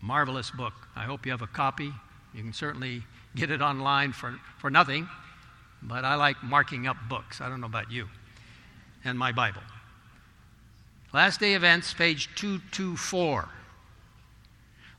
marvelous 0.02 0.50
book. 0.50 0.74
I 0.96 1.04
hope 1.04 1.26
you 1.26 1.32
have 1.32 1.42
a 1.42 1.48
copy. 1.48 1.92
You 2.34 2.42
can 2.42 2.54
certainly 2.54 3.04
get 3.36 3.52
it 3.52 3.62
online 3.62 4.12
for, 4.12 4.40
for 4.58 4.70
nothing, 4.70 5.08
but 5.82 6.06
I 6.06 6.16
like 6.16 6.42
marking 6.44 6.88
up 6.88 6.98
books. 7.10 7.42
I 7.42 7.50
don't 7.50 7.62
know 7.62 7.68
about 7.68 7.92
you. 7.92 8.08
And 9.04 9.18
my 9.20 9.32
Bible. 9.32 9.62
Last 11.14 11.40
Day 11.40 11.54
Events, 11.54 11.94
page 11.94 12.30
224. 12.36 13.50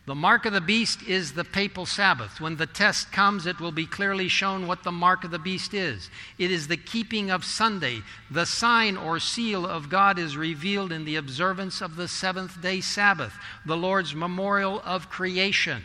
The 0.06 0.14
mark 0.14 0.46
of 0.46 0.52
the 0.52 0.60
beast 0.60 1.02
is 1.02 1.32
the 1.32 1.42
papal 1.42 1.84
Sabbath. 1.84 2.40
When 2.40 2.56
the 2.56 2.66
test 2.66 3.10
comes, 3.10 3.44
it 3.44 3.58
will 3.58 3.72
be 3.72 3.86
clearly 3.86 4.28
shown 4.28 4.68
what 4.68 4.84
the 4.84 4.92
mark 4.92 5.24
of 5.24 5.32
the 5.32 5.38
beast 5.40 5.74
is. 5.74 6.10
It 6.38 6.52
is 6.52 6.68
the 6.68 6.76
keeping 6.76 7.28
of 7.28 7.44
Sunday. 7.44 8.02
The 8.30 8.46
sign 8.46 8.96
or 8.96 9.18
seal 9.18 9.66
of 9.66 9.90
God 9.90 10.20
is 10.20 10.36
revealed 10.36 10.92
in 10.92 11.04
the 11.04 11.16
observance 11.16 11.80
of 11.80 11.96
the 11.96 12.06
seventh 12.06 12.62
day 12.62 12.80
Sabbath, 12.80 13.34
the 13.66 13.76
Lord's 13.76 14.14
memorial 14.14 14.80
of 14.84 15.10
creation. 15.10 15.82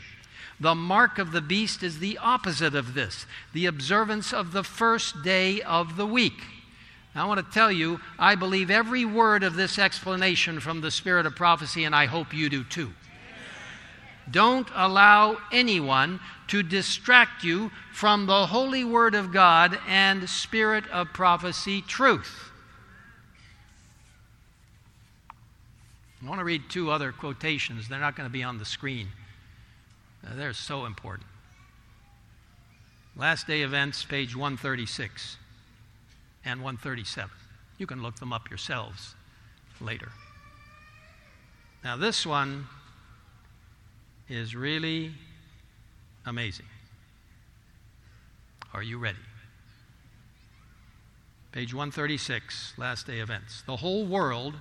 The 0.62 0.76
mark 0.76 1.18
of 1.18 1.32
the 1.32 1.42
beast 1.42 1.82
is 1.82 1.98
the 1.98 2.20
opposite 2.20 2.76
of 2.76 2.94
this 2.94 3.26
the 3.52 3.66
observance 3.66 4.32
of 4.32 4.52
the 4.52 4.64
first 4.64 5.24
day 5.24 5.60
of 5.62 5.98
the 5.98 6.06
week. 6.06 6.40
Now, 7.16 7.26
I 7.26 7.28
want 7.28 7.44
to 7.46 7.54
tell 7.54 7.72
you, 7.72 8.00
I 8.20 8.36
believe 8.36 8.70
every 8.70 9.04
word 9.04 9.44
of 9.44 9.56
this 9.56 9.80
explanation 9.80 10.60
from 10.60 10.80
the 10.80 10.92
spirit 10.92 11.26
of 11.26 11.36
prophecy, 11.36 11.84
and 11.84 11.96
I 11.96 12.06
hope 12.06 12.32
you 12.32 12.48
do 12.48 12.64
too. 12.64 12.94
Don't 14.30 14.70
allow 14.76 15.38
anyone 15.52 16.20
to 16.50 16.62
distract 16.62 17.44
you 17.44 17.72
from 17.92 18.28
the 18.28 18.46
holy 18.46 18.86
word 18.86 19.16
of 19.16 19.34
God 19.34 19.80
and 19.88 20.30
spirit 20.30 20.88
of 20.92 21.12
prophecy 21.12 21.82
truth. 21.82 22.52
I 26.24 26.30
want 26.30 26.40
to 26.40 26.46
read 26.46 26.62
two 26.70 26.92
other 26.92 27.12
quotations. 27.12 27.90
They're 27.90 28.00
not 28.00 28.16
going 28.16 28.30
to 28.30 28.32
be 28.32 28.44
on 28.44 28.60
the 28.60 28.66
screen. 28.66 29.08
Uh, 30.26 30.36
they're 30.36 30.54
so 30.54 30.86
important. 30.86 31.28
Last 33.16 33.48
day 33.48 33.62
events, 33.62 34.04
page 34.04 34.36
136 34.36 35.38
and 36.46 36.62
137. 36.62 37.30
You 37.78 37.88
can 37.88 38.02
look 38.02 38.16
them 38.16 38.32
up 38.32 38.50
yourselves 38.50 39.16
later. 39.80 40.12
Now, 41.84 41.98
this 41.98 42.26
one 42.26 42.68
is 44.30 44.56
really 44.56 45.12
amazing. 46.26 46.68
Are 48.74 48.84
you 48.84 48.98
ready? 48.98 49.18
Page 51.52 51.74
136, 51.74 52.76
last 52.78 53.08
day 53.08 53.20
events. 53.20 53.64
The 53.66 53.76
whole 53.78 54.06
world 54.06 54.56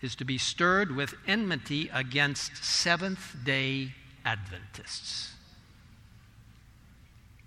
is 0.00 0.14
to 0.16 0.24
be 0.24 0.38
stirred 0.38 0.94
with 0.94 1.14
enmity 1.26 1.90
against 1.92 2.64
Seventh 2.64 3.36
day 3.44 3.92
Adventists 4.24 5.34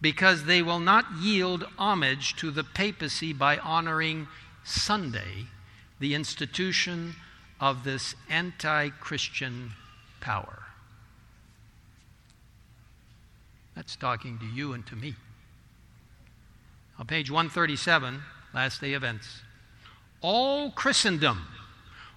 because 0.01 0.45
they 0.45 0.61
will 0.61 0.80
not 0.80 1.05
yield 1.19 1.65
homage 1.78 2.36
to 2.36 2.51
the 2.51 2.63
papacy 2.63 3.34
by 3.34 3.57
honoring 3.57 4.28
Sunday, 4.63 5.47
the 5.99 6.13
institution 6.13 7.15
of 7.59 7.84
this 7.84 8.13
anti 8.30 8.89
Christian 8.89 9.71
power. 10.19 10.63
That's 13.75 13.95
talking 13.95 14.38
to 14.39 14.45
you 14.45 14.73
and 14.73 14.86
to 14.88 14.95
me. 14.95 15.15
On 16.99 17.05
page 17.05 17.30
137, 17.30 18.21
last 18.53 18.82
day 18.82 18.93
events. 18.93 19.41
All 20.21 20.71
Christendom 20.71 21.45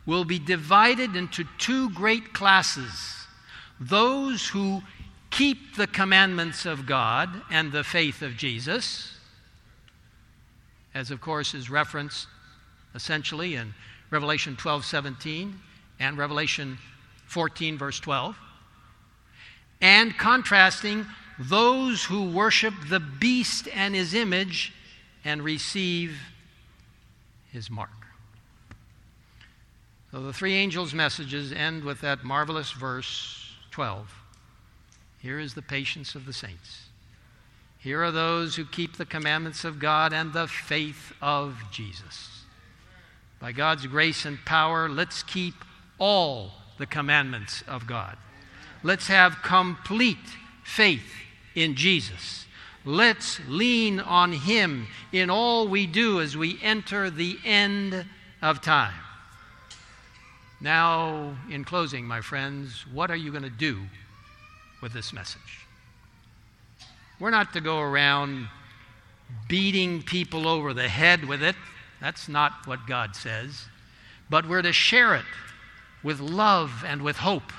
will 0.06 0.24
be 0.24 0.38
divided 0.38 1.14
into 1.16 1.44
two 1.58 1.90
great 1.90 2.32
classes 2.32 3.19
those 3.80 4.46
who 4.46 4.82
keep 5.30 5.76
the 5.76 5.86
commandments 5.86 6.66
of 6.66 6.86
God 6.86 7.30
and 7.50 7.72
the 7.72 7.82
faith 7.82 8.20
of 8.20 8.36
Jesus, 8.36 9.16
as 10.94 11.10
of 11.10 11.20
course 11.20 11.54
is 11.54 11.70
referenced 11.70 12.28
essentially 12.94 13.54
in 13.54 13.72
Revelation 14.10 14.56
12 14.56 14.84
17 14.84 15.58
and 15.98 16.18
Revelation 16.18 16.78
14, 17.26 17.78
verse 17.78 18.00
12, 18.00 18.36
and 19.80 20.16
contrasting 20.18 21.06
those 21.38 22.04
who 22.04 22.30
worship 22.30 22.74
the 22.88 23.00
beast 23.00 23.68
and 23.74 23.94
his 23.94 24.14
image 24.14 24.74
and 25.24 25.42
receive 25.42 26.18
his 27.52 27.70
mark. 27.70 27.90
So 30.10 30.20
the 30.20 30.32
three 30.32 30.54
angels' 30.54 30.92
messages 30.92 31.52
end 31.52 31.84
with 31.84 32.00
that 32.00 32.24
marvelous 32.24 32.72
verse 32.72 33.39
12. 33.70 34.12
Here 35.18 35.38
is 35.38 35.54
the 35.54 35.62
patience 35.62 36.14
of 36.14 36.26
the 36.26 36.32
saints. 36.32 36.88
Here 37.78 38.02
are 38.02 38.10
those 38.10 38.56
who 38.56 38.64
keep 38.64 38.96
the 38.96 39.06
commandments 39.06 39.64
of 39.64 39.78
God 39.78 40.12
and 40.12 40.32
the 40.32 40.46
faith 40.46 41.12
of 41.22 41.56
Jesus. 41.70 42.42
By 43.38 43.52
God's 43.52 43.86
grace 43.86 44.24
and 44.26 44.38
power, 44.44 44.88
let's 44.88 45.22
keep 45.22 45.54
all 45.98 46.52
the 46.78 46.86
commandments 46.86 47.62
of 47.66 47.86
God. 47.86 48.16
Let's 48.82 49.06
have 49.08 49.42
complete 49.42 50.18
faith 50.62 51.12
in 51.54 51.74
Jesus. 51.74 52.46
Let's 52.84 53.40
lean 53.48 54.00
on 54.00 54.32
Him 54.32 54.86
in 55.12 55.30
all 55.30 55.68
we 55.68 55.86
do 55.86 56.20
as 56.20 56.36
we 56.36 56.58
enter 56.62 57.10
the 57.10 57.38
end 57.44 58.06
of 58.40 58.60
time. 58.60 58.94
Now, 60.60 61.36
in 61.50 61.64
closing, 61.64 62.06
my 62.06 62.20
friends, 62.20 62.84
what 62.92 63.10
are 63.10 63.16
you 63.16 63.30
going 63.30 63.44
to 63.44 63.50
do 63.50 63.80
with 64.82 64.92
this 64.92 65.12
message? 65.12 65.66
We're 67.18 67.30
not 67.30 67.52
to 67.54 67.60
go 67.60 67.80
around 67.80 68.48
beating 69.48 70.02
people 70.02 70.46
over 70.46 70.74
the 70.74 70.88
head 70.88 71.24
with 71.24 71.42
it. 71.42 71.56
That's 72.00 72.28
not 72.28 72.66
what 72.66 72.86
God 72.86 73.16
says. 73.16 73.66
But 74.28 74.48
we're 74.48 74.62
to 74.62 74.72
share 74.72 75.14
it 75.14 75.24
with 76.02 76.20
love 76.20 76.84
and 76.86 77.02
with 77.02 77.16
hope. 77.16 77.52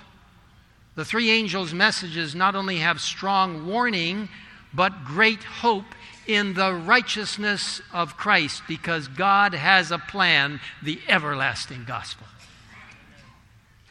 The 0.96 1.06
three 1.06 1.32
angels' 1.32 1.74
messages 1.74 2.36
not 2.36 2.56
only 2.56 2.78
have 2.78 3.02
strong 3.02 3.66
warning, 3.66 4.30
but 4.74 5.06
great 5.06 5.44
hope 5.44 5.96
in 6.28 6.54
the 6.54 6.74
righteousness 6.74 7.82
of 7.94 8.18
Christ 8.18 8.64
because 8.68 9.08
God 9.08 9.54
has 9.54 9.92
a 9.92 9.98
plan, 9.98 10.60
the 10.84 11.00
everlasting 11.08 11.86
gospel. 11.86 12.28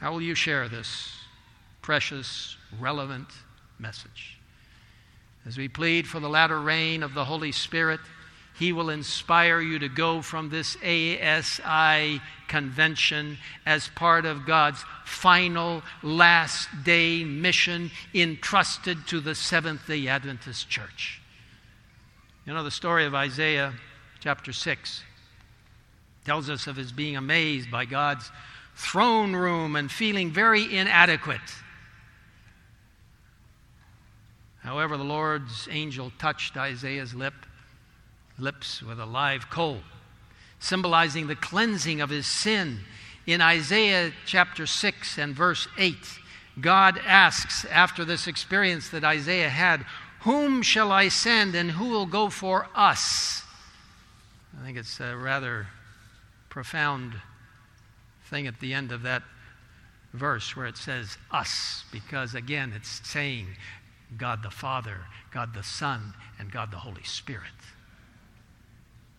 How 0.00 0.12
will 0.12 0.22
you 0.22 0.34
share 0.34 0.66
this 0.66 1.14
precious, 1.82 2.56
relevant 2.78 3.28
message? 3.78 4.38
As 5.46 5.58
we 5.58 5.68
plead 5.68 6.08
for 6.08 6.20
the 6.20 6.28
latter 6.28 6.58
rain 6.58 7.02
of 7.02 7.12
the 7.12 7.26
Holy 7.26 7.52
Spirit, 7.52 8.00
he 8.58 8.72
will 8.72 8.88
inspire 8.88 9.60
you 9.60 9.78
to 9.78 9.90
go 9.90 10.22
from 10.22 10.48
this 10.48 10.74
ASI 10.76 12.18
convention 12.48 13.36
as 13.66 13.88
part 13.88 14.24
of 14.24 14.46
God's 14.46 14.82
final 15.04 15.82
last 16.02 16.68
day 16.82 17.22
mission 17.22 17.90
entrusted 18.14 19.06
to 19.08 19.20
the 19.20 19.34
Seventh 19.34 19.86
day 19.86 20.08
Adventist 20.08 20.70
Church. 20.70 21.20
You 22.46 22.54
know, 22.54 22.64
the 22.64 22.70
story 22.70 23.04
of 23.04 23.14
Isaiah 23.14 23.74
chapter 24.20 24.54
6 24.54 25.02
tells 26.24 26.48
us 26.48 26.66
of 26.66 26.76
his 26.76 26.90
being 26.90 27.16
amazed 27.16 27.70
by 27.70 27.84
God's 27.84 28.30
throne 28.80 29.36
room 29.36 29.76
and 29.76 29.90
feeling 29.90 30.30
very 30.30 30.76
inadequate. 30.76 31.40
However, 34.62 34.96
the 34.96 35.04
Lord's 35.04 35.68
angel 35.70 36.12
touched 36.18 36.56
Isaiah's 36.56 37.14
lip 37.14 37.34
lips 38.38 38.82
with 38.82 38.98
a 38.98 39.06
live 39.06 39.50
coal, 39.50 39.80
symbolizing 40.58 41.26
the 41.26 41.36
cleansing 41.36 42.00
of 42.00 42.10
his 42.10 42.26
sin. 42.26 42.80
In 43.26 43.42
Isaiah 43.42 44.12
chapter 44.24 44.66
6 44.66 45.18
and 45.18 45.34
verse 45.34 45.68
8, 45.76 45.96
God 46.60 46.98
asks, 47.06 47.66
after 47.66 48.04
this 48.04 48.26
experience 48.26 48.88
that 48.88 49.04
Isaiah 49.04 49.50
had, 49.50 49.84
Whom 50.20 50.62
shall 50.62 50.90
I 50.90 51.08
send 51.08 51.54
and 51.54 51.72
who 51.72 51.90
will 51.90 52.06
go 52.06 52.30
for 52.30 52.68
us? 52.74 53.42
I 54.58 54.64
think 54.64 54.78
it's 54.78 55.00
a 55.00 55.16
rather 55.16 55.66
profound 56.48 57.14
thing 58.30 58.46
at 58.46 58.60
the 58.60 58.72
end 58.72 58.92
of 58.92 59.02
that 59.02 59.22
verse 60.12 60.56
where 60.56 60.66
it 60.66 60.76
says 60.76 61.18
us, 61.30 61.84
because 61.92 62.34
again, 62.34 62.72
it's 62.74 63.06
saying 63.08 63.46
God 64.16 64.42
the 64.42 64.50
Father, 64.50 64.98
God 65.32 65.54
the 65.54 65.62
Son, 65.62 66.14
and 66.38 66.50
God 66.50 66.70
the 66.70 66.78
Holy 66.78 67.04
Spirit. 67.04 67.50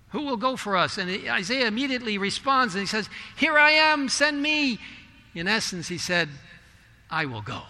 Who 0.09 0.23
will 0.23 0.37
go 0.37 0.57
for 0.57 0.75
us? 0.75 0.97
And 0.97 1.09
Isaiah 1.29 1.67
immediately 1.67 2.17
responds 2.17 2.73
and 2.75 2.81
he 2.81 2.87
says, 2.87 3.09
Here 3.37 3.57
I 3.57 3.71
am, 3.71 4.09
send 4.09 4.41
me. 4.41 4.79
In 5.33 5.47
essence, 5.47 5.87
he 5.87 5.97
said, 5.97 6.27
I 7.09 7.25
will 7.25 7.41
go. 7.41 7.61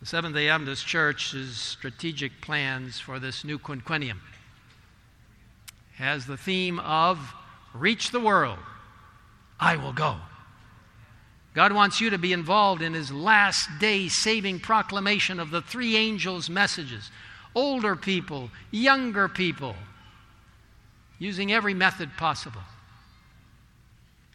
The 0.00 0.06
Seventh 0.06 0.34
day 0.34 0.48
Adventist 0.48 0.86
Church's 0.86 1.56
strategic 1.56 2.40
plans 2.40 2.98
for 3.00 3.18
this 3.18 3.44
new 3.44 3.58
quinquennium 3.58 4.18
has 5.96 6.26
the 6.26 6.36
theme 6.36 6.78
of 6.80 7.34
reach 7.74 8.10
the 8.10 8.20
world, 8.20 8.58
I 9.62 9.76
will 9.76 9.92
go. 9.92 10.16
God 11.54 11.72
wants 11.72 12.00
you 12.00 12.10
to 12.10 12.18
be 12.18 12.32
involved 12.32 12.82
in 12.82 12.94
his 12.94 13.12
last 13.12 13.68
day 13.78 14.08
saving 14.08 14.58
proclamation 14.58 15.38
of 15.38 15.52
the 15.52 15.62
three 15.62 15.96
angels' 15.96 16.50
messages. 16.50 17.10
Older 17.54 17.94
people, 17.94 18.50
younger 18.72 19.28
people, 19.28 19.76
using 21.20 21.52
every 21.52 21.74
method 21.74 22.10
possible 22.16 22.62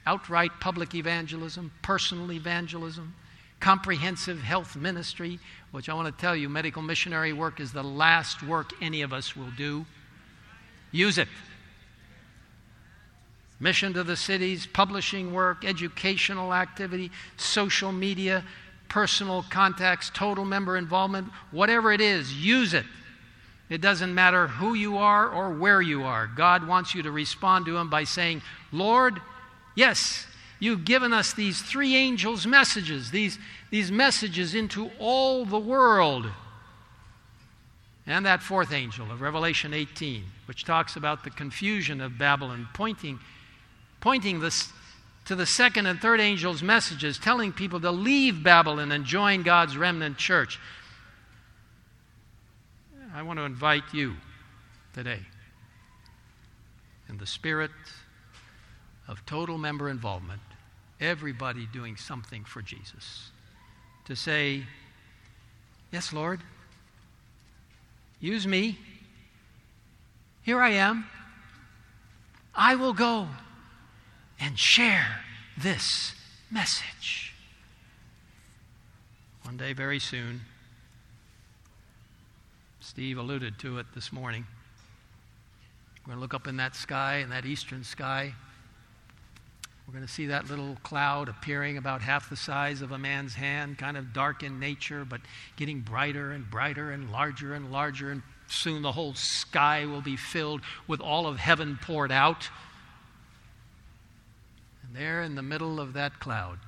outright 0.05 0.51
public 0.61 0.95
evangelism, 0.95 1.69
personal 1.81 2.31
evangelism, 2.31 3.13
comprehensive 3.59 4.41
health 4.41 4.77
ministry, 4.77 5.37
which 5.71 5.89
I 5.89 5.93
want 5.93 6.07
to 6.07 6.21
tell 6.21 6.33
you, 6.33 6.47
medical 6.47 6.81
missionary 6.81 7.33
work 7.33 7.59
is 7.59 7.73
the 7.73 7.83
last 7.83 8.41
work 8.41 8.71
any 8.81 9.01
of 9.01 9.11
us 9.11 9.35
will 9.35 9.51
do. 9.57 9.85
Use 10.93 11.17
it. 11.17 11.27
Mission 13.59 13.93
to 13.93 14.03
the 14.03 14.15
cities, 14.15 14.67
publishing 14.67 15.33
work, 15.33 15.65
educational 15.65 16.53
activity, 16.53 17.11
social 17.37 17.91
media, 17.91 18.43
personal 18.87 19.43
contacts, 19.49 20.11
total 20.13 20.45
member 20.45 20.77
involvement, 20.77 21.27
whatever 21.51 21.91
it 21.91 22.01
is, 22.01 22.33
use 22.33 22.73
it. 22.73 22.85
It 23.69 23.81
doesn't 23.81 24.13
matter 24.13 24.47
who 24.47 24.75
you 24.75 24.97
are 24.97 25.29
or 25.29 25.49
where 25.49 25.81
you 25.81 26.03
are. 26.03 26.27
God 26.27 26.67
wants 26.67 26.95
you 26.95 27.03
to 27.03 27.11
respond 27.11 27.65
to 27.65 27.75
Him 27.75 27.89
by 27.89 28.05
saying, 28.05 28.41
Lord, 28.71 29.19
yes, 29.75 30.25
you've 30.59 30.85
given 30.85 31.11
us 31.11 31.33
these 31.33 31.61
three 31.61 31.95
angels' 31.95 32.47
messages, 32.47 33.11
these, 33.11 33.37
these 33.69 33.91
messages 33.91 34.55
into 34.55 34.89
all 34.99 35.45
the 35.45 35.59
world. 35.59 36.27
And 38.05 38.25
that 38.25 38.41
fourth 38.41 38.71
angel 38.71 39.11
of 39.11 39.19
Revelation 39.19 39.73
18, 39.73 40.23
which 40.45 40.63
talks 40.63 40.95
about 40.95 41.25
the 41.25 41.29
confusion 41.29 41.99
of 41.99 42.17
Babylon, 42.17 42.69
pointing, 42.73 43.19
pointing 44.07 44.39
this, 44.39 44.71
to 45.25 45.35
the 45.35 45.45
second 45.45 45.85
and 45.85 45.99
third 45.99 46.21
angels' 46.21 46.63
messages, 46.63 47.17
telling 47.17 47.51
people 47.51 47.77
to 47.81 47.91
leave 47.91 48.41
Babylon 48.41 48.89
and 48.93 49.03
join 49.03 49.43
God's 49.43 49.75
remnant 49.75 50.17
church. 50.17 50.61
I 53.13 53.21
want 53.21 53.37
to 53.37 53.43
invite 53.43 53.83
you 53.91 54.15
today 54.93 55.19
in 57.09 57.17
the 57.17 57.25
spirit 57.25 57.71
of 59.09 59.25
total 59.25 59.57
member 59.57 59.89
involvement, 59.89 60.39
everybody 61.01 61.67
doing 61.73 61.97
something 61.97 62.45
for 62.45 62.61
Jesus, 62.61 63.31
to 64.05 64.15
say, 64.15 64.63
Yes, 65.91 66.13
Lord, 66.13 66.39
use 68.21 68.47
me. 68.47 68.79
Here 70.43 70.61
I 70.61 70.69
am. 70.69 71.07
I 72.55 72.75
will 72.75 72.93
go 72.93 73.27
and 74.39 74.57
share 74.57 75.21
this 75.57 76.13
message. 76.51 77.33
One 79.43 79.57
day, 79.57 79.73
very 79.73 79.99
soon, 79.99 80.41
Steve 82.79 83.17
alluded 83.17 83.59
to 83.59 83.79
it 83.79 83.87
this 83.95 84.11
morning. 84.11 84.45
We're 86.05 86.11
going 86.11 86.17
to 86.17 86.21
look 86.21 86.33
up 86.33 86.47
in 86.47 86.57
that 86.57 86.75
sky, 86.75 87.17
in 87.17 87.29
that 87.31 87.45
eastern 87.45 87.83
sky. 87.83 88.33
We're 89.87 89.93
going 89.93 90.05
to 90.05 90.11
see 90.11 90.27
that 90.27 90.49
little 90.49 90.77
cloud 90.83 91.29
appearing 91.29 91.77
about 91.77 92.01
half 92.01 92.29
the 92.29 92.35
size 92.35 92.81
of 92.81 92.91
a 92.91 92.97
man's 92.97 93.35
hand, 93.35 93.77
kind 93.77 93.95
of 93.95 94.11
dark 94.11 94.43
in 94.43 94.59
nature, 94.59 95.05
but 95.05 95.21
getting 95.55 95.79
brighter 95.79 96.31
and 96.31 96.49
brighter 96.49 96.91
and 96.91 97.09
larger 97.09 97.53
and 97.53 97.71
larger. 97.71 98.11
And 98.11 98.21
soon 98.47 98.81
the 98.81 98.91
whole 98.91 99.13
sky 99.13 99.85
will 99.85 100.01
be 100.01 100.17
filled 100.17 100.61
with 100.87 100.99
all 100.99 101.25
of 101.25 101.37
heaven 101.37 101.79
poured 101.81 102.11
out. 102.11 102.49
And 104.87 104.95
there 104.95 105.21
in 105.21 105.35
the 105.35 105.41
middle 105.41 105.79
of 105.79 105.93
that 105.93 106.19
cloud, 106.19 106.59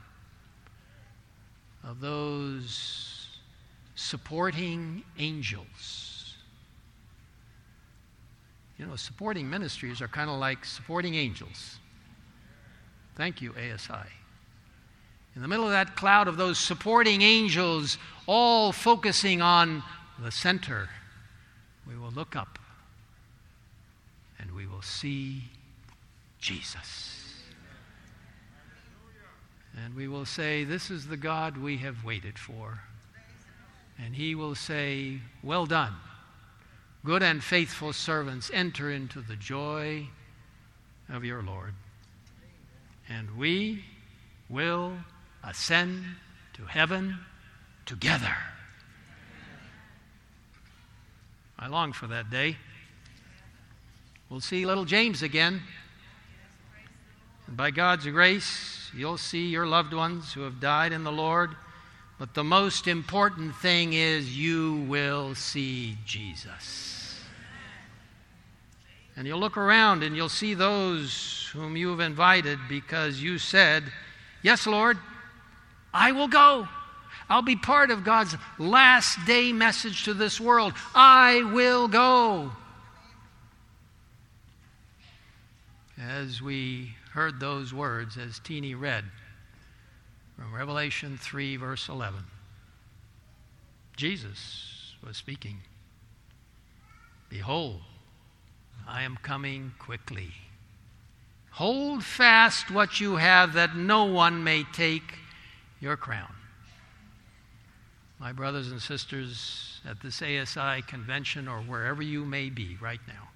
of 1.83 2.01
those 2.01 3.27
supporting 3.95 5.03
angels, 5.17 6.09
You 8.79 8.85
know, 8.85 8.95
supporting 8.95 9.49
ministries 9.49 10.01
are 10.01 10.07
kind 10.07 10.29
of 10.29 10.39
like 10.39 10.63
supporting 10.63 11.13
angels. 11.13 11.79
Thank 13.15 13.41
you, 13.41 13.51
ASI. 13.51 14.07
In 15.35 15.41
the 15.41 15.49
middle 15.49 15.65
of 15.65 15.71
that 15.71 15.97
cloud 15.97 16.29
of 16.29 16.37
those 16.37 16.57
supporting 16.57 17.21
angels, 17.21 17.97
all 18.25 18.71
focusing 18.71 19.41
on 19.41 19.83
the 20.17 20.31
center, 20.31 20.87
we 21.85 21.97
will 21.97 22.11
look 22.11 22.37
up 22.37 22.57
and 24.39 24.49
we 24.53 24.65
will 24.65 24.81
see 24.81 25.43
Jesus. 26.39 27.18
And 29.77 29.95
we 29.95 30.07
will 30.07 30.25
say, 30.25 30.63
This 30.63 30.89
is 30.89 31.07
the 31.07 31.17
God 31.17 31.57
we 31.57 31.77
have 31.77 32.03
waited 32.03 32.37
for. 32.37 32.79
And 33.97 34.15
he 34.15 34.35
will 34.35 34.55
say, 34.55 35.19
Well 35.43 35.65
done, 35.65 35.93
good 37.05 37.23
and 37.23 37.43
faithful 37.43 37.93
servants, 37.93 38.49
enter 38.53 38.91
into 38.91 39.21
the 39.21 39.35
joy 39.35 40.07
of 41.09 41.25
your 41.25 41.41
Lord. 41.41 41.73
And 43.07 43.37
we 43.37 43.83
will 44.49 44.93
ascend 45.43 46.03
to 46.53 46.65
heaven 46.65 47.17
together. 47.85 48.35
I 51.57 51.67
long 51.67 51.91
for 51.91 52.07
that 52.07 52.29
day. 52.29 52.57
We'll 54.29 54.39
see 54.39 54.65
little 54.65 54.85
James 54.85 55.23
again. 55.23 55.61
By 57.55 57.71
God's 57.71 58.05
grace, 58.05 58.91
you'll 58.95 59.17
see 59.17 59.47
your 59.47 59.65
loved 59.65 59.93
ones 59.93 60.33
who 60.33 60.41
have 60.41 60.59
died 60.59 60.93
in 60.93 61.03
the 61.03 61.11
Lord. 61.11 61.55
But 62.19 62.33
the 62.33 62.43
most 62.43 62.87
important 62.87 63.55
thing 63.55 63.93
is 63.93 64.37
you 64.37 64.85
will 64.87 65.33
see 65.33 65.97
Jesus. 66.05 67.23
And 69.15 69.25
you'll 69.25 69.39
look 69.39 69.57
around 69.57 70.03
and 70.03 70.15
you'll 70.15 70.29
see 70.29 70.53
those 70.53 71.49
whom 71.53 71.75
you've 71.75 71.99
invited 71.99 72.59
because 72.69 73.21
you 73.21 73.37
said, 73.37 73.83
Yes, 74.43 74.67
Lord, 74.67 74.97
I 75.93 76.11
will 76.11 76.27
go. 76.27 76.67
I'll 77.29 77.41
be 77.41 77.55
part 77.55 77.91
of 77.91 78.03
God's 78.03 78.35
last 78.57 79.25
day 79.25 79.51
message 79.51 80.05
to 80.05 80.13
this 80.13 80.39
world. 80.39 80.73
I 80.95 81.43
will 81.51 81.87
go. 81.87 82.51
As 85.97 86.41
we 86.41 86.91
heard 87.19 87.41
those 87.41 87.73
words, 87.73 88.15
as 88.15 88.39
Teeny 88.39 88.73
read, 88.73 89.03
from 90.37 90.55
Revelation 90.55 91.17
3, 91.17 91.57
verse 91.57 91.89
11. 91.89 92.23
Jesus 93.97 94.93
was 95.05 95.17
speaking. 95.17 95.57
Behold, 97.27 97.81
I 98.87 99.03
am 99.03 99.17
coming 99.21 99.73
quickly. 99.79 100.29
Hold 101.51 102.05
fast 102.05 102.71
what 102.71 103.01
you 103.01 103.17
have, 103.17 103.51
that 103.51 103.75
no 103.75 104.05
one 104.05 104.41
may 104.41 104.63
take 104.71 105.15
your 105.81 105.97
crown. 105.97 106.33
My 108.17 108.31
brothers 108.31 108.71
and 108.71 108.81
sisters 108.81 109.81
at 109.85 110.01
this 110.01 110.21
ASI 110.21 110.83
convention 110.83 111.49
or 111.49 111.59
wherever 111.59 112.01
you 112.01 112.23
may 112.23 112.49
be 112.49 112.77
right 112.79 113.01
now, 113.09 113.27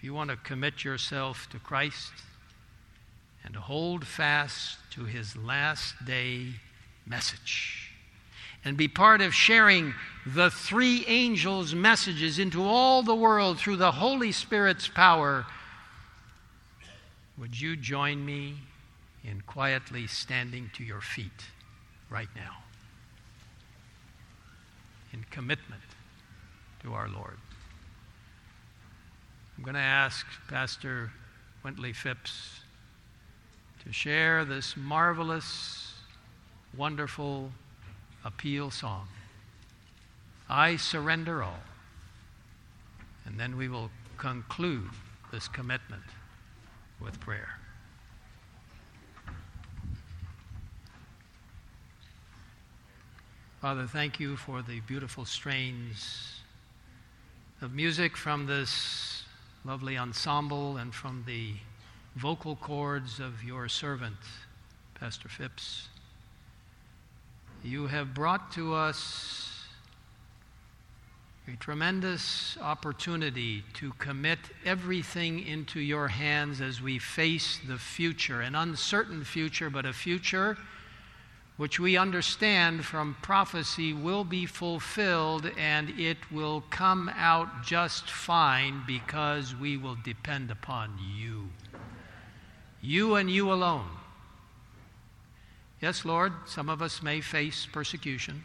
if 0.00 0.04
you 0.04 0.14
want 0.14 0.30
to 0.30 0.36
commit 0.36 0.82
yourself 0.82 1.46
to 1.50 1.58
Christ, 1.58 2.10
and 3.44 3.52
to 3.52 3.60
hold 3.60 4.06
fast 4.06 4.78
to 4.92 5.04
his 5.04 5.36
last 5.36 6.06
day 6.06 6.54
message 7.06 7.92
and 8.64 8.78
be 8.78 8.88
part 8.88 9.20
of 9.20 9.34
sharing 9.34 9.92
the 10.24 10.48
three 10.48 11.04
angels' 11.06 11.74
messages 11.74 12.38
into 12.38 12.62
all 12.62 13.02
the 13.02 13.14
world 13.14 13.58
through 13.58 13.76
the 13.76 13.92
Holy 13.92 14.32
Spirit's 14.32 14.88
power, 14.88 15.44
would 17.36 17.60
you 17.60 17.76
join 17.76 18.24
me 18.24 18.54
in 19.22 19.42
quietly 19.42 20.06
standing 20.06 20.70
to 20.76 20.82
your 20.82 21.02
feet 21.02 21.44
right 22.08 22.30
now 22.34 22.56
in 25.12 25.26
commitment 25.30 25.82
to 26.82 26.94
our 26.94 27.10
Lord? 27.10 27.36
I'm 29.60 29.64
going 29.64 29.74
to 29.74 29.80
ask 29.80 30.24
Pastor 30.48 31.12
Wintley 31.62 31.94
Phipps 31.94 32.60
to 33.84 33.92
share 33.92 34.42
this 34.46 34.74
marvelous, 34.74 35.92
wonderful 36.74 37.52
appeal 38.24 38.70
song. 38.70 39.06
I 40.48 40.76
surrender 40.76 41.42
all. 41.42 41.60
And 43.26 43.38
then 43.38 43.58
we 43.58 43.68
will 43.68 43.90
conclude 44.16 44.88
this 45.30 45.46
commitment 45.46 46.04
with 46.98 47.20
prayer. 47.20 47.50
Father, 53.60 53.86
thank 53.86 54.18
you 54.18 54.36
for 54.36 54.62
the 54.62 54.80
beautiful 54.80 55.26
strains 55.26 56.40
of 57.60 57.74
music 57.74 58.16
from 58.16 58.46
this 58.46 59.19
lovely 59.64 59.98
ensemble 59.98 60.78
and 60.78 60.94
from 60.94 61.24
the 61.26 61.54
vocal 62.16 62.56
cords 62.56 63.20
of 63.20 63.44
your 63.44 63.68
servant, 63.68 64.16
Pastor 64.94 65.28
Phipps. 65.28 65.88
You 67.62 67.86
have 67.86 68.14
brought 68.14 68.52
to 68.52 68.74
us 68.74 69.64
a 71.46 71.56
tremendous 71.56 72.56
opportunity 72.62 73.62
to 73.74 73.92
commit 73.98 74.38
everything 74.64 75.46
into 75.46 75.80
your 75.80 76.08
hands 76.08 76.60
as 76.60 76.80
we 76.80 76.98
face 76.98 77.60
the 77.66 77.76
future, 77.76 78.40
an 78.40 78.54
uncertain 78.54 79.24
future, 79.24 79.68
but 79.68 79.84
a 79.84 79.92
future 79.92 80.56
which 81.60 81.78
we 81.78 81.94
understand 81.94 82.86
from 82.86 83.14
prophecy 83.20 83.92
will 83.92 84.24
be 84.24 84.46
fulfilled 84.46 85.44
and 85.58 85.90
it 86.00 86.16
will 86.32 86.64
come 86.70 87.06
out 87.14 87.62
just 87.62 88.10
fine 88.10 88.82
because 88.86 89.54
we 89.54 89.76
will 89.76 89.98
depend 90.02 90.50
upon 90.50 90.98
you. 91.14 91.50
You 92.80 93.16
and 93.16 93.30
you 93.30 93.52
alone. 93.52 93.90
Yes, 95.82 96.06
Lord, 96.06 96.32
some 96.46 96.70
of 96.70 96.80
us 96.80 97.02
may 97.02 97.20
face 97.20 97.68
persecution. 97.70 98.42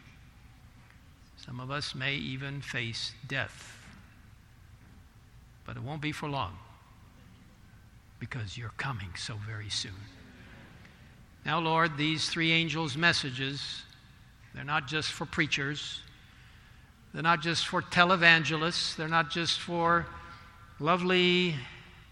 Some 1.37 1.61
of 1.61 1.71
us 1.71 1.95
may 1.95 2.15
even 2.15 2.59
face 2.59 3.13
death. 3.25 3.77
But 5.65 5.77
it 5.77 5.83
won't 5.83 6.01
be 6.01 6.11
for 6.11 6.27
long 6.27 6.57
because 8.19 8.57
you're 8.57 8.73
coming 8.75 9.11
so 9.15 9.35
very 9.47 9.69
soon. 9.69 9.93
Now, 11.45 11.59
Lord, 11.59 11.97
these 11.97 12.27
three 12.27 12.51
angels' 12.51 12.97
messages, 12.97 13.83
they're 14.53 14.63
not 14.63 14.87
just 14.87 15.11
for 15.11 15.25
preachers, 15.25 16.01
they're 17.13 17.23
not 17.23 17.41
just 17.41 17.67
for 17.67 17.81
televangelists, 17.81 18.95
they're 18.95 19.07
not 19.07 19.29
just 19.29 19.59
for 19.59 20.07
lovely 20.79 21.55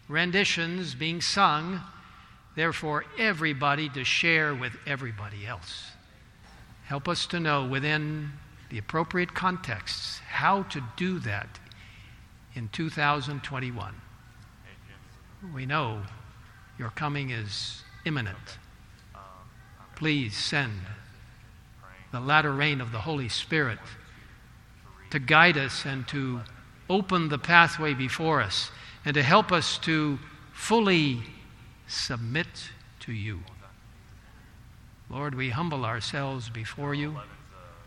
renditions 0.08 0.96
being 0.96 1.20
sung 1.20 1.82
therefore, 2.56 3.06
everybody 3.18 3.90
to 3.90 4.04
share 4.04 4.54
with 4.54 4.74
everybody 4.86 5.46
else. 5.46 5.92
Help 6.86 7.08
us 7.08 7.26
to 7.28 7.40
know 7.40 7.66
within 7.66 8.32
the 8.70 8.78
appropriate 8.78 9.34
contexts 9.34 10.20
how 10.20 10.64
to 10.64 10.84
do 10.98 11.20
that 11.20 11.60
in 12.56 12.70
2021. 12.70 13.94
We 15.54 15.66
know 15.66 16.02
your 16.78 16.90
coming 16.92 17.32
is 17.32 17.84
imminent. 18.06 18.58
Please 19.96 20.36
send 20.36 20.74
the 22.12 22.20
latter 22.20 22.52
rain 22.52 22.82
of 22.82 22.92
the 22.92 23.00
Holy 23.00 23.30
Spirit 23.30 23.80
to 25.12 25.20
guide 25.20 25.58
us 25.58 25.86
and 25.86 26.08
to 26.08 26.42
open 26.90 27.30
the 27.30 27.38
pathway 27.38 27.94
before 27.94 28.42
us 28.42 28.72
and 29.06 29.14
to 29.14 29.24
help 29.24 29.52
us 29.52 29.78
to 29.78 30.18
fully 30.52 31.22
submit 31.88 32.48
to 33.00 33.12
you. 33.12 33.42
Lord, 35.10 35.36
we 35.36 35.52
humble 35.52 35.86
ourselves 35.86 36.50
before 36.50 36.96
you. 36.96 37.20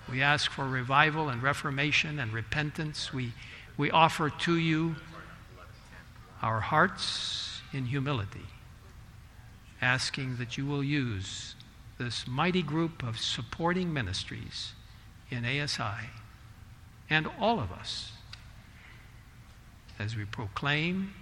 We 0.08 0.22
ask 0.22 0.52
for 0.52 0.68
revival 0.68 1.28
and 1.28 1.42
reformation 1.42 2.20
and 2.20 2.32
repentance. 2.32 3.12
We, 3.12 3.32
we 3.76 3.90
offer 3.90 4.30
to 4.30 4.54
you 4.54 4.94
our 6.42 6.60
hearts 6.60 7.60
in 7.72 7.86
humility, 7.86 8.46
asking 9.82 10.36
that 10.36 10.56
you 10.56 10.66
will 10.66 10.84
use 10.84 11.55
this 11.98 12.26
mighty 12.26 12.62
group 12.62 13.02
of 13.02 13.18
supporting 13.18 13.92
ministries 13.92 14.72
in 15.30 15.44
ASI 15.44 16.10
and 17.08 17.28
all 17.38 17.58
of 17.58 17.72
us 17.72 18.12
as 19.98 20.16
we 20.16 20.24
proclaim 20.24 21.12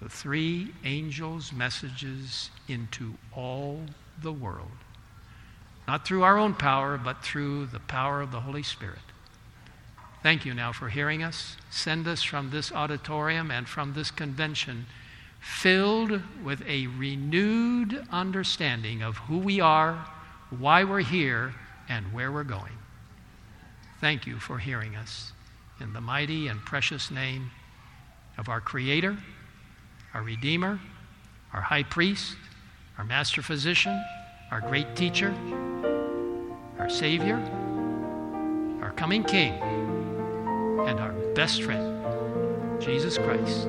the 0.00 0.08
three 0.08 0.72
angels' 0.84 1.52
messages 1.52 2.50
into 2.66 3.14
all 3.34 3.82
the 4.20 4.32
world. 4.32 4.70
Not 5.86 6.06
through 6.06 6.24
our 6.24 6.38
own 6.38 6.54
power, 6.54 6.98
but 6.98 7.22
through 7.22 7.66
the 7.66 7.80
power 7.80 8.20
of 8.20 8.32
the 8.32 8.40
Holy 8.40 8.62
Spirit. 8.62 8.98
Thank 10.22 10.44
you 10.44 10.54
now 10.54 10.72
for 10.72 10.88
hearing 10.88 11.22
us. 11.22 11.56
Send 11.70 12.06
us 12.06 12.22
from 12.22 12.50
this 12.50 12.72
auditorium 12.72 13.50
and 13.50 13.68
from 13.68 13.94
this 13.94 14.10
convention 14.10 14.86
filled 15.42 16.22
with 16.44 16.62
a 16.68 16.86
renewed 16.86 18.06
understanding 18.12 19.02
of 19.02 19.16
who 19.16 19.38
we 19.38 19.60
are, 19.60 20.06
why 20.56 20.84
we're 20.84 21.00
here, 21.00 21.52
and 21.88 22.12
where 22.12 22.30
we're 22.30 22.44
going. 22.44 22.72
Thank 24.00 24.24
you 24.24 24.38
for 24.38 24.58
hearing 24.58 24.94
us. 24.94 25.32
In 25.80 25.92
the 25.92 26.00
mighty 26.00 26.46
and 26.46 26.60
precious 26.60 27.10
name 27.10 27.50
of 28.38 28.48
our 28.48 28.60
Creator, 28.60 29.16
our 30.14 30.22
Redeemer, 30.22 30.80
our 31.52 31.60
High 31.60 31.82
Priest, 31.82 32.36
our 32.96 33.04
Master 33.04 33.42
Physician, 33.42 34.00
our 34.52 34.60
great 34.60 34.94
Teacher, 34.94 35.34
our 36.78 36.88
Savior, 36.88 37.36
our 38.80 38.92
coming 38.92 39.24
King, 39.24 39.54
and 40.86 41.00
our 41.00 41.12
best 41.34 41.62
friend, 41.62 42.80
Jesus 42.80 43.18
Christ. 43.18 43.68